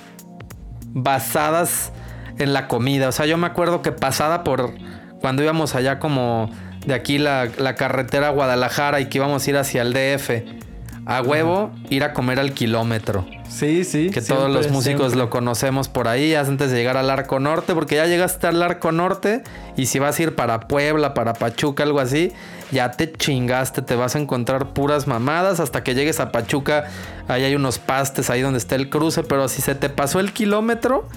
basadas 0.88 1.94
en 2.38 2.52
la 2.52 2.68
comida. 2.68 3.08
O 3.08 3.12
sea, 3.14 3.26
yo 3.26 3.38
me 3.38 3.48
acuerdo 3.48 3.82
que 3.82 3.94
pasada 3.94 4.44
por 4.44 4.74
cuando 5.22 5.44
íbamos 5.44 5.76
allá 5.76 6.00
como 6.00 6.52
de 6.86 6.94
aquí 6.94 7.20
la, 7.20 7.50
la 7.58 7.76
carretera 7.76 8.28
a 8.28 8.32
Guadalajara 8.32 9.00
y 9.00 9.06
que 9.06 9.18
íbamos 9.20 9.48
a 9.48 9.50
ir 9.50 9.58
hacia 9.58 9.82
el 9.82 9.94
DF. 9.94 10.67
A 11.10 11.22
huevo, 11.22 11.72
ir 11.90 12.04
a 12.04 12.12
comer 12.12 12.38
al 12.38 12.52
kilómetro. 12.54 13.26
Sí, 13.48 13.86
sí. 13.86 14.10
Que 14.10 14.22
todos 14.22 14.52
los 14.52 14.70
músicos 14.72 15.08
siempre. 15.08 15.20
lo 15.20 15.30
conocemos 15.30 15.88
por 15.88 16.10
ahí 16.10 16.36
antes 16.36 16.70
de 16.70 16.78
llegar 16.78 16.98
al 16.98 17.10
Arco 17.10 17.40
Norte, 17.40 17.74
porque 17.74 17.96
ya 17.96 18.06
llegaste 18.08 18.46
al 18.46 18.62
Arco 18.62 18.92
Norte 18.92 19.42
y 19.78 19.86
si 19.86 20.00
vas 20.00 20.20
a 20.20 20.24
ir 20.24 20.36
para 20.36 20.68
Puebla, 20.68 21.14
para 21.14 21.34
Pachuca, 21.34 21.84
algo 21.84 22.02
así, 22.02 22.34
ya 22.74 22.92
te 22.92 23.10
chingaste, 23.10 23.82
te 23.82 23.96
vas 23.96 24.18
a 24.18 24.20
encontrar 24.20 24.74
puras 24.74 25.08
mamadas 25.08 25.62
hasta 25.62 25.82
que 25.82 25.96
llegues 25.96 26.20
a 26.20 26.34
Pachuca, 26.34 26.88
ahí 27.30 27.46
hay 27.46 27.56
unos 27.56 27.80
pastes 27.80 28.30
ahí 28.30 28.42
donde 28.42 28.60
está 28.60 28.76
el 28.76 28.90
cruce, 28.90 29.24
pero 29.24 29.48
si 29.48 29.62
se 29.62 29.76
te 29.76 29.90
pasó 29.90 30.20
el 30.20 30.34
kilómetro, 30.34 31.08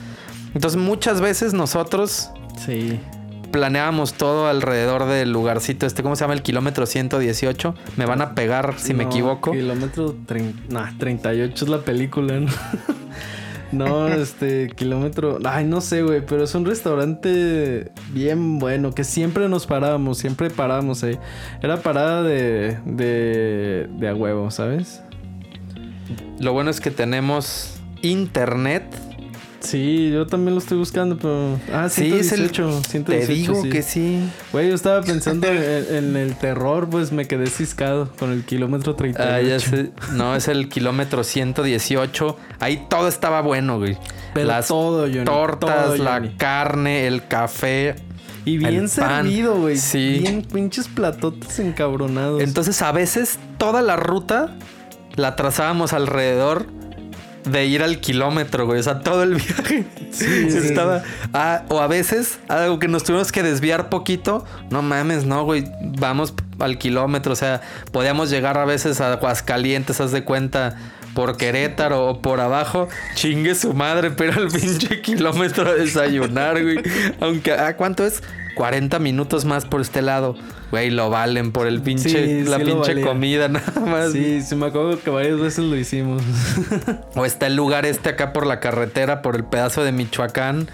entonces 0.55 0.81
muchas 0.81 1.21
veces 1.21 1.53
nosotros 1.53 2.31
Sí. 2.65 3.01
Planeábamos 3.51 4.15
todo 4.15 4.49
alrededor 4.49 5.07
del 5.07 5.33
lugarcito 5.33 5.87
este, 5.87 6.03
¿cómo 6.03 6.17
se 6.17 6.25
llama? 6.25 6.35
El 6.35 6.43
kilómetro 6.43 6.87
118, 6.87 7.75
me 7.97 8.07
van 8.07 8.23
a 8.23 8.35
pegar 8.35 8.75
si 8.79 8.95
me 8.95 9.05
equivoco. 9.05 9.53
Kilómetro 9.53 10.17
nah, 10.69 10.91
38 10.99 11.65
es 11.65 11.71
la 11.71 11.81
película, 11.81 12.41
¿no? 12.41 12.51
no, 13.73 14.09
este, 14.09 14.71
kilómetro. 14.71 15.39
Ay, 15.45 15.65
no 15.65 15.81
sé, 15.81 16.03
güey, 16.03 16.25
pero 16.25 16.45
es 16.45 16.55
un 16.55 16.65
restaurante 16.65 17.93
bien 18.13 18.59
bueno 18.59 18.93
que 18.93 19.05
siempre 19.05 19.49
nos 19.49 19.67
parábamos, 19.67 20.19
siempre 20.19 20.51
parábamos 20.51 21.03
ahí. 21.03 21.19
Era 21.63 21.79
parada 21.79 22.23
de, 22.23 22.79
de, 22.85 23.89
de 23.99 24.09
a 24.09 24.15
huevo, 24.15 24.51
¿sabes? 24.51 25.03
Lo 26.39 26.53
bueno 26.53 26.71
es 26.71 26.81
que 26.81 26.91
tenemos 26.91 27.81
internet 28.03 28.85
Sí, 29.61 30.11
yo 30.11 30.27
también 30.27 30.55
lo 30.55 30.61
estoy 30.61 30.79
buscando, 30.79 31.17
pero. 31.19 31.59
Ah, 31.73 31.89
Sí, 31.89 32.07
es 32.07 32.33
el- 32.33 32.49
118, 32.51 32.83
118, 32.83 33.27
Te 33.27 33.33
digo 33.33 33.63
sí. 33.63 33.69
que 33.69 33.83
sí. 33.83 34.29
Güey, 34.53 34.69
yo 34.71 34.75
estaba 34.75 35.03
pensando 35.03 35.47
en, 35.49 35.95
en 35.95 36.17
el 36.17 36.35
terror, 36.37 36.89
pues 36.89 37.13
me 37.13 37.27
quedé 37.27 37.47
ciscado 37.49 38.09
con 38.19 38.33
el 38.33 38.45
kilómetro 38.45 38.95
38. 38.97 39.33
Ah, 39.35 39.41
ya 39.43 39.61
sé. 39.61 39.91
No, 40.13 40.35
es 40.35 40.49
el 40.49 40.69
kilómetro 40.69 41.23
118. 41.25 42.37
Ahí 42.59 42.87
todo 42.89 43.07
estaba 43.09 43.43
bueno, 43.43 43.79
güey. 43.79 43.99
Pero 44.33 44.47
Las 44.47 44.69
todo, 44.69 45.03
Johnny, 45.03 45.25
tortas, 45.25 45.85
todo, 45.85 45.97
la 45.97 46.15
Johnny. 46.15 46.31
carne, 46.37 47.07
el 47.07 47.27
café. 47.27 47.97
Y 48.47 48.57
bien 48.57 48.89
servido, 48.89 49.57
güey. 49.61 49.77
Sí. 49.77 50.21
Bien 50.23 50.41
pinches 50.43 50.89
platotes 50.89 51.59
encabronados. 51.59 52.41
Entonces, 52.43 52.81
a 52.81 52.91
veces 52.93 53.39
toda 53.59 53.83
la 53.83 53.97
ruta 53.97 54.57
la 55.17 55.37
trazábamos 55.37 55.93
alrededor 55.93 56.67
de 57.45 57.67
ir 57.67 57.83
al 57.83 58.01
kilómetro, 58.01 58.67
güey. 58.67 58.81
O 58.81 58.83
sea, 58.83 59.01
todo 59.01 59.23
el 59.23 59.35
viaje 59.37 59.85
Sí, 60.11 60.51
sí, 60.51 60.59
estaba. 60.59 61.03
Ah, 61.33 61.63
o 61.69 61.81
a 61.81 61.87
veces, 61.87 62.39
algo 62.49 62.79
que 62.79 62.89
nos 62.89 63.05
tuvimos 63.05 63.33
que 63.33 63.43
desviar 63.43 63.89
poquito. 63.89 64.45
No 64.71 64.83
mames, 64.83 65.25
no, 65.25 65.45
güey. 65.45 65.65
Vamos 65.99 66.35
al 66.59 66.79
kilómetro. 66.79 67.33
O 67.33 67.37
sea, 67.37 67.61
podíamos 67.93 68.31
llegar 68.31 68.59
a 68.59 68.65
veces 68.65 69.01
a 69.01 69.13
Aguascalientes, 69.13 70.01
haz 70.01 70.13
de 70.13 70.25
cuenta. 70.25 70.77
Por 71.15 71.37
Querétaro 71.37 72.07
o 72.07 72.23
por 72.23 72.39
abajo, 72.39 72.89
chingue 73.17 73.57
su 73.57 73.75
madre, 73.75 74.13
pero 74.13 74.41
el 74.41 74.49
pinche 74.53 75.03
kilómetro 75.03 75.69
a 75.69 75.75
desayunar, 75.75 76.63
güey. 76.63 76.81
Aunque, 77.21 77.51
¿ah, 77.53 77.77
cuánto 77.77 78.07
es? 78.07 78.23
40 78.55 78.99
minutos 78.99 79.45
más 79.45 79.65
por 79.65 79.81
este 79.81 80.03
lado. 80.03 80.37
Güey, 80.71 80.91
lo 80.91 81.11
valen 81.11 81.53
por 81.53 81.67
el 81.67 81.81
pinche, 81.81 82.43
Sí, 82.43 82.49
la 82.49 82.59
sí 82.59 82.65
pinche 82.65 83.01
comida, 83.03 83.49
nada 83.49 83.81
más. 83.81 84.13
Sí, 84.13 84.43
sí, 84.43 84.55
me 84.55 84.67
acuerdo 84.67 85.01
que 85.01 85.11
varias 85.11 85.39
veces 85.39 85.65
lo 85.65 85.77
hicimos. 85.77 86.23
O 87.17 87.25
está 87.25 87.47
el 87.47 87.57
lugar 87.57 87.87
este 87.87 88.11
acá 88.11 88.33
por 88.33 88.47
la 88.47 88.61
carretera, 88.61 89.23
por 89.23 89.37
el 89.37 89.45
pedazo 89.45 89.83
de 89.83 89.93
Michoacán, 89.93 90.69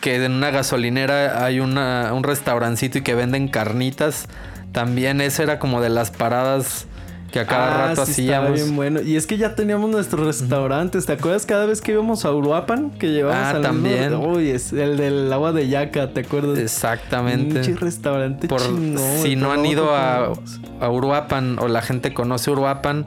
que 0.00 0.24
en 0.24 0.32
una 0.32 0.50
gasolinera 0.50 1.44
hay 1.44 1.60
una, 1.60 2.12
un 2.14 2.22
restaurancito 2.22 2.98
y 2.98 3.02
que 3.02 3.14
venden 3.14 3.48
carnitas. 3.48 4.28
También 4.72 5.20
ese 5.20 5.42
era 5.42 5.58
como 5.58 5.80
de 5.80 5.90
las 5.90 6.10
paradas 6.10 6.86
que 7.30 7.40
a 7.40 7.46
cada 7.46 7.88
rato 7.88 8.02
Ah, 8.02 8.06
sí, 8.06 8.22
estaba 8.26 8.46
hacíamos. 8.46 8.52
bien 8.64 8.76
bueno. 8.76 9.00
Y 9.02 9.16
es 9.16 9.26
que 9.26 9.36
ya 9.36 9.54
teníamos 9.54 9.90
nuestros 9.90 10.26
restaurantes. 10.26 11.06
¿Te 11.06 11.12
acuerdas 11.12 11.44
cada 11.46 11.66
vez 11.66 11.80
que 11.80 11.92
íbamos 11.92 12.24
a 12.24 12.32
Uruapan? 12.32 12.90
Que 12.90 13.08
llevábamos 13.10 13.44
Ah, 13.46 13.56
al 13.56 13.62
también. 13.62 14.14
Uy, 14.14 14.50
es 14.50 14.72
el 14.72 14.96
del 14.96 15.32
agua 15.32 15.52
de 15.52 15.68
yaca, 15.68 16.12
¿te 16.12 16.20
acuerdas? 16.20 16.58
Exactamente. 16.58 17.60
Pinche 17.60 17.74
restaurante 17.78 18.48
Por, 18.48 18.62
chingón, 18.62 18.98
si 19.22 19.36
no 19.36 19.52
han 19.52 19.66
ido 19.66 19.94
a, 19.94 20.32
a 20.80 20.90
Uruapan 20.90 21.58
o 21.58 21.68
la 21.68 21.82
gente 21.82 22.14
conoce 22.14 22.50
Uruapan, 22.50 23.06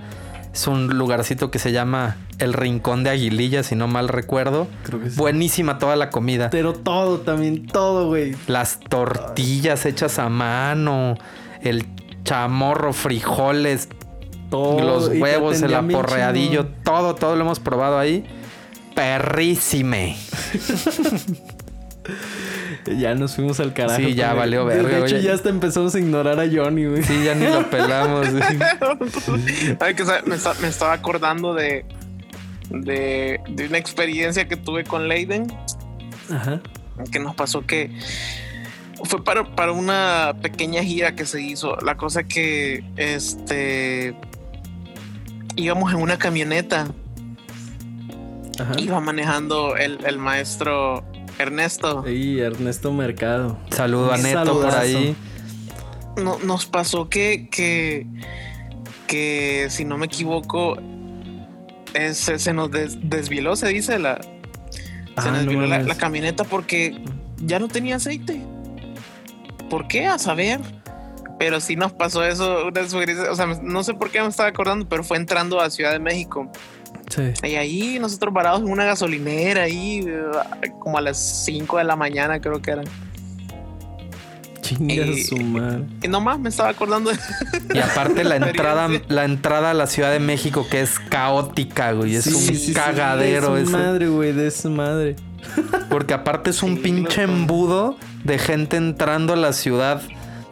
es 0.54 0.68
un 0.68 0.88
lugarcito 0.98 1.50
que 1.50 1.60
se 1.60 1.72
llama 1.72 2.18
El 2.38 2.54
Rincón 2.54 3.04
de 3.04 3.10
Aguililla, 3.10 3.64
si 3.64 3.76
no 3.76 3.88
mal 3.88 4.08
recuerdo. 4.10 4.68
Creo 4.84 5.00
que 5.02 5.10
sí. 5.10 5.16
Buenísima 5.18 5.80
toda 5.80 5.96
la 5.96 6.10
comida. 6.10 6.50
Pero 6.52 6.74
todo 6.74 7.20
también, 7.22 7.66
todo, 7.66 8.08
güey. 8.08 8.36
Las 8.48 8.80
tortillas 8.82 9.86
hechas 9.86 10.20
a 10.20 10.30
mano, 10.30 11.16
el 11.62 11.86
chamorro, 12.24 12.94
frijoles, 12.94 13.88
Todo. 14.52 14.80
los 14.82 15.08
huevos, 15.08 15.62
el 15.62 15.74
aporreadillo, 15.74 16.68
todo, 16.84 17.16
todo 17.16 17.36
lo 17.36 17.42
hemos 17.42 17.60
probado 17.60 17.98
ahí. 17.98 18.26
Perrísime. 18.94 20.18
Ya 22.98 23.14
nos 23.14 23.36
fuimos 23.36 23.60
al 23.60 23.74
carajo. 23.74 24.02
Sí, 24.02 24.16
ya 24.16 24.34
valió 24.34 24.66
verga, 24.66 24.90
De 24.90 25.06
hecho, 25.06 25.18
ya 25.18 25.34
hasta 25.34 25.50
empezamos 25.50 25.94
a 25.94 26.00
ignorar 26.00 26.40
a 26.40 26.48
Johnny, 26.52 26.86
güey. 26.86 27.04
Sí, 27.04 27.24
ya 27.24 27.36
ni 27.36 27.46
lo 27.46 27.70
pelamos. 27.70 28.28
Ay, 29.80 29.94
que 29.94 30.04
me 30.60 30.68
estaba 30.68 30.94
acordando 30.94 31.54
de, 31.54 31.86
de, 32.70 33.40
de 33.50 33.68
una 33.68 33.78
experiencia 33.78 34.48
que 34.48 34.58
tuve 34.58 34.84
con 34.84 35.08
Leiden, 35.08 35.46
Ajá. 36.32 36.60
que 37.12 37.20
nos 37.20 37.36
pasó 37.36 37.66
que 37.66 37.92
fue 39.04 39.24
para, 39.24 39.56
para 39.56 39.72
una 39.74 40.34
pequeña 40.42 40.82
gira 40.84 41.16
que 41.16 41.26
se 41.26 41.42
hizo. 41.42 41.76
La 41.78 41.98
cosa 41.98 42.24
que 42.24 42.84
este 42.98 44.16
íbamos 45.56 45.92
en 45.94 46.00
una 46.02 46.18
camioneta, 46.18 46.88
Ajá. 48.60 48.74
iba 48.78 49.00
manejando 49.00 49.76
el, 49.78 50.00
el 50.06 50.18
maestro 50.18 51.04
Ernesto. 51.40 52.08
Y 52.08 52.40
Ernesto 52.40 52.92
Mercado. 52.94 53.58
Saludo 53.72 54.12
a 54.12 54.18
Neto 54.18 54.62
por 54.62 54.74
ahí. 54.76 55.16
No- 56.18 56.40
nos 56.40 56.66
pasó 56.66 57.10
que, 57.10 57.48
que, 57.50 58.06
que 59.08 59.68
si 59.70 59.86
no 59.86 59.98
me 59.98 60.06
equivoco, 60.08 60.78
se, 62.14 62.38
se 62.40 62.54
nos 62.54 62.70
des- 62.72 62.98
desvieló, 63.02 63.56
se 63.56 63.68
dice, 63.70 63.98
la, 63.98 64.22
se 64.22 64.30
Ah, 65.16 65.24
nos 65.26 65.26
no 65.32 65.38
desvieló 65.40 65.68
la, 65.68 65.82
la 65.84 65.96
camioneta 65.96 66.44
porque 66.44 67.02
ya 67.38 67.60
no 67.60 67.68
tenía 67.68 67.96
aceite. 67.96 68.42
¿Por 69.70 69.88
qué? 69.88 70.06
A 70.08 70.20
saber. 70.20 70.60
Pero 71.42 71.60
sí 71.60 71.76
nos 71.76 71.92
pasó 71.92 72.24
eso, 72.24 72.68
una 72.68 72.82
o 73.32 73.36
sea, 73.36 73.48
no 73.64 73.84
sé 73.84 73.96
por 73.96 74.12
qué 74.12 74.22
me 74.22 74.28
estaba 74.28 74.50
acordando, 74.50 74.88
pero 74.88 75.04
fue 75.04 75.18
entrando 75.18 75.60
a 75.60 75.72
Ciudad 75.72 75.92
de 75.92 75.98
México. 75.98 76.48
Sí. 77.10 77.34
Y 77.42 77.56
ahí 77.56 77.98
nosotros 78.00 78.32
parados 78.32 78.62
en 78.62 78.70
una 78.70 78.86
gasolinera, 78.86 79.64
ahí 79.64 80.06
como 80.78 81.00
a 81.00 81.02
las 81.02 81.18
5 81.46 81.80
de 81.80 81.84
la 81.84 81.96
mañana 81.96 82.40
creo 82.40 82.62
que 82.62 82.70
eran. 82.70 82.86
Chinga 84.62 85.04
su 85.28 85.38
madre. 85.38 85.86
Y 86.04 86.08
nomás 86.10 86.40
me 86.40 86.50
estaba 86.50 86.70
acordando 86.70 87.10
de... 87.10 87.18
Y 87.74 87.80
aparte 87.80 88.24
la 88.24 88.36
entrada, 88.48 88.88
la 89.08 89.26
entrada 89.26 89.72
a 89.72 89.74
la 89.74 89.88
Ciudad 89.88 90.12
de 90.12 90.20
México 90.20 90.68
que 90.70 90.82
es 90.82 91.00
caótica, 91.00 91.94
güey. 91.94 92.18
Es 92.18 92.26
Sí, 92.26 92.36
un 92.36 92.56
sí, 92.56 92.72
cagadero 92.72 93.56
De 93.56 93.66
su 93.66 93.70
eso. 93.70 93.78
madre, 93.80 94.08
güey, 94.10 94.32
de 94.32 94.52
su 94.52 94.70
madre. 94.70 95.16
Porque 95.90 96.14
aparte 96.14 96.52
es 96.52 96.62
un 96.62 96.76
Sí, 96.76 96.82
pinche 96.84 97.24
embudo 97.24 97.98
de 98.24 98.38
gente 98.38 98.78
entrando 98.78 99.34
a 99.34 99.38
la 99.38 99.54
ciudad 99.54 100.04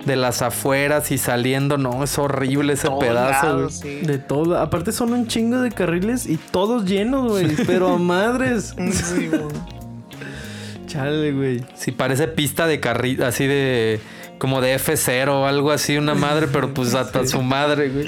de 0.09 0.15
las 0.15 0.41
afueras 0.41 1.11
y 1.11 1.17
saliendo. 1.17 1.77
No, 1.77 2.03
es 2.03 2.17
horrible 2.17 2.73
ese 2.73 2.89
pedazo, 2.99 3.69
sí. 3.69 4.01
De 4.01 4.17
todo. 4.17 4.57
Aparte 4.57 4.91
son 4.91 5.13
un 5.13 5.27
chingo 5.27 5.61
de 5.61 5.71
carriles 5.71 6.25
y 6.25 6.37
todos 6.37 6.85
llenos, 6.85 7.31
güey. 7.31 7.55
Pero 7.67 7.93
a 7.93 7.97
madres. 7.97 8.75
Sí, 8.91 9.27
güey. 9.27 9.43
Chale, 10.87 11.31
güey. 11.31 11.63
Sí, 11.75 11.91
parece 11.91 12.27
pista 12.27 12.65
de 12.65 12.79
carril, 12.79 13.23
así 13.23 13.45
de. 13.45 14.01
Como 14.39 14.61
de 14.61 14.75
F0 14.75 15.27
o 15.29 15.45
algo 15.45 15.69
así, 15.69 15.97
una 15.97 16.15
madre, 16.15 16.47
pero 16.47 16.73
pues 16.73 16.95
hasta 16.95 17.27
su 17.27 17.41
madre, 17.41 17.89
güey. 17.89 18.07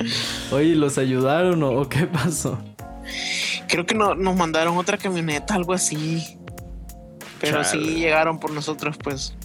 Oye, 0.52 0.76
¿los 0.76 0.98
ayudaron 0.98 1.62
o, 1.62 1.72
o 1.72 1.90
qué 1.90 2.08
pasó? 2.08 2.58
Creo 3.68 3.86
que 3.86 3.96
no, 3.96 4.16
nos 4.16 4.38
mandaron 4.38 4.78
otra 4.78 4.98
camioneta, 4.98 5.56
algo 5.56 5.74
así. 5.74 6.38
Pero 7.42 7.62
Chale. 7.64 7.86
sí 7.86 7.96
llegaron 7.96 8.40
por 8.40 8.52
nosotros, 8.52 8.96
pues. 8.98 9.36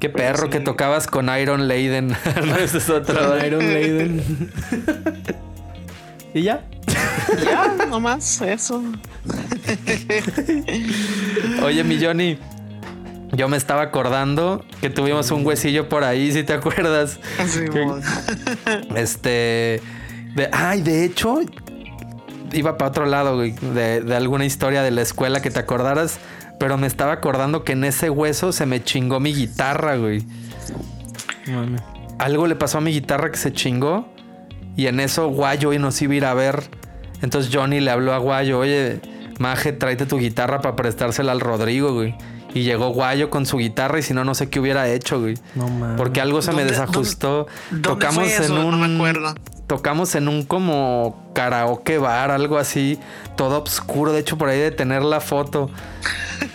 Qué 0.00 0.08
Pero 0.08 0.24
perro 0.24 0.44
sí. 0.46 0.50
que 0.50 0.60
tocabas 0.60 1.06
con 1.06 1.28
Iron 1.38 1.68
Leiden. 1.68 2.08
no, 2.46 2.56
ese 2.56 2.78
es 2.78 2.90
otro. 2.90 3.28
Con 3.28 3.46
Iron 3.46 3.64
Maiden. 3.64 4.22
¿Y 6.34 6.42
ya? 6.42 6.64
Ya, 7.44 7.86
nomás 7.86 8.40
eso. 8.42 8.82
Oye, 11.62 11.84
mi 11.84 12.02
Johnny, 12.02 12.38
yo 13.32 13.48
me 13.48 13.56
estaba 13.56 13.82
acordando 13.82 14.64
que 14.80 14.90
tuvimos 14.90 15.30
un 15.30 15.46
huesillo 15.46 15.88
por 15.88 16.04
ahí, 16.04 16.32
si 16.32 16.42
te 16.42 16.52
acuerdas. 16.52 17.18
Sí, 17.46 17.64
mon. 17.70 18.02
Este. 18.96 19.80
De, 20.34 20.48
ay, 20.52 20.82
de 20.82 21.04
hecho, 21.04 21.40
iba 22.52 22.76
para 22.76 22.90
otro 22.90 23.06
lado, 23.06 23.36
güey, 23.36 23.52
de, 23.52 24.00
de 24.00 24.16
alguna 24.16 24.44
historia 24.44 24.82
de 24.82 24.90
la 24.90 25.02
escuela 25.02 25.40
que 25.40 25.50
te 25.50 25.60
acordaras. 25.60 26.18
Pero 26.58 26.76
me 26.78 26.86
estaba 26.86 27.12
acordando 27.12 27.64
que 27.64 27.72
en 27.72 27.84
ese 27.84 28.10
hueso 28.10 28.52
se 28.52 28.66
me 28.66 28.82
chingó 28.82 29.20
mi 29.20 29.34
guitarra, 29.34 29.96
güey. 29.96 30.24
Mami. 31.46 31.76
Algo 32.18 32.46
le 32.46 32.56
pasó 32.56 32.78
a 32.78 32.80
mi 32.80 32.92
guitarra 32.92 33.30
que 33.30 33.36
se 33.38 33.52
chingó. 33.52 34.08
Y 34.76 34.86
en 34.86 34.98
eso 35.00 35.28
Guayo 35.28 35.72
y 35.72 35.78
nos 35.78 36.00
iba 36.02 36.14
a 36.14 36.16
ir 36.16 36.24
a 36.24 36.34
ver. 36.34 36.62
Entonces 37.22 37.50
Johnny 37.54 37.80
le 37.80 37.90
habló 37.90 38.12
a 38.12 38.18
Guayo, 38.18 38.58
oye, 38.58 39.00
Maje, 39.38 39.72
tráete 39.72 40.04
tu 40.06 40.18
guitarra 40.18 40.60
para 40.60 40.76
prestársela 40.76 41.32
al 41.32 41.40
Rodrigo, 41.40 41.92
güey. 41.94 42.14
Y 42.54 42.62
llegó 42.62 42.90
Guayo 42.90 43.30
con 43.30 43.46
su 43.46 43.56
guitarra 43.58 43.98
y 43.98 44.02
si 44.02 44.14
no, 44.14 44.24
no 44.24 44.34
sé 44.34 44.48
qué 44.48 44.60
hubiera 44.60 44.88
hecho, 44.88 45.20
güey. 45.20 45.34
No 45.54 45.68
mames. 45.68 45.96
Porque 45.96 46.20
algo 46.20 46.40
se 46.42 46.52
me 46.52 46.58
¿Dónde- 46.58 46.70
desajustó. 46.72 47.46
¿Dónde 47.70 47.88
Tocamos 47.88 48.24
fue 48.24 48.26
eso? 48.32 48.44
en 48.44 48.64
un. 48.64 48.70
No 48.80 48.88
me 48.88 48.94
acuerdo. 48.94 49.34
Tocamos 49.66 50.14
en 50.14 50.28
un 50.28 50.44
como 50.44 51.30
karaoke 51.34 51.98
bar, 51.98 52.30
algo 52.30 52.58
así, 52.58 52.98
todo 53.36 53.62
oscuro. 53.62 54.12
De 54.12 54.20
hecho, 54.20 54.36
por 54.38 54.48
ahí 54.50 54.58
de 54.60 54.70
tener 54.70 55.02
la 55.02 55.20
foto. 55.20 55.70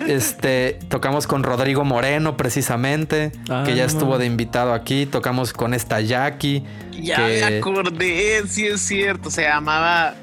Este, 0.08 0.80
tocamos 0.90 1.28
con 1.28 1.44
Rodrigo 1.44 1.84
Moreno, 1.86 2.38
precisamente, 2.38 3.32
Ah, 3.50 3.64
que 3.66 3.76
ya 3.76 3.86
estuvo 3.86 4.18
de 4.18 4.26
invitado 4.26 4.74
aquí. 4.74 5.06
Tocamos 5.06 5.54
con 5.54 5.74
esta 5.74 6.02
Jackie. 6.02 6.64
Ya 7.02 7.18
que- 7.18 7.40
me 7.50 7.58
acordé, 7.60 8.44
sí 8.48 8.66
es 8.68 8.82
cierto. 8.82 9.30
Se 9.32 9.44
llamaba. 9.44 10.16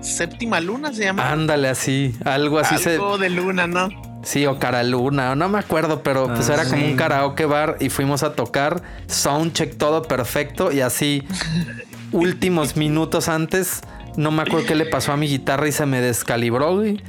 Séptima 0.00 0.60
Luna 0.60 0.92
se 0.92 1.04
llama. 1.04 1.30
Ándale, 1.32 1.68
así, 1.68 2.14
algo 2.24 2.58
así 2.58 2.78
se. 2.78 2.92
Algo 2.94 3.18
de 3.18 3.28
luna, 3.30 3.66
¿no? 3.66 3.88
Sí, 4.22 4.44
o 4.46 4.58
Caraluna, 4.58 5.34
no 5.36 5.48
me 5.48 5.58
acuerdo, 5.58 6.02
pero 6.02 6.26
pues 6.26 6.50
Ah, 6.50 6.54
era 6.54 6.64
como 6.68 6.84
un 6.84 6.96
karaoke 6.96 7.44
bar 7.44 7.76
y 7.80 7.90
fuimos 7.90 8.22
a 8.24 8.34
tocar, 8.34 8.82
soundcheck 9.06 9.76
todo 9.76 10.02
perfecto 10.02 10.72
y 10.72 10.80
así 10.80 11.22
últimos 12.12 12.76
minutos 12.76 13.28
antes, 13.28 13.82
no 14.16 14.32
me 14.32 14.42
acuerdo 14.42 14.66
qué 14.66 14.74
le 14.74 14.86
pasó 14.86 15.12
a 15.12 15.16
mi 15.16 15.28
guitarra 15.28 15.68
y 15.68 15.72
se 15.72 15.86
me 15.86 16.00
descalibró, 16.00 16.74
güey. 16.76 17.00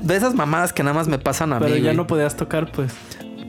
De 0.00 0.16
esas 0.16 0.34
mamadas 0.34 0.72
que 0.72 0.82
nada 0.82 0.94
más 0.94 1.08
me 1.08 1.18
pasan 1.18 1.52
a 1.52 1.58
Pero 1.58 1.70
mí. 1.74 1.80
ya 1.80 1.86
güey. 1.86 1.96
no 1.96 2.06
podías 2.06 2.36
tocar, 2.36 2.70
pues. 2.72 2.92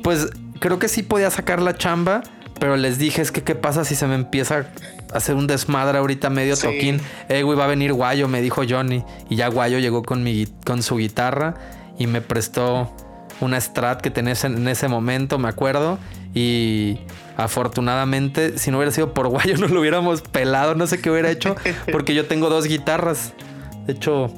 Pues 0.03 0.29
creo 0.59 0.79
que 0.79 0.87
sí 0.87 1.03
podía 1.03 1.29
sacar 1.29 1.61
la 1.61 1.75
chamba, 1.75 2.21
pero 2.59 2.75
les 2.77 2.97
dije, 2.97 3.21
es 3.21 3.31
que 3.31 3.43
qué 3.43 3.55
pasa 3.55 3.85
si 3.85 3.95
se 3.95 4.05
me 4.07 4.15
empieza 4.15 4.65
a 5.13 5.17
hacer 5.17 5.35
un 5.35 5.47
desmadre 5.47 5.97
ahorita 5.97 6.29
medio 6.29 6.55
Sí. 6.55 6.63
toquín. 6.67 7.01
Eh, 7.29 7.43
güey, 7.43 7.57
va 7.57 7.65
a 7.65 7.67
venir 7.67 7.93
Guayo, 7.93 8.27
me 8.27 8.41
dijo 8.41 8.61
Johnny. 8.67 9.03
Y 9.29 9.35
ya 9.37 9.47
Guayo 9.47 9.79
llegó 9.79 10.03
con, 10.03 10.23
mi, 10.23 10.45
con 10.65 10.83
su 10.83 10.97
guitarra 10.97 11.55
y 11.97 12.07
me 12.07 12.21
prestó 12.21 12.93
una 13.41 13.59
Strat 13.61 14.01
que 14.01 14.09
tenés 14.11 14.43
en, 14.43 14.57
en 14.57 14.67
ese 14.67 14.87
momento, 14.87 15.37
me 15.39 15.47
acuerdo. 15.47 15.97
Y 16.33 16.99
afortunadamente, 17.37 18.57
si 18.57 18.71
no 18.71 18.77
hubiera 18.77 18.91
sido 18.91 19.13
por 19.13 19.27
Guayo, 19.27 19.57
no 19.59 19.67
lo 19.67 19.79
hubiéramos 19.81 20.21
pelado, 20.21 20.75
no 20.75 20.87
sé 20.87 20.99
qué 21.01 21.09
hubiera 21.11 21.29
hecho, 21.29 21.55
porque 21.91 22.13
yo 22.13 22.25
tengo 22.25 22.49
dos 22.49 22.65
guitarras. 22.65 23.33
De 23.85 23.93
hecho, 23.93 24.31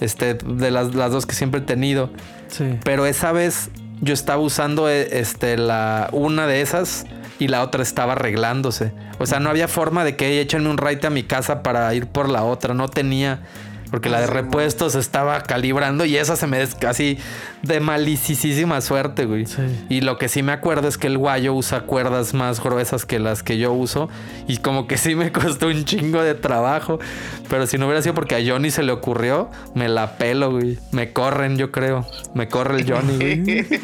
este, 0.00 0.34
de 0.34 0.70
las, 0.70 0.94
las 0.94 1.12
dos 1.12 1.26
que 1.26 1.34
siempre 1.34 1.60
he 1.60 1.64
tenido. 1.64 2.10
Sí. 2.48 2.78
Pero 2.84 3.06
esa 3.06 3.32
vez 3.32 3.70
yo 4.00 4.14
estaba 4.14 4.40
usando 4.42 4.88
eh, 4.88 5.08
este, 5.12 5.56
la, 5.56 6.08
una 6.12 6.46
de 6.46 6.60
esas 6.60 7.06
y 7.38 7.48
la 7.48 7.62
otra 7.62 7.82
estaba 7.82 8.12
arreglándose. 8.12 8.92
O 9.18 9.26
sea, 9.26 9.40
no 9.40 9.50
había 9.50 9.68
forma 9.68 10.04
de 10.04 10.16
que 10.16 10.40
échenme 10.40 10.68
un 10.68 10.78
ride 10.78 11.06
a 11.06 11.10
mi 11.10 11.22
casa 11.22 11.62
para 11.62 11.92
ir 11.94 12.06
por 12.06 12.28
la 12.28 12.44
otra. 12.44 12.74
No 12.74 12.88
tenía. 12.88 13.40
Porque 13.90 14.08
la 14.10 14.20
de 14.20 14.26
repuestos 14.26 14.94
estaba 14.94 15.42
calibrando 15.42 16.04
y 16.04 16.16
esa 16.16 16.36
se 16.36 16.46
me 16.46 16.58
des 16.58 16.74
casi 16.74 17.18
de 17.62 17.80
malicísima 17.80 18.80
suerte, 18.80 19.24
güey. 19.24 19.46
Sí. 19.46 19.62
Y 19.88 20.00
lo 20.02 20.18
que 20.18 20.28
sí 20.28 20.42
me 20.42 20.52
acuerdo 20.52 20.88
es 20.88 20.98
que 20.98 21.06
el 21.06 21.16
guayo 21.18 21.54
usa 21.54 21.80
cuerdas 21.82 22.34
más 22.34 22.62
gruesas 22.62 23.06
que 23.06 23.18
las 23.18 23.42
que 23.42 23.56
yo 23.58 23.72
uso. 23.72 24.08
Y 24.46 24.58
como 24.58 24.86
que 24.86 24.98
sí 24.98 25.14
me 25.14 25.32
costó 25.32 25.68
un 25.68 25.84
chingo 25.84 26.22
de 26.22 26.34
trabajo. 26.34 26.98
Pero 27.48 27.66
si 27.66 27.78
no 27.78 27.86
hubiera 27.86 28.02
sido 28.02 28.14
porque 28.14 28.34
a 28.34 28.40
Johnny 28.46 28.70
se 28.70 28.82
le 28.82 28.92
ocurrió, 28.92 29.50
me 29.74 29.88
la 29.88 30.18
pelo, 30.18 30.50
güey. 30.52 30.78
Me 30.92 31.12
corren, 31.12 31.56
yo 31.56 31.72
creo. 31.72 32.06
Me 32.34 32.48
corre 32.48 32.80
el 32.80 32.90
Johnny, 32.92 33.16
güey. 33.16 33.66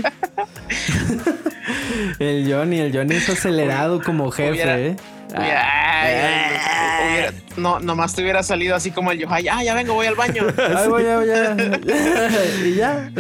El 2.19 2.51
Johnny, 2.53 2.79
el 2.79 2.95
Johnny 2.95 3.15
es 3.17 3.29
acelerado 3.29 4.03
como 4.03 4.31
jefe, 4.31 4.51
Hubiera- 4.51 4.79
¿eh? 4.79 4.97
Ay, 5.37 5.51
ay, 5.51 7.11
hubiera- 7.11 7.33
no, 7.57 7.79
nomás 7.81 8.15
te 8.15 8.23
hubiera 8.23 8.43
salido 8.43 8.75
así 8.75 8.91
como 8.91 9.11
el 9.13 9.19
Yohai. 9.19 9.47
Ah, 9.49 9.63
ya 9.63 9.75
vengo, 9.75 9.95
voy 9.95 10.07
al 10.07 10.15
baño. 10.17 10.45
Ay, 10.77 10.89
voy, 10.89 11.05
ya, 11.05 11.25
ya. 11.25 11.57
y 12.65 12.75
ya. 12.75 13.11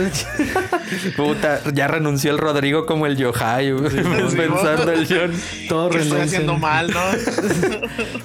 Puta, 1.16 1.60
ya 1.72 1.86
renunció 1.88 2.30
el 2.32 2.38
Rodrigo 2.38 2.86
como 2.86 3.06
el 3.06 3.16
Yohai, 3.16 3.72
güey. 3.72 3.90
Pensando 4.36 4.92
el 4.92 5.06
Johnny. 5.06 5.36
Todo 5.68 5.90
que 5.90 5.98
estoy 5.98 6.20
haciendo 6.20 6.56
mal, 6.56 6.90
¿no? 6.90 7.00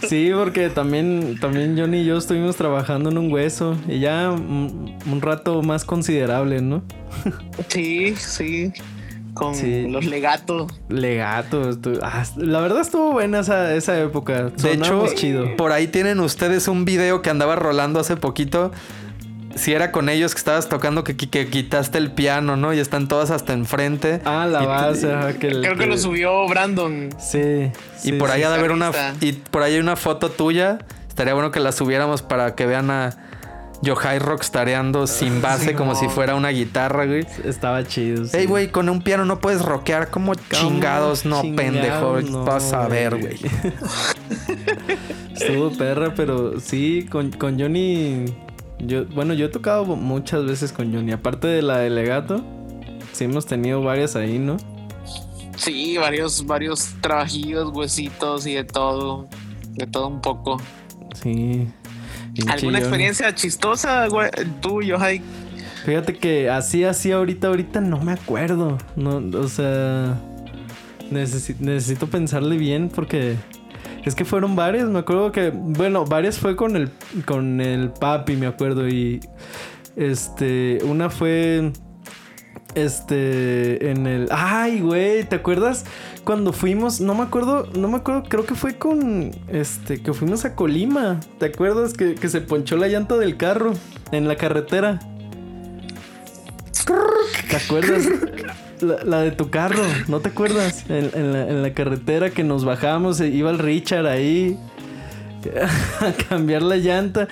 Sí, 0.08 0.32
porque 0.34 0.70
también, 0.70 1.38
también 1.40 1.78
Johnny 1.78 2.00
y 2.02 2.06
yo 2.06 2.18
estuvimos 2.18 2.56
trabajando 2.56 3.10
en 3.10 3.18
un 3.18 3.32
hueso 3.32 3.78
y 3.88 4.00
ya 4.00 4.32
un, 4.32 4.98
un 5.06 5.22
rato 5.22 5.62
más 5.62 5.86
considerable, 5.86 6.62
¿no? 6.62 6.84
Sí, 7.68 8.16
sí. 8.18 8.72
Con 9.40 9.56
Sí. 9.56 9.88
los 9.88 10.06
legatos. 10.06 10.72
Legato. 10.90 11.70
estu- 11.72 12.00
ah, 12.04 12.24
la 12.36 12.60
verdad 12.62 12.82
estuvo 12.82 13.12
buena 13.14 13.40
esa, 13.40 13.74
esa 13.74 13.98
época. 14.00 14.50
De 14.50 14.74
hecho, 14.74 15.06
chido. 15.16 15.56
por 15.56 15.72
ahí 15.72 15.88
tienen 15.88 16.20
ustedes 16.20 16.68
un 16.68 16.86
video 16.86 17.22
que 17.22 17.30
andaba 17.30 17.56
rolando 17.56 18.00
hace 18.00 18.18
poquito. 18.18 18.72
Si 19.56 19.74
era 19.74 19.92
con 19.92 20.10
ellos 20.10 20.34
que 20.36 20.38
estabas 20.40 20.70
tocando 20.70 21.04
que, 21.04 21.18
que 21.18 21.48
quitaste 21.48 21.98
el 21.98 22.12
piano, 22.12 22.56
¿no? 22.56 22.74
Y 22.74 22.80
están 22.80 23.08
todas 23.08 23.32
hasta 23.32 23.54
enfrente. 23.54 24.22
Ah, 24.24 24.46
la 24.50 24.62
base. 24.66 25.12
ajá, 25.12 25.34
que 25.34 25.48
el- 25.48 25.62
Creo 25.62 25.76
que 25.78 25.86
lo 25.88 25.98
subió 25.98 26.48
Brandon. 26.48 27.10
Sí. 27.20 27.72
Y 28.04 28.10
sí, 28.10 28.12
por 28.14 28.30
ahí 28.32 28.42
sí. 28.42 28.46
ha 28.46 28.50
de 28.52 28.56
haber 28.60 28.72
una 28.72 28.92
y 29.22 29.32
por 29.34 29.64
ahí 29.64 29.74
hay 29.74 29.80
una 29.80 29.96
foto 29.96 30.30
tuya. 30.30 30.80
Estaría 31.08 31.34
bueno 31.34 31.52
que 31.52 31.60
la 31.60 31.72
subiéramos 31.72 32.22
para 32.22 32.56
que 32.56 32.66
vean 32.66 32.92
a 32.92 33.18
Yohai 33.82 34.20
rockstareando 34.20 35.08
sin 35.08 35.42
base 35.42 35.70
Sí, 35.70 35.74
como 35.74 35.94
no. 35.94 36.00
si 36.00 36.08
fuera 36.10 36.36
una 36.36 36.50
guitarra, 36.50 37.06
güey. 37.06 37.26
Estaba 37.46 37.84
chido. 37.86 38.26
sí. 38.26 38.36
Ey, 38.38 38.46
güey, 38.46 38.70
con 38.72 38.90
un 38.90 39.02
piano 39.02 39.24
no 39.26 39.40
puedes 39.40 39.62
rockear 39.64 40.10
como 40.10 40.36
chingados, 40.36 41.26
no, 41.26 41.42
chingados, 41.42 41.72
pendejo. 41.72 42.22
no, 42.22 42.44
Vas 42.44 42.74
a 42.74 42.88
ver, 42.88 43.18
güey. 43.18 43.38
Estuvo 45.34 45.72
perra, 45.72 46.14
pero 46.16 46.60
sí, 46.60 47.08
con, 47.10 47.32
con 47.32 47.60
Johnny. 47.60 48.26
Yo, 48.80 49.06
bueno, 49.08 49.34
yo 49.34 49.46
he 49.46 49.50
tocado 49.50 49.86
muchas 49.86 50.46
veces 50.46 50.72
con 50.72 50.94
Johnny. 50.94 51.12
Aparte 51.12 51.48
de 51.48 51.62
la 51.62 51.78
de 51.80 51.90
legato, 51.90 52.44
sí 53.14 53.26
hemos 53.26 53.46
tenido 53.46 53.82
varias 53.82 54.16
ahí, 54.16 54.40
¿no? 54.40 54.58
Sí, 55.56 55.98
varios, 55.98 56.46
varios 56.46 56.96
trabajillos, 57.02 57.72
huesitos 57.74 58.46
y 58.48 58.54
de 58.56 58.64
todo. 58.64 59.28
De 59.72 59.88
todo 59.88 60.08
un 60.08 60.22
poco. 60.22 60.62
Sí. 61.22 61.68
¿Alguna 62.48 62.80
experiencia 62.80 63.34
chistosa, 63.36 64.08
güey? 64.08 64.30
Tú, 64.62 64.82
Yohai? 64.82 65.22
Fíjate 65.86 66.18
que 66.18 66.50
así, 66.50 66.84
así 66.84 67.12
ahorita, 67.12 67.48
ahorita 67.48 67.82
no 67.82 68.00
me 68.02 68.12
acuerdo. 68.14 68.78
No, 68.96 69.18
o 69.40 69.48
sea. 69.48 70.16
necesi- 71.12 71.58
necesito 71.60 72.08
pensarle 72.08 72.58
bien 72.58 72.90
porque. 72.90 73.36
Es 74.06 74.16
que 74.16 74.24
fueron 74.26 74.56
varias, 74.56 74.88
me 74.90 75.00
acuerdo 75.00 75.32
que. 75.32 75.52
Bueno, 75.54 76.06
varias 76.06 76.38
fue 76.40 76.56
con 76.56 76.76
el. 76.76 76.90
con 77.26 77.60
el 77.62 77.90
papi, 77.92 78.36
me 78.36 78.46
acuerdo. 78.48 78.88
Y. 78.88 79.20
Este. 79.96 80.80
Una 80.84 81.10
fue. 81.10 81.72
Este. 82.76 83.92
En 83.92 84.06
el. 84.08 84.28
Ay, 84.32 84.80
güey. 84.82 85.24
¿Te 85.24 85.36
acuerdas? 85.38 85.86
Cuando 86.30 86.54
fuimos. 86.54 87.02
No 87.02 87.16
me 87.16 87.24
acuerdo. 87.24 87.68
No 87.76 87.88
me 87.88 87.98
acuerdo. 87.98 88.22
Creo 88.30 88.46
que 88.46 88.54
fue 88.54 88.78
con. 88.78 89.32
Este. 89.48 90.00
Que 90.00 90.14
fuimos 90.14 90.46
a 90.46 90.54
Colima. 90.54 91.20
¿Te 91.40 91.48
acuerdas? 91.48 91.96
Que, 91.96 92.16
se 92.30 92.42
ponchó 92.42 92.78
la 92.78 92.88
llanta 92.88 93.18
del 93.18 93.36
carro. 93.36 93.74
En 94.12 94.28
la 94.28 94.36
carretera. 94.36 95.00
¿Te 97.50 97.56
acuerdas? 97.56 98.08
La, 98.80 99.04
la 99.06 99.22
de 99.22 99.32
tu 99.32 99.50
carro, 99.50 99.82
¿no 100.08 100.20
te 100.20 100.30
acuerdas? 100.30 100.88
En, 100.88 101.10
en 101.16 101.34
la, 101.34 101.50
en 101.50 101.64
la 101.64 101.74
carretera 101.74 102.30
que 102.30 102.44
nos 102.44 102.64
bajamos, 102.64 103.20
e 103.20 103.30
iba 103.30 103.50
el 103.50 103.58
Richard 103.58 104.06
ahí 104.06 104.56
a 106.00 106.12
cambiar 106.30 106.62
la 106.62 106.78
llanta 106.78 107.28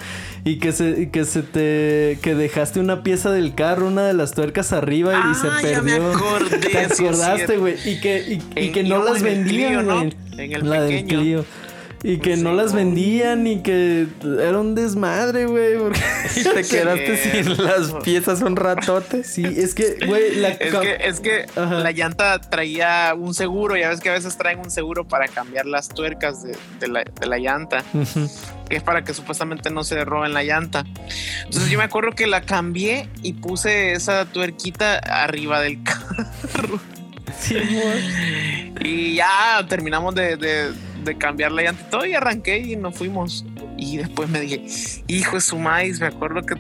y 0.48 0.60
que 0.60 0.72
se, 0.72 1.10
que 1.10 1.26
se 1.26 1.42
te 1.42 2.20
que 2.22 2.34
dejaste 2.36 2.80
una 2.80 3.04
pieza 3.04 3.32
del 3.32 3.54
carro, 3.54 3.88
una 3.88 4.08
de 4.08 4.14
las 4.14 4.32
tuercas 4.32 4.72
arriba 4.72 5.14
y 5.32 5.36
se 5.36 5.48
Ah, 5.48 5.62
ya 5.62 5.82
me 5.82 5.92
perdió. 5.92 6.12
acordé, 6.14 6.58
¿Te 6.72 6.78
acordaste, 6.80 7.58
güey? 7.58 7.76
Y 7.86 8.00
que, 8.00 8.40
y, 8.56 8.70
que 8.72 8.84
no 8.84 9.04
las 9.04 9.22
vendían, 9.22 9.86
güey. 9.86 10.14
En 10.38 10.54
el 10.54 10.70
la 10.70 10.82
del 10.84 11.02
pequeño. 11.04 11.20
Clio. 11.22 11.46
Y 12.04 12.20
que 12.20 12.36
Sí, 12.38 12.44
no 12.44 12.54
las 12.54 12.74
vendían 12.74 13.48
y 13.48 13.64
que 13.64 14.06
era 14.40 14.60
un 14.60 14.76
desmadre, 14.76 15.46
güey. 15.48 15.78
porque- 15.80 16.00
Y 16.36 16.44
te 16.44 16.64
quedaste 16.64 17.18
Sí. 17.18 17.44
sin 17.44 17.64
las 17.66 17.92
piezas 18.04 18.42
un 18.44 18.56
ratote. 18.56 19.24
Sí, 19.24 19.44
es 19.44 19.74
que, 19.74 19.98
güey, 20.06 20.36
la 20.36 20.50
Es 20.50 20.76
que, 20.76 20.98
es 21.02 21.20
que 21.20 21.46
la 21.56 21.92
llanta 21.92 22.40
traía 22.40 23.14
un 23.18 23.34
seguro. 23.34 23.76
Ya 23.78 23.90
ves 23.90 24.00
que 24.00 24.10
a 24.10 24.14
veces 24.14 24.38
traen 24.38 24.60
un 24.60 24.70
seguro 24.70 25.08
para 25.08 25.28
cambiar 25.28 25.66
las 25.66 25.90
tuercas 25.90 26.44
de, 26.44 26.56
de 26.80 26.88
la, 26.88 27.04
de 27.04 27.26
la 27.28 27.40
llanta, 27.40 27.84
que 28.70 28.76
es 28.78 28.84
para 28.84 29.04
que 29.04 29.14
supuestamente 29.16 29.72
no 29.72 29.84
se 29.84 30.06
roben 30.06 30.34
la 30.34 30.44
llanta. 30.44 30.86
Entonces 31.46 31.70
yo 31.72 31.78
me 31.80 31.84
acuerdo 31.86 32.12
que 32.12 32.28
la 32.28 32.42
cambié 32.42 33.10
y 33.24 33.34
puse 33.34 33.94
esa 33.94 34.26
tuerquita 34.26 34.98
arriba 35.00 35.62
del 35.62 35.82
carro. 36.54 36.80
Sí, 37.40 37.58
amor. 37.58 37.94
Y 38.86 39.16
ya 39.16 39.66
terminamos 39.68 40.14
de, 40.16 40.38
de- 40.38 40.72
de 41.08 41.18
cambiar 41.18 41.52
la 41.52 41.64
llanta 41.64 41.90
todo 41.90 42.06
y 42.06 42.14
arranqué 42.14 42.60
y 42.60 42.76
nos 42.76 42.96
fuimos. 42.96 43.46
Y 43.78 43.98
después 43.98 44.30
me 44.30 44.40
dije, 44.42 44.66
hijo 45.08 45.36
de 45.38 45.42
su 45.42 45.58
maíz, 45.58 46.00
me 46.00 46.08
acuerdo 46.08 46.44
que 46.44 46.56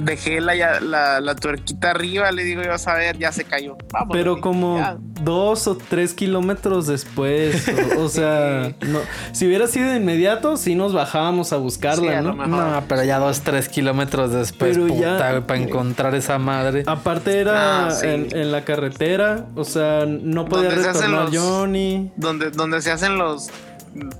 dejé 0.00 0.40
la, 0.40 0.80
la, 0.80 1.20
la 1.20 1.34
tuerquita 1.34 1.90
arriba, 1.90 2.30
le 2.32 2.44
digo, 2.44 2.62
yo 2.62 2.72
a 2.72 2.78
saber, 2.78 3.18
ya 3.18 3.32
se 3.32 3.44
cayó. 3.44 3.76
Vamos, 3.92 4.16
Pero 4.16 4.40
como 4.40 4.78
ya. 4.78 4.96
dos 5.22 5.66
o 5.66 5.76
tres 5.76 6.14
kilómetros 6.14 6.86
después. 6.86 7.66
O, 7.96 8.02
o 8.02 8.08
sea, 8.08 8.72
no, 8.86 9.00
si 9.32 9.46
hubiera 9.46 9.66
sido 9.66 9.90
de 9.90 9.96
inmediato, 9.96 10.56
sí 10.56 10.74
nos 10.74 10.92
bajábamos 10.92 11.52
a 11.52 11.56
Sí, 11.56 11.62
buscarla, 11.62 12.22
¿no? 12.22 12.34
No, 12.46 12.82
pero 12.88 13.04
ya 13.04 13.18
dos, 13.18 13.40
tres 13.42 13.68
kilómetros 13.68 14.32
después, 14.32 14.76
Pero 14.76 14.86
puta, 14.88 15.32
ya- 15.34 15.46
para 15.46 15.60
encontrar 15.60 16.14
esa 16.14 16.38
madre. 16.38 16.84
Aparte 16.86 17.38
era 17.40 17.86
Ah, 17.86 17.90
sí. 17.90 18.06
en, 18.06 18.28
en 18.36 18.52
la 18.52 18.64
carretera, 18.64 19.46
o 19.54 19.64
sea, 19.64 20.06
no 20.06 20.44
podía 20.46 20.68
Donde 20.70 20.82
se 20.84 20.88
hacen 20.90 21.02
retornar 21.10 21.32
los- 21.32 21.36
Johnny. 21.42 22.12
Donde, 22.16 22.50
donde 22.50 22.80
se 22.82 22.90
hacen 22.90 23.18
los, 23.18 23.50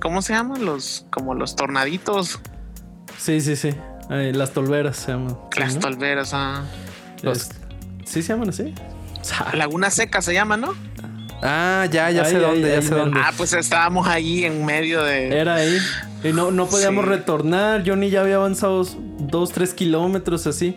¿cómo 0.01 0.21
se 0.21 0.33
llaman? 0.33 0.65
Los, 0.65 1.05
como 1.11 1.33
los 1.33 1.55
tornaditos, 1.55 2.39
Sí, 3.17 3.39
sí, 3.41 3.55
sí. 3.55 3.69
Ay, 4.09 4.33
las 4.33 4.51
tolveras 4.51 4.97
se 4.97 5.11
llaman. 5.11 5.37
Sí, 5.53 5.59
las 5.59 5.73
¿no? 5.75 5.79
tolveras, 5.81 6.31
ah. 6.33 6.63
Los- 7.23 7.49
¿Sí 8.05 8.21
se 8.21 8.33
llaman 8.33 8.49
así? 8.49 8.73
Laguna 9.53 9.89
Seca 9.89 10.21
se 10.21 10.33
llama, 10.33 10.57
¿no? 10.57 10.73
Ah, 11.41 11.85
ya, 11.91 12.09
ya 12.11 12.25
sé 12.25 12.39
dónde, 12.39 12.69
ya 12.69 12.81
sé 12.81 12.95
dónde. 12.95 13.19
Ah, 13.21 13.31
pues 13.35 13.53
estábamos 13.53 14.07
ahí 14.07 14.45
en 14.45 14.65
medio 14.65 15.03
de... 15.03 15.37
Era 15.37 15.55
ahí. 15.55 15.77
Y 16.23 16.29
no, 16.33 16.49
no 16.49 16.65
podíamos 16.67 17.03
Sí. 17.05 17.09
retornar. 17.09 17.83
Johnny 17.85 18.09
ya 18.09 18.21
había 18.21 18.35
avanzado 18.37 18.83
dos, 19.19 19.51
tres 19.51 19.73
kilómetros 19.73 20.47
así. 20.47 20.73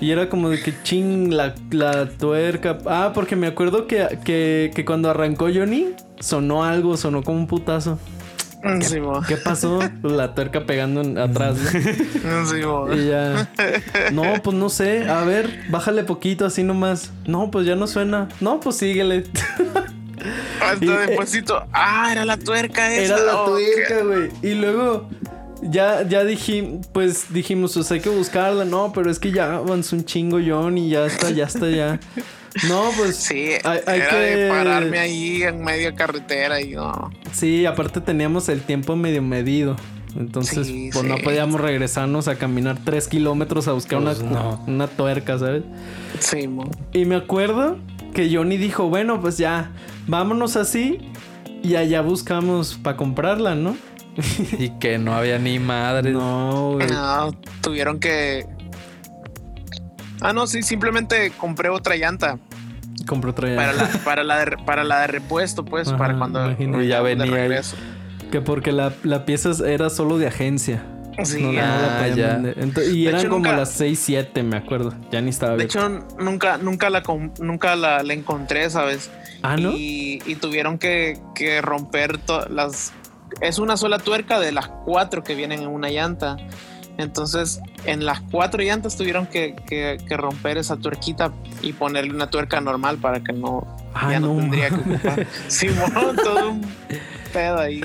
Y 0.00 0.10
era 0.10 0.28
como 0.28 0.50
de 0.50 0.60
que 0.60 0.74
ching, 0.82 1.32
la, 1.32 1.54
la 1.70 2.08
tuerca. 2.08 2.78
Ah, 2.86 3.12
porque 3.14 3.36
me 3.36 3.46
acuerdo 3.46 3.86
que, 3.86 4.18
que, 4.24 4.72
que 4.74 4.84
cuando 4.84 5.08
arrancó 5.08 5.46
Johnny, 5.54 5.90
sonó 6.18 6.64
algo, 6.64 6.96
sonó 6.96 7.22
como 7.22 7.38
un 7.38 7.46
putazo. 7.46 7.98
Sí, 8.80 9.00
mo. 9.00 9.20
¿Qué 9.26 9.36
pasó? 9.36 9.80
La 10.02 10.34
tuerca 10.34 10.64
pegando 10.64 11.20
atrás. 11.22 11.56
¿no? 12.24 12.46
Sí, 12.46 12.56
mo. 12.64 12.92
Y 12.92 13.08
ya. 13.08 13.50
No, 14.12 14.42
pues 14.42 14.56
no 14.56 14.68
sé. 14.68 15.08
A 15.08 15.24
ver, 15.24 15.64
bájale 15.70 16.04
poquito 16.04 16.46
así 16.46 16.62
nomás. 16.62 17.12
No, 17.26 17.50
pues 17.50 17.66
ya 17.66 17.76
no 17.76 17.86
suena. 17.86 18.28
No, 18.40 18.60
pues 18.60 18.76
síguele. 18.76 19.24
Hasta 20.62 20.84
y- 20.84 20.88
despuésito. 20.88 21.66
Ah, 21.72 22.08
era 22.12 22.24
la 22.24 22.36
tuerca 22.38 22.92
esa. 22.94 23.14
Era 23.16 23.24
la 23.24 23.44
tuerca, 23.44 24.02
güey. 24.04 24.30
Y 24.42 24.54
luego 24.54 25.08
ya, 25.62 26.02
ya 26.08 26.24
dije, 26.24 26.80
pues 26.92 27.32
dijimos, 27.32 27.74
pues 27.74 27.90
hay 27.92 28.00
que 28.00 28.08
buscarla. 28.10 28.64
No, 28.64 28.92
pero 28.94 29.10
es 29.10 29.18
que 29.18 29.30
ya 29.32 29.56
avanzó 29.56 29.96
un 29.96 30.04
chingo 30.04 30.38
John 30.46 30.78
y 30.78 30.88
ya 30.90 31.04
está, 31.06 31.30
ya 31.30 31.44
está, 31.44 31.68
ya. 31.68 32.00
No, 32.68 32.90
pues 32.96 33.16
Sí, 33.16 33.50
hay, 33.64 33.80
hay 33.86 34.00
era 34.00 34.10
que 34.10 34.16
de 34.16 34.48
pararme 34.48 34.98
ahí 34.98 35.42
en 35.42 35.62
media 35.62 35.94
carretera 35.94 36.60
y 36.60 36.70
no. 36.72 37.10
Sí, 37.32 37.66
aparte 37.66 38.00
teníamos 38.00 38.48
el 38.48 38.62
tiempo 38.62 38.94
medio 38.96 39.22
medido. 39.22 39.76
Entonces, 40.16 40.68
Sí, 40.68 40.90
pues 40.92 41.04
no 41.04 41.16
podíamos 41.18 41.60
regresarnos 41.60 42.28
a 42.28 42.36
caminar 42.36 42.78
tres 42.84 43.08
kilómetros 43.08 43.66
a 43.66 43.72
buscar 43.72 44.00
Pues 44.00 44.20
una, 44.20 44.30
no. 44.30 44.64
una 44.68 44.86
tuerca, 44.86 45.38
¿sabes? 45.38 45.64
Sí, 46.20 46.46
mo. 46.46 46.70
Y 46.92 47.04
me 47.04 47.16
acuerdo 47.16 47.78
que 48.14 48.32
Johnny 48.32 48.56
dijo, 48.56 48.88
bueno, 48.88 49.20
pues 49.20 49.38
ya, 49.38 49.72
vámonos 50.06 50.54
así 50.54 51.00
y 51.64 51.74
allá 51.74 52.00
buscamos 52.02 52.78
para 52.80 52.96
comprarla, 52.96 53.56
¿no? 53.56 53.76
Y 54.60 54.68
que 54.78 54.98
no 54.98 55.12
había 55.14 55.40
ni 55.40 55.58
madre. 55.58 56.12
No, 56.12 56.74
güey. 56.74 56.86
No, 56.86 57.32
tuvieron 57.60 57.98
que. 57.98 58.46
Ah, 60.24 60.32
no, 60.32 60.46
sí, 60.46 60.62
simplemente 60.62 61.30
compré 61.36 61.68
otra 61.68 61.96
llanta 61.96 62.38
Compré 63.06 63.30
otra 63.30 63.48
ya. 63.50 63.56
para 63.56 63.72
la, 63.74 63.88
para 64.04 64.24
la, 64.24 64.44
de, 64.44 64.56
para 64.64 64.84
la 64.84 65.00
de 65.02 65.06
repuesto, 65.08 65.64
pues, 65.64 65.88
Ajá, 65.88 65.98
para 65.98 66.16
cuando 66.16 66.44
imagínate. 66.46 66.86
Ya 66.88 67.02
venía. 67.02 67.60
Que 68.32 68.40
porque 68.40 68.72
la, 68.72 68.92
la 69.02 69.26
pieza 69.26 69.50
era 69.68 69.90
solo 69.90 70.16
de 70.18 70.26
agencia. 70.28 70.82
Sí, 71.22 71.40
no, 71.42 71.52
no 71.52 71.60
ah, 71.62 71.78
la 71.80 71.98
podían 71.98 72.16
ya. 72.16 72.26
vender. 72.36 72.58
Ento- 72.58 72.82
y 72.92 73.02
De 73.04 73.08
eran 73.10 73.20
hecho, 73.20 73.28
como 73.28 73.44
nunca- 73.44 73.56
las 73.58 73.70
6, 73.72 74.00
7, 74.02 74.42
me 74.42 74.56
acuerdo. 74.56 74.94
Ya 75.12 75.20
ni 75.20 75.28
estaba 75.30 75.52
de 75.52 75.58
bien. 75.58 75.66
hecho, 75.68 75.88
nunca, 76.18 76.56
nunca 76.58 76.88
la 76.90 77.02
nunca 77.40 77.76
la, 77.76 78.02
la 78.02 78.14
encontré, 78.14 78.68
¿sabes? 78.70 79.10
ah, 79.42 79.56
¿no? 79.56 79.72
y, 79.72 80.20
y 80.26 80.34
tuvieron 80.36 80.78
que, 80.78 81.20
que 81.34 81.60
romper 81.60 82.18
las. 82.50 82.92
Es 83.40 83.58
una 83.58 83.76
sola 83.76 83.98
tuerca 83.98 84.40
de 84.40 84.50
las 84.52 84.68
cuatro 84.86 85.22
que 85.22 85.34
vienen 85.34 85.60
en 85.62 85.68
una 85.68 85.88
llanta. 85.90 86.36
Entonces, 86.98 87.60
en 87.86 88.04
las 88.06 88.20
cuatro 88.20 88.62
llantas 88.62 88.96
tuvieron 88.96 89.26
que, 89.26 89.54
que- 89.66 89.98
que 90.08 90.16
romper 90.16 90.58
esa 90.58 90.76
tuerquita 90.76 91.32
y 91.62 91.72
ponerle 91.72 92.12
una 92.14 92.28
tuerca 92.30 92.60
normal 92.60 92.98
para 92.98 93.20
que 93.20 93.32
no, 93.32 93.66
Ah, 93.94 94.12
ya 94.12 94.20
no, 94.20 94.34
no, 94.34 94.40
tendría 94.40 94.68
que 94.70 94.74
ocupar. 94.76 95.26
Simón, 95.48 96.16
todo 96.22 96.50
un 96.50 96.62
pedo 97.32 97.58
ahí. 97.60 97.80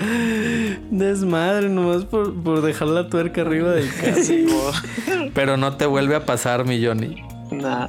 Desmadre, 0.92 1.70
nomás 1.70 2.06
por, 2.06 2.34
por 2.42 2.62
dejar 2.62 2.88
la 2.90 3.10
tuerca 3.10 3.42
arriba 3.42 3.72
del 3.72 3.90
carro. 4.02 4.24
Simón. 4.24 5.32
Pero 5.34 5.58
no 5.58 5.76
te 5.78 5.86
vuelve 5.86 6.16
a 6.16 6.26
pasar, 6.26 6.66
mi 6.66 6.84
Johnny. 6.84 7.22
Nah. 7.52 7.88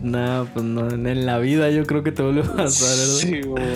No, 0.00 0.46
pues 0.54 0.64
no, 0.64 0.88
en 0.90 1.26
la 1.26 1.38
vida 1.38 1.70
yo 1.70 1.84
creo 1.84 2.02
que 2.04 2.12
te 2.12 2.22
vuelve 2.22 2.42
a 2.42 2.52
pasar, 2.52 2.96
¿verdad? 2.96 3.68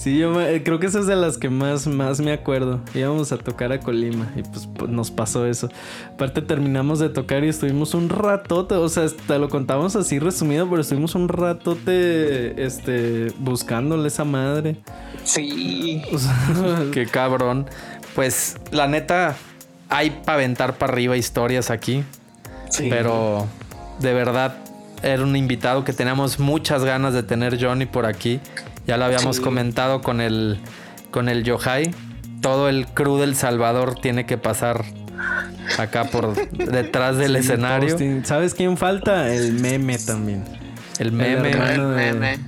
Sí, 0.00 0.16
yo 0.16 0.30
me- 0.30 0.54
eh, 0.54 0.62
creo 0.62 0.78
que 0.80 0.86
esa 0.86 0.98
es 1.00 1.06
de 1.06 1.14
las 1.14 1.36
que 1.36 1.50
más, 1.50 1.86
más 1.86 2.20
me 2.20 2.32
acuerdo. 2.32 2.80
Íbamos 2.94 3.32
a 3.32 3.36
tocar 3.36 3.70
a 3.70 3.80
Colima 3.80 4.32
y 4.34 4.40
pues, 4.42 4.66
pues, 4.66 4.90
nos 4.90 5.10
pasó 5.10 5.44
eso. 5.44 5.68
Aparte 6.14 6.40
terminamos 6.40 7.00
de 7.00 7.10
tocar 7.10 7.44
y 7.44 7.48
estuvimos 7.48 7.92
un 7.92 8.08
ratote, 8.08 8.76
o 8.76 8.88
sea, 8.88 9.04
te 9.26 9.38
lo 9.38 9.50
contamos 9.50 9.96
así 9.96 10.18
resumido, 10.18 10.66
pero 10.70 10.80
estuvimos 10.80 11.14
un 11.14 11.28
ratote 11.28 12.64
este, 12.64 13.30
buscándole 13.38 14.08
esa 14.08 14.24
madre. 14.24 14.76
Sí. 15.24 16.02
O 16.14 16.18
sea, 16.18 16.34
Qué 16.92 17.04
cabrón. 17.04 17.66
Pues 18.14 18.56
la 18.70 18.86
neta, 18.86 19.36
hay 19.90 20.10
para 20.24 20.34
aventar 20.36 20.78
para 20.78 20.94
arriba 20.94 21.18
historias 21.18 21.70
aquí. 21.70 22.04
Sí. 22.70 22.86
Pero 22.88 23.46
de 23.98 24.14
verdad, 24.14 24.54
era 25.02 25.22
un 25.22 25.36
invitado 25.36 25.84
que 25.84 25.92
teníamos 25.92 26.38
muchas 26.38 26.84
ganas 26.84 27.12
de 27.12 27.22
tener 27.22 27.62
Johnny 27.62 27.84
por 27.84 28.06
aquí. 28.06 28.40
Ya 28.86 28.96
lo 28.96 29.04
habíamos 29.04 29.36
Sí. 29.36 29.42
comentado 29.42 30.00
con 30.02 30.20
el, 30.20 30.58
con 31.10 31.28
el 31.28 31.44
Yohai. 31.44 31.94
Todo 32.40 32.68
el 32.68 32.86
crew 32.86 33.18
del 33.18 33.36
Salvador 33.36 33.94
tiene 34.00 34.24
que 34.26 34.38
pasar 34.38 34.84
acá 35.78 36.04
por 36.04 36.34
detrás 36.52 37.16
del 37.18 37.32
sí, 37.34 37.38
escenario. 37.40 37.96
¿Sabes 38.24 38.54
quién 38.54 38.76
falta? 38.76 39.32
El 39.32 39.52
meme 39.54 39.98
también. 39.98 40.44
El 40.98 41.12
meme. 41.12 41.50
hermano. 41.50 41.98
El 41.98 42.12
de- 42.14 42.18
meme. 42.20 42.38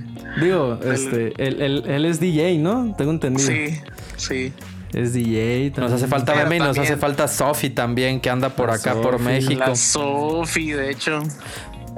Digo, 0.41 0.79
este, 0.83 1.33
él, 1.37 1.61
él- 1.61 1.83
él 1.87 2.05
es 2.05 2.19
DJ, 2.19 2.57
¿no? 2.57 2.95
Tengo 2.97 3.11
entendido. 3.11 3.47
Sí, 3.47 3.79
sí. 4.17 4.53
Es 4.91 5.13
DJ. 5.13 5.69
Nos 5.69 5.75
también. 5.75 5.93
hace 5.95 6.07
falta 6.07 6.35
meme 6.35 6.55
y 6.57 6.59
nos 6.59 6.77
hace 6.77 6.97
falta 6.97 7.27
Sofi 7.27 7.69
también, 7.69 8.19
que 8.19 8.29
anda 8.31 8.49
por 8.49 8.69
La 8.69 8.75
acá, 8.75 8.93
por. 8.95 9.19
México. 9.19 9.59
La 9.67 9.75
Sofi, 9.75 10.71
de 10.71 10.89
hecho. 10.89 11.19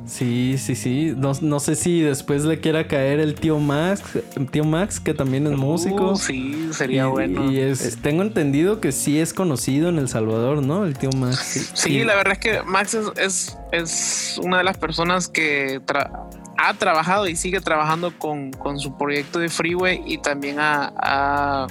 Sí, 0.07 0.57
sí, 0.57 0.75
sí. 0.75 1.13
No, 1.15 1.33
no 1.41 1.59
sé 1.59 1.75
si 1.75 2.01
después 2.01 2.43
le 2.45 2.59
quiera 2.59 2.87
caer 2.87 3.19
el 3.19 3.35
tío 3.35 3.59
Max, 3.59 4.01
el 4.35 4.49
tío 4.49 4.63
Max, 4.63 4.99
que 4.99 5.13
también 5.13 5.47
es 5.47 5.57
músico. 5.57 6.11
Uh, 6.11 6.15
sí, 6.15 6.69
sería 6.71 7.03
y, 7.07 7.09
bueno. 7.09 7.51
y 7.51 7.59
es, 7.59 7.97
tengo 8.01 8.21
entendido 8.21 8.79
que 8.79 8.91
sí 8.91 9.19
es 9.19 9.33
conocido 9.33 9.89
en 9.89 9.97
El 9.97 10.07
Salvador, 10.07 10.61
¿no? 10.61 10.85
El 10.85 10.97
tío 10.97 11.09
Max. 11.17 11.71
Sí, 11.73 12.03
la 12.03 12.15
verdad 12.15 12.33
es 12.33 12.39
que 12.39 12.63
Max 12.63 12.93
es, 12.93 13.07
es, 13.17 13.57
es 13.71 14.39
una 14.43 14.59
de 14.59 14.63
las 14.63 14.77
personas 14.77 15.27
que 15.27 15.81
tra- 15.81 16.29
ha 16.57 16.73
trabajado 16.75 17.27
y 17.27 17.35
sigue 17.35 17.59
trabajando 17.59 18.13
con, 18.17 18.51
con 18.51 18.79
su 18.79 18.97
proyecto 18.97 19.39
de 19.39 19.49
Freeway 19.49 20.01
y 20.05 20.19
también 20.19 20.59
ha, 20.59 20.93
ha, 20.97 21.67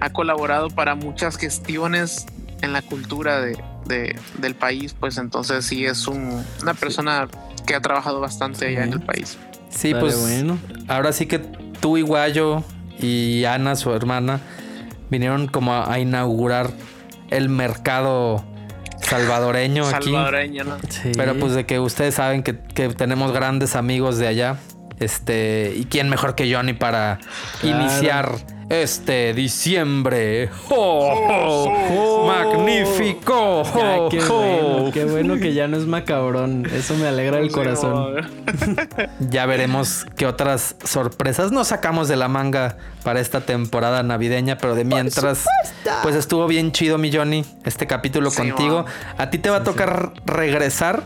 ha 0.00 0.10
colaborado 0.10 0.68
para 0.68 0.94
muchas 0.94 1.36
gestiones 1.36 2.26
en 2.62 2.72
la 2.72 2.82
cultura 2.82 3.40
de, 3.40 3.56
de- 3.86 4.18
del 4.38 4.54
país. 4.54 4.94
Pues 4.98 5.18
entonces 5.18 5.64
sí 5.64 5.84
es 5.86 6.06
un- 6.06 6.44
una 6.62 6.74
persona 6.74 7.28
que 7.66 7.74
ha 7.74 7.80
trabajado 7.80 8.20
bastante 8.20 8.66
allá 8.68 8.84
en 8.84 8.92
el 8.94 9.00
país. 9.00 9.38
Sí, 9.70 9.92
Dale, 9.92 10.00
pues 10.00 10.20
bueno. 10.20 10.58
ahora 10.88 11.12
sí 11.12 11.26
que 11.26 11.38
tú 11.38 11.96
y 11.98 12.02
Guayo 12.02 12.62
y 12.98 13.44
Ana, 13.44 13.76
su 13.76 13.92
hermana, 13.92 14.40
vinieron 15.10 15.46
como 15.48 15.72
a, 15.74 15.92
a 15.92 15.98
inaugurar 15.98 16.70
el 17.30 17.48
mercado 17.48 18.44
salvadoreño 19.00 19.86
aquí. 19.86 20.06
Salvadoreño, 20.06 20.64
¿no? 20.64 20.76
Sí. 20.88 21.12
Pero 21.16 21.34
pues 21.38 21.52
de 21.54 21.66
que 21.66 21.78
ustedes 21.80 22.14
saben 22.14 22.42
que, 22.42 22.58
que 22.58 22.88
tenemos 22.90 23.32
grandes 23.32 23.76
amigos 23.76 24.18
de 24.18 24.26
allá. 24.26 24.56
Este, 25.00 25.74
y 25.76 25.84
quién 25.84 26.08
mejor 26.08 26.34
que 26.34 26.52
Johnny 26.52 26.72
para 26.72 27.18
Claro. 27.60 27.82
iniciar 27.84 28.32
este 28.70 29.32
diciembre. 29.34 30.50
¡Oh, 30.68 31.66
oh, 31.90 32.26
¡Magnífico! 32.26 33.62
Ya, 33.64 34.00
¡Oh, 34.00 34.08
qué, 34.10 34.20
bueno, 34.20 34.90
qué 34.92 35.04
bueno 35.04 35.36
que 35.36 35.54
ya 35.54 35.68
no 35.68 35.76
es 35.76 35.86
macabrón. 35.86 36.66
Eso 36.72 36.94
me 36.96 37.06
alegra 37.06 37.38
el 37.38 37.50
corazón. 37.50 38.16
Ya 39.30 39.46
veremos 39.46 40.06
qué 40.16 40.26
otras 40.26 40.76
sorpresas 40.84 41.52
nos 41.52 41.68
sacamos 41.68 42.08
de 42.08 42.16
la 42.16 42.28
manga 42.28 42.76
para 43.04 43.20
esta 43.20 43.40
temporada 43.40 44.02
navideña, 44.02 44.58
pero 44.58 44.74
de 44.74 44.84
mientras, 44.84 45.44
pues 46.02 46.14
estuvo 46.14 46.46
bien 46.46 46.72
chido, 46.72 46.98
mi 46.98 47.12
Johnny, 47.12 47.44
este 47.64 47.86
capítulo 47.86 48.30
Sí, 48.30 48.36
contigo. 48.36 48.84
man. 48.84 48.92
A 49.18 49.30
ti 49.30 49.38
te 49.38 49.50
va 49.50 49.58
a 49.58 49.62
tocar 49.64 50.12
regresar 50.24 51.02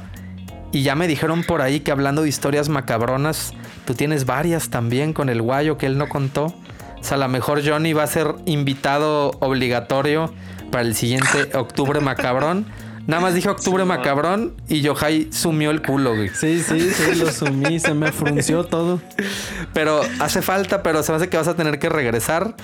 y 0.72 0.82
ya 0.82 0.94
me 0.94 1.06
dijeron 1.06 1.42
por 1.44 1.62
ahí 1.62 1.80
que 1.80 1.90
hablando 1.90 2.22
de 2.22 2.28
historias 2.28 2.68
macabronas, 2.68 3.52
tú 3.84 3.94
tienes 3.94 4.24
varias 4.24 4.70
también 4.70 5.12
con 5.12 5.28
el 5.28 5.42
guayo 5.42 5.76
que 5.78 5.86
él 5.86 5.98
no 5.98 6.08
contó. 6.08 6.54
O 7.02 7.04
sea, 7.04 7.16
a 7.16 7.20
lo 7.20 7.28
mejor 7.28 7.60
Johnny 7.66 7.92
va 7.92 8.04
a 8.04 8.06
ser 8.06 8.34
invitado 8.46 9.32
obligatorio 9.40 10.32
para 10.70 10.82
el 10.84 10.94
siguiente 10.94 11.50
octubre 11.54 12.00
macabrón. 12.00 12.66
Nada 13.06 13.20
más 13.20 13.34
dije 13.34 13.48
octubre 13.48 13.82
Sí, 13.82 13.88
macabrón 13.88 14.54
y 14.68 14.80
Yohai 14.80 15.26
sumió 15.32 15.72
el 15.72 15.82
culo, 15.82 16.14
güey. 16.14 16.28
Sí, 16.28 16.62
sí, 16.62 16.92
sí, 16.92 17.16
lo 17.16 17.32
sumí, 17.32 17.80
se 17.80 17.92
me 17.94 18.12
frunció 18.12 18.64
todo. 18.64 19.00
Pero 19.74 20.00
hace 20.20 20.40
falta, 20.40 20.84
pero 20.84 21.02
se 21.02 21.10
me 21.10 21.16
hace 21.16 21.28
que 21.28 21.36
vas 21.36 21.48
a 21.48 21.56
tener 21.56 21.80
que 21.80 21.88
regresar 21.88 22.54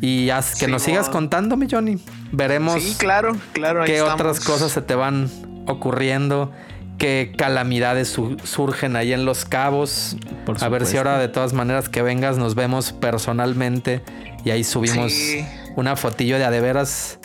y 0.00 0.30
haz 0.30 0.52
que 0.54 0.66
Sí, 0.66 0.70
nos 0.70 0.82
sigas 0.82 1.08
contando, 1.08 1.56
mi 1.56 1.66
Johnny. 1.68 1.98
Veremos 2.30 2.80
Sí, 2.80 2.94
claro, 2.96 3.36
claro. 3.52 3.80
ahí 3.82 3.88
qué 3.88 3.96
estamos. 3.96 4.14
otras 4.14 4.38
cosas 4.40 4.70
se 4.70 4.82
te 4.82 4.94
van 4.94 5.28
ocurriendo, 5.66 6.52
qué 6.98 7.32
calamidades 7.36 8.08
su- 8.08 8.36
surgen 8.44 8.96
ahí 8.96 9.12
en 9.12 9.24
los 9.24 9.44
cabos. 9.44 10.16
Por 10.44 10.62
a 10.62 10.68
ver 10.68 10.84
si 10.86 10.96
ahora 10.96 11.18
de 11.18 11.28
todas 11.28 11.52
maneras 11.52 11.88
que 11.88 12.02
vengas 12.02 12.36
nos 12.38 12.54
vemos 12.54 12.92
personalmente 12.92 14.02
y 14.44 14.50
ahí 14.50 14.64
subimos 14.64 15.12
Sí. 15.12 15.44
una 15.76 15.96
fotillo 15.96 16.38
de 16.38 16.44
a 16.44 16.50
de 16.50 16.60
veras. 16.60 17.18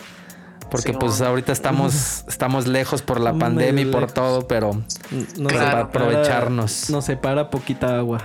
Porque 0.72 0.92
Sí, 0.92 0.98
pues 1.00 1.22
ahorita 1.22 1.52
estamos, 1.52 2.24
estamos 2.28 2.68
lejos 2.68 3.02
por 3.04 3.20
la 3.20 3.34
pandemia 3.34 3.84
y 3.84 3.86
por 3.92 4.02
lejos. 4.02 4.14
todo, 4.14 4.48
pero 4.48 4.74
No 5.38 5.50
Claro. 5.50 5.66
para 5.66 5.80
aprovecharnos. 5.82 6.90
Nos 6.90 7.06
separa 7.06 7.50
poquita 7.52 7.98
agua. 7.98 8.20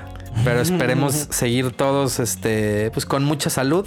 Pero 0.45 0.61
esperemos 0.61 1.15
seguir 1.31 1.73
todos 1.73 2.21
este, 2.21 2.91
pues 2.93 3.05
con 3.05 3.25
mucha 3.25 3.51
salud. 3.51 3.87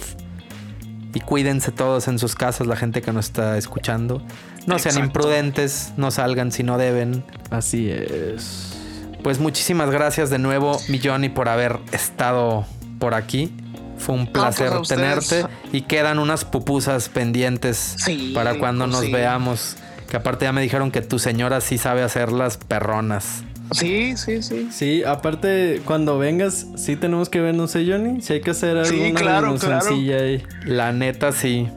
Y 1.14 1.20
cuídense 1.20 1.72
todos 1.72 2.08
en 2.08 2.18
sus 2.18 2.34
casas, 2.34 2.66
la 2.66 2.76
gente 2.76 3.02
que 3.02 3.12
nos 3.12 3.26
está 3.26 3.58
escuchando. 3.58 4.22
No 4.66 4.78
sean 4.78 4.94
Exacto. 4.96 5.00
imprudentes, 5.06 5.92
no 5.96 6.10
salgan 6.10 6.52
si 6.52 6.62
no 6.62 6.78
deben. 6.78 7.24
Así 7.50 7.90
es. 7.90 8.74
Pues 9.22 9.38
muchísimas 9.38 9.90
gracias 9.90 10.30
de 10.30 10.38
nuevo, 10.38 10.80
mi 10.88 10.98
Johnny, 11.02 11.28
por 11.28 11.48
haber 11.48 11.78
estado 11.92 12.64
por 12.98 13.14
aquí. 13.14 13.52
Fue 13.98 14.14
un 14.16 14.26
placer 14.26 14.70
pues, 14.76 14.90
a 14.90 14.96
tenerte 14.96 15.46
y 15.72 15.82
quedan 15.82 16.18
unas 16.18 16.44
pupusas 16.44 17.08
pendientes 17.08 17.94
Sí, 17.98 18.32
para 18.34 18.58
cuando 18.58 18.84
pues 18.86 18.96
nos 18.96 19.04
sí. 19.06 19.12
veamos. 19.12 19.76
Que 20.08 20.16
aparte 20.16 20.44
ya 20.44 20.52
me 20.52 20.60
dijeron 20.60 20.90
que 20.90 21.02
tu 21.02 21.18
señora 21.18 21.60
sí 21.60 21.78
sabe 21.78 22.02
hacer 22.02 22.32
las 22.32 22.56
perronas. 22.56 23.44
Sí, 23.70 24.16
sí, 24.16 24.42
sí. 24.42 24.68
Sí, 24.70 25.04
aparte, 25.04 25.80
cuando 25.84 26.18
vengas, 26.18 26.66
sí 26.76 26.96
tenemos 26.96 27.28
que 27.30 27.40
vernos, 27.40 27.74
¿eh, 27.76 27.86
Johnny? 27.88 28.20
Si 28.20 28.34
hay 28.34 28.40
que 28.40 28.50
hacer 28.50 28.84
Sí, 28.86 28.96
alguna 29.02 29.20
claro, 29.20 29.58
sencilla 29.58 30.16
ahí. 30.16 30.42
La 30.66 30.92
neta 30.92 31.32
sí. 31.32 31.68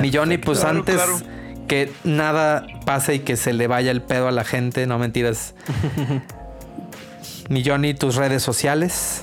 Mi 0.00 0.10
Johnny, 0.12 0.38
pues 0.38 0.60
Claro, 0.60 0.78
antes 0.78 0.94
claro. 0.96 1.18
Que 1.68 1.92
nada 2.02 2.66
pase 2.84 3.14
y 3.16 3.18
que 3.20 3.36
se 3.36 3.52
le 3.52 3.66
vaya 3.68 3.90
el 3.92 4.02
pedo 4.02 4.26
a 4.26 4.32
la 4.32 4.42
gente, 4.44 4.86
no 4.86 4.98
mentiras. 4.98 5.54
Mi 7.48 7.62
Johnny, 7.64 7.94
tus 7.94 8.16
redes 8.16 8.42
sociales. 8.42 9.22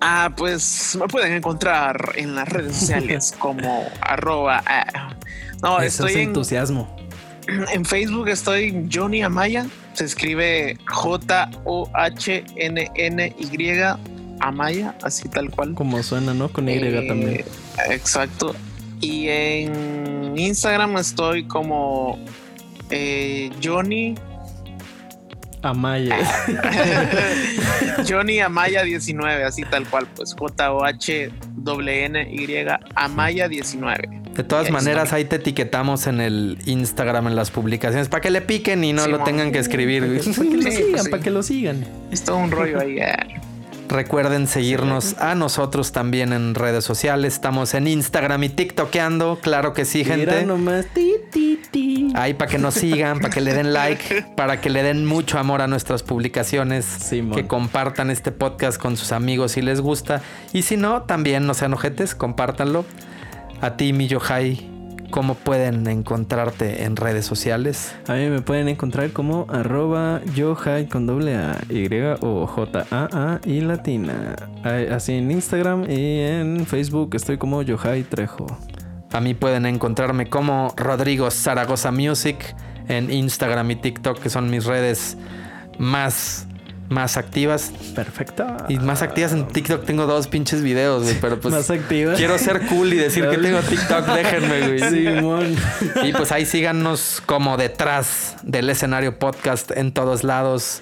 Ah, 0.00 0.30
pues 0.36 0.96
me 1.00 1.06
pueden 1.08 1.32
encontrar 1.32 2.12
en 2.16 2.34
las 2.34 2.48
redes 2.48 2.76
sociales 2.76 3.32
como 3.38 3.88
arroba. 4.00 4.62
ah. 4.66 5.14
No, 5.62 5.78
Eso 5.80 6.04
estoy 6.04 6.10
es 6.10 6.16
en, 6.16 6.22
entusiasmo. 6.28 6.96
en 7.72 7.84
Facebook, 7.84 8.28
estoy 8.28 8.88
Johnny 8.92 9.22
Amaya. 9.22 9.66
Se 9.94 10.04
escribe 10.04 10.76
J-O-H-N-N-Y 12.56 13.80
Amaya, 14.40 14.94
así 15.02 15.28
tal 15.30 15.50
cual. 15.50 15.72
Como 15.74 16.02
suena, 16.02 16.34
¿no? 16.34 16.50
Con 16.50 16.68
Y 16.68 16.72
Eh, 16.72 17.04
también. 17.08 17.44
Exacto. 17.88 18.54
Y 19.00 19.28
en 19.28 20.38
Instagram 20.38 20.96
estoy 20.96 21.44
como 21.44 22.18
eh, 22.90 23.50
Johnny 23.62 24.14
Amaya. 25.62 26.18
Johnny 28.08 28.40
Amaya 28.40 28.82
19, 28.82 29.44
así 29.44 29.62
tal 29.64 29.86
cual, 29.88 30.06
pues 30.14 30.34
J 30.38 30.72
O 30.72 30.84
H 30.84 31.30
N 31.66 32.28
Y 32.32 32.66
Amaya 32.94 33.48
19. 33.48 34.22
De 34.36 34.44
todas 34.44 34.70
maneras, 34.70 35.12
ahí 35.14 35.24
te 35.24 35.36
etiquetamos 35.36 36.06
en 36.06 36.20
el 36.20 36.58
Instagram, 36.66 37.26
en 37.28 37.36
las 37.36 37.50
publicaciones, 37.50 38.08
para 38.10 38.20
que 38.20 38.30
le 38.30 38.42
piquen 38.42 38.84
y 38.84 38.92
no 38.92 39.04
Sí, 39.04 39.10
lo 39.10 39.24
tengan 39.24 39.50
que 39.50 39.58
escribir. 39.58 40.02
Para 40.02 40.12
que 40.12 40.22
lo 40.22 40.22
Sí, 40.70 40.70
sigan, 40.72 40.90
pues 40.92 41.02
sí. 41.04 41.10
para 41.10 41.22
que 41.22 41.30
lo 41.30 41.42
sigan. 41.42 41.84
Es 42.10 42.22
todo 42.22 42.36
un 42.36 42.50
rollo 42.50 42.80
ahí. 42.80 42.98
eh. 42.98 43.16
Recuerden 43.88 44.46
seguirnos 44.48 45.16
a 45.18 45.34
nosotros 45.34 45.92
también 45.92 46.32
en 46.32 46.54
redes 46.54 46.84
sociales. 46.84 47.34
Estamos 47.34 47.74
en 47.74 47.86
Instagram 47.86 48.44
y 48.44 48.48
TikTokeando. 48.48 49.38
Claro 49.40 49.72
que 49.72 49.84
sí, 49.84 49.98
Mira 49.98 50.16
gente. 50.16 50.46
nomás. 50.46 50.86
Ti, 50.92 51.14
ti, 51.30 51.60
ti. 51.70 52.12
Ahí 52.14 52.34
para 52.34 52.50
que 52.50 52.58
nos 52.58 52.74
sigan, 52.74 53.20
para 53.20 53.32
que 53.32 53.40
le 53.40 53.54
den 53.54 53.72
like, 53.72 54.26
para 54.36 54.60
que 54.60 54.70
le 54.70 54.82
den 54.82 55.06
mucho 55.06 55.38
amor 55.38 55.62
a 55.62 55.68
nuestras 55.68 56.02
publicaciones, 56.02 57.10
que 57.34 57.46
compartan 57.46 58.10
este 58.10 58.32
podcast 58.32 58.80
con 58.80 58.96
sus 58.96 59.12
amigos 59.12 59.52
si 59.52 59.62
les 59.62 59.80
gusta. 59.80 60.22
Y 60.52 60.62
si 60.62 60.76
no, 60.76 61.02
también 61.02 61.46
no 61.46 61.54
sean 61.54 61.72
ojetes, 61.72 62.14
compártanlo. 62.14 62.84
A 63.60 63.76
ti, 63.76 63.92
mi 63.92 64.08
Yohai, 64.08 64.68
¿cómo 65.10 65.34
pueden 65.34 65.86
encontrarte 65.86 66.84
en 66.84 66.96
redes 66.96 67.24
sociales? 67.26 67.94
A 68.08 68.14
mí 68.14 68.28
me 68.28 68.40
pueden 68.40 68.68
encontrar 68.68 69.10
como 69.10 69.46
arroba 69.48 70.20
yohai 70.34 70.88
con 70.88 71.06
doble 71.06 71.36
A, 71.36 71.58
Y 71.70 71.88
o 72.20 72.46
J 72.46 72.86
A 72.90 73.08
A 73.12 73.40
y 73.44 73.60
latina. 73.60 74.36
Así 74.90 75.14
en 75.14 75.30
Instagram 75.30 75.90
y 75.90 76.20
en 76.20 76.66
Facebook 76.66 77.14
estoy 77.14 77.38
como 77.38 77.62
Yohai 77.62 78.02
Trejo. 78.02 78.46
A 79.12 79.20
mí 79.20 79.34
pueden 79.34 79.66
encontrarme 79.66 80.28
como 80.28 80.74
Rodrigo 80.76 81.30
Zaragoza 81.30 81.90
Music 81.92 82.56
en 82.88 83.10
Instagram 83.10 83.70
y 83.70 83.76
TikTok, 83.76 84.20
que 84.20 84.30
son 84.30 84.50
mis 84.50 84.64
redes 84.64 85.16
más, 85.78 86.45
más 86.88 87.16
activas. 87.16 87.72
Perfecto. 87.94 88.46
Y 88.68 88.78
más 88.78 89.02
activas 89.02 89.32
en 89.32 89.46
TikTok 89.48 89.84
tengo 89.84 90.06
dos 90.06 90.28
pinches 90.28 90.62
videos, 90.62 91.02
güey, 91.02 91.16
pero 91.20 91.40
pues 91.40 91.54
Más 91.54 91.70
activa. 91.70 92.14
quiero 92.14 92.38
ser 92.38 92.66
cool 92.66 92.92
y 92.92 92.96
decir 92.96 93.28
que 93.28 93.38
tengo 93.38 93.60
TikTok, 93.60 94.06
déjenme, 94.14 94.60
güey. 94.78 94.90
Simón. 94.90 95.56
Y 96.04 96.12
pues 96.12 96.32
ahí 96.32 96.46
síganos 96.46 97.22
como 97.26 97.56
detrás 97.56 98.36
del 98.42 98.70
escenario 98.70 99.18
podcast 99.18 99.70
en 99.72 99.92
todos 99.92 100.24
lados. 100.24 100.80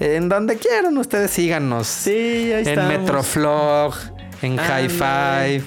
En 0.00 0.28
donde 0.28 0.56
quieran, 0.56 0.98
ustedes 0.98 1.30
síganos. 1.30 1.86
Sí, 1.86 2.10
ahí 2.10 2.62
en 2.62 2.68
estamos. 2.68 2.98
Metroflog, 2.98 3.94
en 4.42 4.58
Ándale. 4.58 4.84
Hi-Fi. 4.86 5.64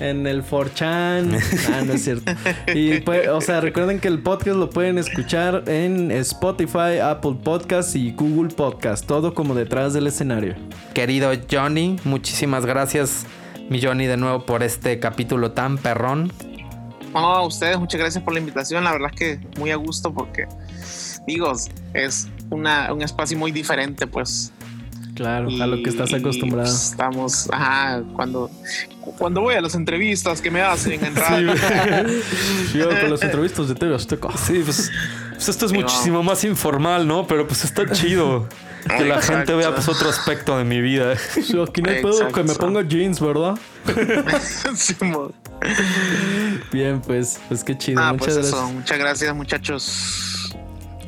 En 0.00 0.26
el 0.26 0.42
4chan. 0.42 1.38
Ah, 1.72 1.82
no 1.84 1.92
es 1.92 2.04
cierto. 2.04 2.32
Y 2.74 3.00
pues, 3.00 3.28
o 3.28 3.40
sea, 3.42 3.60
recuerden 3.60 4.00
que 4.00 4.08
el 4.08 4.20
podcast 4.20 4.56
lo 4.56 4.70
pueden 4.70 4.96
escuchar 4.96 5.64
en 5.66 6.10
Spotify, 6.10 6.98
Apple 7.02 7.36
Podcast 7.44 7.94
y 7.94 8.12
Google 8.12 8.48
Podcast. 8.54 9.06
Todo 9.06 9.34
como 9.34 9.54
detrás 9.54 9.92
del 9.92 10.06
escenario. 10.06 10.54
Querido 10.94 11.30
Johnny, 11.50 11.96
muchísimas 12.04 12.64
gracias, 12.64 13.26
mi 13.68 13.80
Johnny, 13.80 14.06
de 14.06 14.16
nuevo 14.16 14.46
por 14.46 14.62
este 14.62 14.98
capítulo 14.98 15.52
tan 15.52 15.76
perrón. 15.76 16.32
No, 17.12 17.20
a 17.20 17.46
ustedes, 17.46 17.78
muchas 17.78 18.00
gracias 18.00 18.24
por 18.24 18.32
la 18.32 18.40
invitación. 18.40 18.84
La 18.84 18.92
verdad 18.92 19.10
es 19.12 19.18
que 19.18 19.40
muy 19.58 19.70
a 19.70 19.76
gusto 19.76 20.14
porque, 20.14 20.46
digo, 21.26 21.52
es 21.92 22.28
una, 22.48 22.92
un 22.92 23.02
espacio 23.02 23.36
muy 23.36 23.52
diferente, 23.52 24.06
pues. 24.06 24.52
Claro, 25.20 25.48
a 25.60 25.66
lo 25.66 25.82
que 25.82 25.90
estás 25.90 26.14
acostumbrado. 26.14 26.66
pues, 26.70 26.92
estamos, 26.92 27.46
ajá, 27.52 28.02
cuando, 28.16 28.50
cuando 29.18 29.42
voy 29.42 29.54
a 29.54 29.60
las 29.60 29.74
entrevistas 29.74 30.40
que 30.40 30.50
me 30.50 30.62
hacen 30.62 31.04
en 31.04 31.14
radio. 31.14 31.52
Yo 32.74 32.88
con 32.88 33.10
los 33.10 33.22
entrevistas 33.22 33.68
de 33.68 33.74
TV 33.74 33.94
Azteca. 33.94 34.30
Sí, 34.38 34.62
pues, 34.64 34.90
pues 35.34 35.48
esto 35.50 35.66
es 35.66 35.72
Sí, 35.72 35.76
muchísimo 35.76 36.22
más 36.22 36.42
informal, 36.44 37.06
¿no? 37.06 37.26
Pero 37.26 37.46
pues 37.46 37.64
está 37.64 37.86
chido 37.92 38.48
que 38.96 39.04
la 39.04 39.16
Exacto. 39.16 39.36
gente 39.36 39.54
vea 39.56 39.74
pues 39.74 39.86
otro 39.90 40.08
aspecto 40.08 40.56
de 40.56 40.64
mi 40.64 40.80
vida. 40.80 41.14
Sí, 41.18 41.40
Aquí 41.68 41.82
no 41.82 41.90
hay 41.90 42.00
pedo 42.00 42.28
que 42.32 42.42
me 42.42 42.54
ponga 42.54 42.80
jeans, 42.88 43.20
¿verdad? 43.20 43.58
Bien, 46.72 47.02
pues, 47.02 47.38
pues 47.48 47.62
qué 47.62 47.76
chido. 47.76 48.00
Ah, 48.00 48.14
Muchas 48.14 48.24
pues 48.26 48.36
gracias. 48.38 48.54
eso. 48.62 48.72
Muchas 48.72 48.98
gracias, 48.98 49.36
muchachos. 49.36 50.56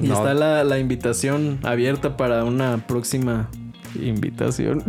Y 0.01 0.09
No. 0.09 0.17
está 0.17 0.35
la, 0.35 0.65
la 0.65 0.79
invitación 0.79 1.61
abierta 1.63 2.19
para 2.19 2.45
una 2.45 2.77
próxima 2.87 3.49
invitación. 4.01 4.83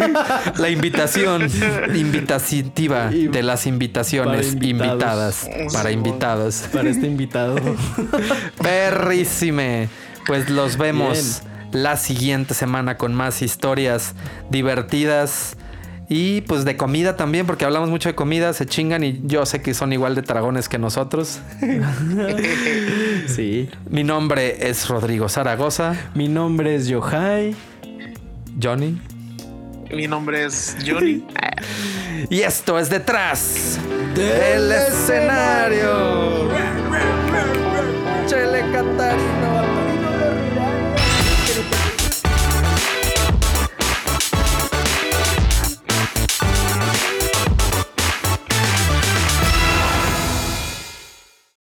La 0.58 0.70
invitación 0.70 1.48
invitativa 1.94 3.10
Y- 3.12 3.28
de 3.28 3.42
las 3.42 3.66
invitaciones 3.66 4.54
para 4.54 4.66
invitadas 4.66 5.48
para 5.72 5.90
invitados. 5.90 6.64
para 6.72 6.88
este 6.90 7.06
invitado. 7.06 7.56
Perrísime. 8.62 9.88
Pues 10.26 10.48
los 10.48 10.78
vemos 10.78 11.42
la 11.72 11.96
siguiente 11.96 12.54
semana 12.54 12.96
con 12.96 13.14
más 13.14 13.42
historias 13.42 14.14
divertidas. 14.50 15.56
Y 16.06 16.42
pues 16.42 16.66
de 16.66 16.76
comida 16.76 17.16
también, 17.16 17.46
porque 17.46 17.64
hablamos 17.64 17.88
mucho 17.88 18.10
de 18.10 18.14
comida, 18.14 18.52
se 18.52 18.66
chingan 18.66 19.02
y 19.02 19.22
yo 19.24 19.46
sé 19.46 19.62
que 19.62 19.72
son 19.72 19.90
igual 19.94 20.14
de 20.14 20.20
dragones 20.20 20.68
que 20.68 20.78
nosotros. 20.78 21.40
Sí. 23.26 23.68
Mi 23.88 24.04
nombre 24.04 24.68
es 24.68 24.86
Rodrigo 24.88 25.28
Zaragoza. 25.28 25.94
Mi 26.14 26.28
nombre 26.28 26.74
es 26.74 26.86
Yohai. 26.88 27.56
Johnny. 28.60 29.00
Mi 29.90 30.06
nombre 30.06 30.44
es 30.44 30.76
Johnny. 30.86 31.24
Y 32.30 32.40
esto 32.40 32.78
es 32.78 32.88
detrás 32.88 33.78
del 34.14 34.72
escenario. 34.72 36.48
Chele 38.26 38.60
Catarino. 38.72 39.53